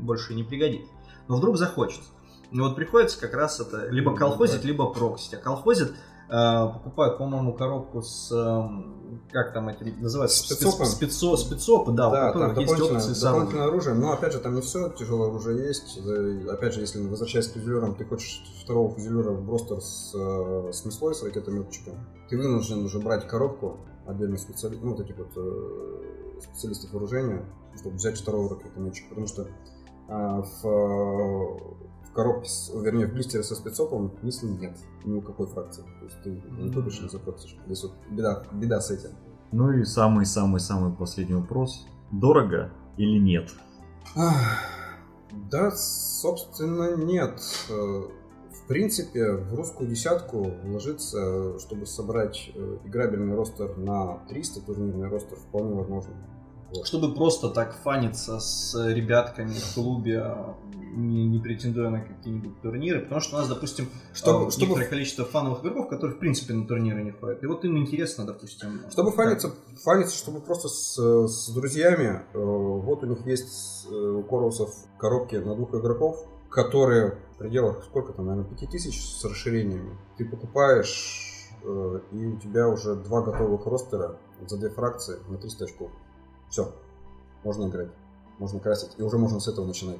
больше 0.00 0.34
не 0.34 0.44
пригодится. 0.44 0.90
Но 1.28 1.36
вдруг 1.36 1.58
захочется. 1.58 2.08
И 2.50 2.58
вот 2.58 2.74
приходится 2.74 3.20
как 3.20 3.34
раз 3.34 3.60
это 3.60 3.86
либо 3.88 4.16
колхозить, 4.16 4.64
либо 4.64 4.90
проксить. 4.92 5.34
А 5.34 5.36
колхозит 5.36 5.92
покупают, 6.30 7.18
по-моему, 7.18 7.54
коробку 7.54 8.02
с 8.02 8.30
эм, 8.32 9.22
как 9.32 9.52
там 9.52 9.68
эти 9.68 9.82
называются 10.00 10.44
Спецопы. 10.44 10.84
спецо, 10.84 11.36
спецопы, 11.36 11.92
да, 11.92 12.08
у 12.08 12.12
Да, 12.12 12.26
которых 12.32 12.54
там 12.54 12.64
есть 12.64 12.80
опции 12.80 13.20
дополнительное 13.20 13.66
оружие. 13.66 13.94
Но 13.94 14.12
опять 14.12 14.32
же, 14.32 14.38
там 14.38 14.54
не 14.54 14.60
все 14.60 14.88
тяжелое 14.90 15.28
оружие 15.28 15.66
есть. 15.66 15.98
Опять 16.48 16.74
же, 16.74 16.80
если 16.80 17.06
возвращаясь 17.06 17.48
к 17.48 17.54
фузелерам, 17.54 17.94
ты 17.94 18.04
хочешь 18.04 18.42
второго 18.62 18.90
фузелера 18.90 19.32
в 19.32 19.44
бростер 19.44 19.80
с, 19.80 20.12
э, 20.14 20.72
с 20.72 20.84
мислой, 20.84 21.14
с 21.14 21.22
ракетометчиком, 21.22 21.94
ты 22.28 22.36
вынужден 22.36 22.84
уже 22.84 22.98
брать 22.98 23.26
коробку 23.26 23.78
отдельно 24.06 24.38
специали... 24.38 24.76
ну, 24.80 24.90
вот 24.90 25.00
этих 25.00 25.16
вот 25.16 25.32
э, 25.36 26.40
специалистов 26.42 26.92
вооружения, 26.92 27.44
чтобы 27.76 27.96
взять 27.96 28.18
второго 28.18 28.50
ракетометчика. 28.50 29.08
Потому 29.10 29.26
что 29.26 29.42
а, 29.42 29.46
в, 30.42 30.66
э, 30.66 31.74
в 32.08 32.12
коробке, 32.12 32.48
с- 32.48 32.70
вернее, 32.74 33.06
в 33.06 33.12
блистере 33.12 33.42
со 33.42 33.54
спецопом 33.54 34.12
мисли 34.22 34.48
нет 34.48 34.76
ни 35.04 35.14
у 35.14 35.20
какой 35.22 35.46
фракции. 35.46 35.82
То 36.00 36.04
есть 36.04 36.22
ты 36.22 36.42
не 36.60 36.72
купишь, 36.72 37.00
не 37.00 37.08
запросишь. 37.08 37.56
Здесь 37.66 37.82
вот 37.84 37.92
беда, 38.10 38.42
беда 38.52 38.80
с 38.80 38.90
этим. 38.90 39.10
Ну 39.52 39.70
и 39.72 39.84
самый-самый-самый 39.84 40.92
последний 40.92 41.34
вопрос. 41.34 41.86
Дорого 42.10 42.70
или 42.96 43.18
нет? 43.18 43.50
Ах, 44.16 44.34
Да, 45.50 45.70
собственно, 45.70 46.96
нет. 46.96 47.40
Э, 47.70 48.02
В 48.52 48.66
принципе, 48.66 49.32
в 49.32 49.54
русскую 49.54 49.88
десятку 49.88 50.44
вложиться, 50.64 51.58
чтобы 51.60 51.86
собрать 51.86 52.50
э, 52.54 52.78
играбельный 52.84 53.34
ростер 53.36 53.76
на 53.76 54.18
300 54.28 54.60
турнирный 54.60 55.08
ростер, 55.08 55.36
вполне 55.38 55.74
возможно. 55.74 56.12
Вот. 56.74 56.86
Чтобы 56.86 57.14
просто 57.14 57.48
так 57.50 57.74
фаниться 57.82 58.38
с 58.38 58.74
ребятками 58.92 59.52
в 59.52 59.74
клубе, 59.74 60.24
не, 60.94 61.26
не 61.26 61.38
претендуя 61.38 61.90
на 61.90 62.00
какие-нибудь 62.00 62.60
турниры. 62.62 63.00
Потому 63.00 63.20
что 63.20 63.36
у 63.36 63.38
нас, 63.40 63.48
допустим, 63.48 63.88
Чтобы- 64.12 64.46
э, 64.46 64.50
чтобы- 64.50 64.66
некоторое 64.66 64.88
количество 64.88 65.24
фановых 65.24 65.60
игроков, 65.62 65.88
которые, 65.88 66.16
в 66.16 66.20
принципе, 66.20 66.54
на 66.54 66.66
турниры 66.66 67.02
не 67.02 67.12
ходят. 67.12 67.42
И 67.42 67.46
вот 67.46 67.64
им 67.64 67.76
интересно, 67.78 68.24
допустим... 68.24 68.80
Чтобы 68.90 69.10
как- 69.10 69.16
фаниться, 69.16 69.54
фаниться, 69.82 70.16
чтобы 70.16 70.40
просто 70.40 70.68
с, 70.68 70.96
с 71.28 71.48
друзьями, 71.50 72.22
э, 72.32 72.38
вот 72.38 73.02
у 73.02 73.06
них 73.06 73.26
есть 73.26 73.86
э, 73.90 73.94
у 73.94 74.22
Корусов 74.22 74.74
коробки 74.98 75.36
на 75.36 75.54
двух 75.54 75.74
игроков, 75.74 76.24
которые 76.50 77.18
в 77.34 77.38
пределах, 77.38 77.84
сколько 77.84 78.12
там, 78.12 78.26
наверное, 78.26 78.48
5000 78.50 79.00
с 79.00 79.24
расширениями. 79.24 79.96
Ты 80.18 80.24
покупаешь, 80.28 81.48
э, 81.64 82.00
и 82.12 82.26
у 82.26 82.36
тебя 82.38 82.68
уже 82.68 82.94
два 82.96 83.22
готовых 83.22 83.66
ростера 83.66 84.16
за 84.46 84.56
две 84.56 84.70
фракции 84.70 85.18
на 85.28 85.38
300 85.38 85.64
очков. 85.66 85.90
Все, 86.50 86.72
можно 87.44 87.66
играть, 87.68 87.88
можно 88.38 88.60
красить, 88.60 88.90
и 88.98 89.02
уже 89.02 89.16
можно 89.18 89.40
с 89.40 89.48
этого 89.48 89.64
начинать. 89.66 89.98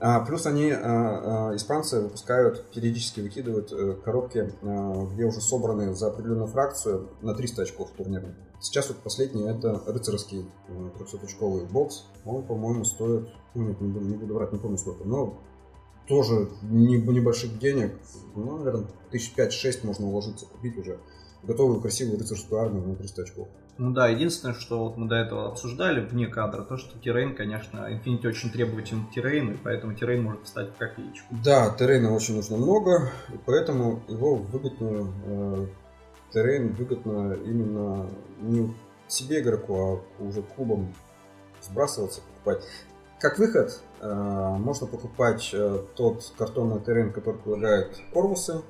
А, 0.00 0.20
плюс 0.20 0.46
они, 0.46 0.70
а, 0.70 1.50
а, 1.50 1.56
испанцы, 1.56 2.00
выпускают, 2.00 2.70
периодически 2.70 3.20
выкидывают 3.20 3.72
э, 3.72 3.94
коробки, 4.04 4.52
а, 4.62 5.06
где 5.12 5.24
уже 5.24 5.40
собраны 5.40 5.92
за 5.94 6.06
определенную 6.06 6.46
фракцию 6.46 7.08
на 7.20 7.34
300 7.34 7.62
очков 7.62 7.90
турнирных. 7.96 8.36
Сейчас 8.60 8.88
вот 8.88 8.98
последний 8.98 9.42
это 9.42 9.82
рыцарский 9.86 10.48
300-очковый 10.68 11.66
бокс. 11.66 12.04
Он, 12.24 12.44
по-моему, 12.44 12.84
стоит, 12.84 13.28
ну, 13.54 13.64
нет, 13.64 13.80
не 13.80 13.88
буду, 13.88 14.06
не 14.06 14.16
буду 14.16 14.34
врать, 14.34 14.52
не 14.52 14.58
помню 14.58 14.78
сколько, 14.78 15.04
но 15.04 15.38
тоже 16.06 16.48
не- 16.62 16.96
небольших 17.00 17.58
денег, 17.58 17.92
ну, 18.34 18.56
наверное, 18.58 18.86
тысяч 19.10 19.34
пять-шесть 19.34 19.82
можно 19.84 20.06
уложиться 20.06 20.46
купить 20.46 20.76
уже. 20.78 20.98
готовую 21.44 21.80
красивую 21.80 22.18
рыцарскую 22.18 22.60
армию 22.60 22.86
на 22.86 22.96
300 22.96 23.22
очков. 23.22 23.48
Ну 23.78 23.92
да, 23.92 24.08
единственное, 24.08 24.54
что 24.56 24.80
вот 24.80 24.96
мы 24.96 25.06
до 25.06 25.14
этого 25.14 25.46
обсуждали 25.46 26.04
вне 26.04 26.26
кадра, 26.26 26.62
то, 26.62 26.76
что 26.76 26.98
террейн, 26.98 27.36
конечно, 27.36 27.88
Infinity 27.88 28.26
очень 28.26 28.50
требователен 28.50 29.06
к 29.06 29.12
террейну, 29.12 29.52
и 29.52 29.56
поэтому 29.56 29.94
террейн 29.94 30.24
может 30.24 30.44
встать 30.44 30.70
в 30.70 30.76
копеечку. 30.76 31.32
Да, 31.44 31.70
террейна 31.70 32.12
очень 32.12 32.34
нужно 32.34 32.56
много, 32.56 33.12
и 33.32 33.38
поэтому 33.46 34.02
его 34.08 34.34
выгодно, 34.34 35.12
э, 35.26 35.66
террейн 36.32 36.72
выгодно 36.72 37.34
именно 37.34 38.10
не 38.40 38.74
себе 39.06 39.40
игроку, 39.40 40.02
а 40.18 40.22
уже 40.22 40.42
клубам 40.42 40.92
сбрасываться, 41.62 42.20
покупать. 42.20 42.64
Как 43.20 43.38
выход, 43.38 43.80
э, 44.00 44.56
можно 44.58 44.88
покупать 44.88 45.50
э, 45.52 45.84
тот 45.94 46.32
картонный 46.36 46.80
террейн, 46.80 47.12
который 47.12 47.36
предлагает 47.36 47.96
корпусы, 48.12 48.62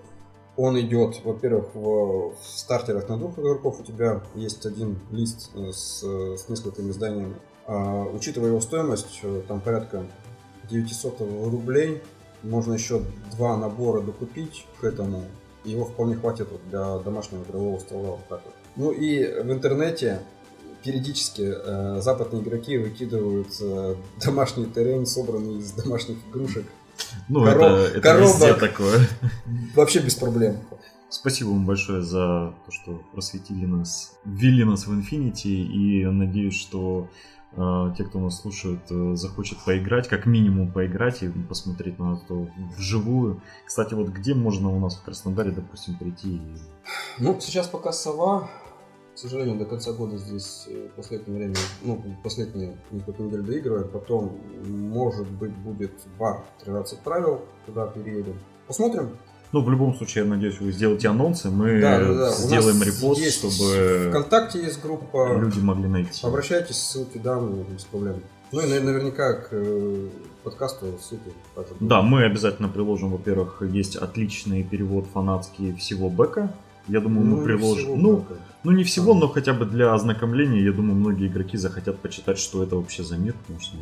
он 0.59 0.79
идет, 0.81 1.21
во-первых, 1.25 1.73
в, 1.73 2.33
в 2.33 2.37
стартерах 2.43 3.09
на 3.09 3.17
двух 3.17 3.39
игроков. 3.39 3.79
У 3.79 3.85
тебя 3.85 4.21
есть 4.35 4.67
один 4.67 4.99
лист 5.13 5.53
э, 5.55 5.71
с, 5.71 6.03
с 6.03 6.49
несколькими 6.49 6.91
зданиями. 6.91 7.37
А, 7.65 8.03
учитывая 8.13 8.49
его 8.49 8.61
стоимость, 8.61 9.21
э, 9.23 9.43
там 9.47 9.61
порядка 9.61 10.05
900 10.69 11.21
рублей, 11.21 12.03
можно 12.43 12.73
еще 12.73 13.03
два 13.37 13.57
набора 13.57 14.01
докупить 14.01 14.67
к 14.81 14.85
этому. 14.85 15.23
Его 15.65 15.85
вполне 15.85 16.17
хватит 16.17 16.49
для 16.69 16.99
домашнего 16.99 17.45
игрового 17.45 17.79
стола. 17.79 18.11
Вот 18.11 18.29
так 18.29 18.43
вот. 18.45 18.55
Ну 18.75 18.91
и 18.91 19.25
в 19.41 19.53
интернете 19.53 20.23
периодически 20.83 21.55
э, 21.55 22.01
западные 22.01 22.43
игроки 22.43 22.79
выкидывают 22.79 23.49
э, 23.61 23.95
домашний 24.25 24.67
террен, 24.67 25.07
собранный 25.07 25.59
из 25.59 25.71
домашних 25.71 26.17
игрушек 26.29 26.65
ну, 27.29 27.45
Коров... 27.45 27.63
это, 27.63 27.99
это 27.99 28.19
везде 28.19 28.55
такое. 28.55 29.09
Вообще 29.75 30.01
без 30.01 30.15
проблем. 30.15 30.59
Спасибо 31.11 31.49
вам 31.49 31.65
большое 31.65 32.03
за 32.03 32.55
то, 32.67 32.71
что 32.71 33.03
просветили 33.13 33.65
нас, 33.65 34.19
ввели 34.27 34.65
нас 34.65 34.87
в 34.87 34.93
Infinity, 34.93 35.49
и 35.49 36.05
надеюсь, 36.05 36.55
что 36.55 37.09
э, 37.53 37.95
те, 37.97 38.05
кто 38.05 38.21
нас 38.21 38.43
слушает, 38.43 38.81
э, 38.91 39.15
захочет 39.15 39.57
поиграть, 39.65 40.07
как 40.07 40.27
минимум 40.27 40.71
поиграть 40.71 41.23
и 41.23 41.29
посмотреть 41.29 41.99
на 41.99 42.15
это 42.15 42.51
вживую. 42.77 43.41
Кстати, 43.65 43.95
вот 43.95 44.09
где 44.09 44.35
можно 44.35 44.69
у 44.69 44.79
нас 44.79 44.97
в 44.97 45.03
Краснодаре, 45.03 45.51
допустим, 45.51 45.97
прийти? 45.97 46.43
Ну, 47.19 47.39
сейчас 47.41 47.69
пока 47.69 47.91
сова, 47.93 48.51
к 49.19 49.21
сожалению, 49.21 49.57
до 49.59 49.65
конца 49.65 49.91
года 49.93 50.17
здесь 50.17 50.69
в 50.69 50.71
э, 50.71 50.89
последнее 50.95 51.39
время, 51.39 51.57
ну, 51.83 52.01
последние 52.23 52.77
несколько 52.93 53.21
недель 53.21 53.43
доигрываем. 53.43 53.89
Потом, 53.89 54.39
может 54.65 55.29
быть, 55.29 55.51
будет 55.51 55.91
бар 56.17 56.45
13 56.65 57.01
правил, 57.01 57.41
туда 57.67 57.89
переедем. 57.89 58.39
Посмотрим. 58.69 59.11
Ну, 59.51 59.65
в 59.65 59.71
любом 59.71 59.97
случае, 59.97 60.23
я 60.23 60.31
надеюсь, 60.31 60.61
вы 60.61 60.71
сделаете 60.71 61.09
анонсы, 61.09 61.51
мы 61.51 61.81
да, 61.81 61.99
да, 61.99 62.15
да. 62.15 62.31
сделаем 62.31 62.81
репост, 62.81 63.21
есть 63.21 63.39
чтобы... 63.39 64.11
ВКонтакте 64.11 64.63
есть 64.63 64.81
группа. 64.81 65.37
Люди 65.37 65.59
могли 65.59 65.89
найти. 65.89 66.25
Обращайтесь, 66.25 66.77
ссылки 66.77 67.19
дам, 67.19 67.65
без 67.65 67.83
проблем. 67.87 68.23
Ну 68.53 68.61
и 68.61 68.67
наверняка 68.69 69.33
к 69.33 69.49
э, 69.51 70.09
подкасту 70.45 70.97
ссылки. 71.03 71.33
Да, 71.81 72.03
мы 72.03 72.23
обязательно 72.23 72.69
приложим, 72.69 73.11
во-первых, 73.11 73.63
есть 73.63 73.97
отличный 73.97 74.63
перевод 74.63 75.07
фанатский 75.13 75.75
всего 75.75 76.09
бэка. 76.09 76.55
Я 76.89 77.01
думаю, 77.01 77.27
ну, 77.27 77.37
мы 77.37 77.45
приложим. 77.45 78.01
Ну, 78.01 78.25
ну, 78.65 78.71
не 78.73 78.85
всего, 78.85 79.15
но 79.15 79.29
хотя 79.29 79.53
бы 79.53 79.67
для 79.67 79.95
ознакомления, 79.95 80.63
я 80.63 80.73
думаю, 80.73 80.95
многие 80.95 81.29
игроки 81.29 81.57
захотят 81.57 82.01
почитать, 82.01 82.39
что 82.39 82.63
это 82.63 82.77
вообще 82.77 83.05
за 83.05 83.17
мир, 83.17 83.35
потому 83.35 83.61
что 83.61 83.77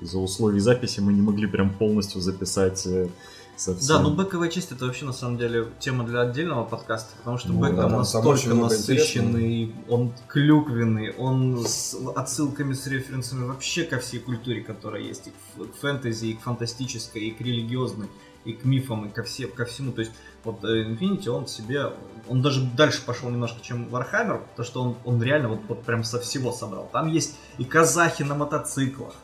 из-за 0.00 0.18
условий 0.18 0.60
записи 0.60 1.00
мы 1.00 1.12
не 1.12 1.22
могли 1.22 1.46
прям 1.46 1.70
полностью 1.70 2.20
записать 2.20 2.86
э, 2.86 3.08
совсем. 3.56 3.88
Да, 3.88 4.00
ну 4.00 4.14
бэковая 4.14 4.48
часть 4.48 4.72
это 4.72 4.86
вообще 4.86 5.04
на 5.04 5.12
самом 5.12 5.38
деле 5.38 5.68
тема 5.78 6.04
для 6.04 6.22
отдельного 6.22 6.64
подкаста, 6.64 7.14
потому 7.18 7.38
что 7.38 7.50
ну, 7.50 7.60
бэк 7.60 7.76
да, 7.76 7.82
там 7.82 7.92
настолько 7.98 8.54
насыщенный, 8.54 9.74
он 9.88 10.12
клюквенный, 10.28 11.12
он 11.12 11.64
с 11.64 11.96
отсылками, 12.16 12.72
с 12.72 12.86
референсами 12.86 13.44
вообще 13.44 13.84
ко 13.84 13.98
всей 13.98 14.20
культуре, 14.20 14.62
которая 14.62 15.02
есть, 15.02 15.28
и 15.28 15.30
к 15.62 15.74
фэнтези, 15.80 16.26
и 16.26 16.34
к 16.34 16.40
фантастической, 16.40 17.22
и 17.22 17.30
к 17.30 17.40
религиозной 17.40 18.08
и 18.44 18.52
к 18.52 18.64
мифам, 18.64 19.06
и 19.06 19.10
ко, 19.10 19.22
все, 19.22 19.46
ко 19.46 19.64
всему. 19.64 19.92
То 19.92 20.00
есть 20.00 20.12
вот 20.44 20.64
э, 20.64 20.84
Infinity, 20.84 21.28
он 21.28 21.46
себе, 21.46 21.92
он 22.28 22.42
даже 22.42 22.64
дальше 22.64 23.04
пошел 23.04 23.30
немножко, 23.30 23.58
чем 23.62 23.88
Warhammer, 23.88 24.40
потому 24.50 24.66
что 24.66 24.82
он, 24.82 24.96
он 25.04 25.22
реально 25.22 25.48
вот, 25.48 25.60
вот 25.68 25.82
прям 25.82 26.04
со 26.04 26.18
всего 26.20 26.52
собрал. 26.52 26.88
Там 26.92 27.08
есть 27.08 27.36
и 27.58 27.64
казахи 27.64 28.22
на 28.22 28.34
мотоциклах, 28.34 29.14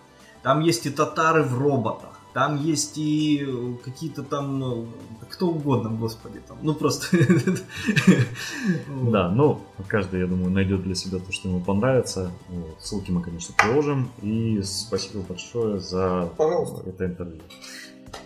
там 0.42 0.60
есть 0.60 0.86
и 0.86 0.90
татары 0.90 1.42
в 1.42 1.58
роботах, 1.58 2.18
там 2.34 2.56
есть 2.56 2.98
и 2.98 3.76
какие-то 3.84 4.22
там, 4.22 4.82
э, 4.82 4.86
кто 5.30 5.48
угодно, 5.48 5.90
господи, 5.90 6.40
там, 6.46 6.58
ну 6.62 6.74
просто. 6.74 7.16
Да, 8.88 9.30
ну, 9.30 9.60
каждый, 9.88 10.20
я 10.20 10.26
думаю, 10.26 10.50
найдет 10.50 10.82
для 10.82 10.94
себя 10.94 11.18
то, 11.18 11.32
что 11.32 11.48
ему 11.48 11.60
понравится. 11.60 12.30
Ссылки 12.78 13.10
мы, 13.10 13.22
конечно, 13.22 13.54
приложим. 13.56 14.10
И 14.22 14.60
спасибо 14.62 15.22
большое 15.22 15.80
за 15.80 16.30
это 16.86 17.06
интервью. 17.06 17.40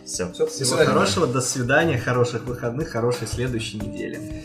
Все. 0.05 0.33
Всего 0.33 0.77
хорошего, 0.77 1.27
до 1.27 1.41
свидания, 1.41 1.99
хороших 1.99 2.45
выходных, 2.45 2.91
хорошей 2.91 3.27
следующей 3.27 3.79
недели. 3.79 4.45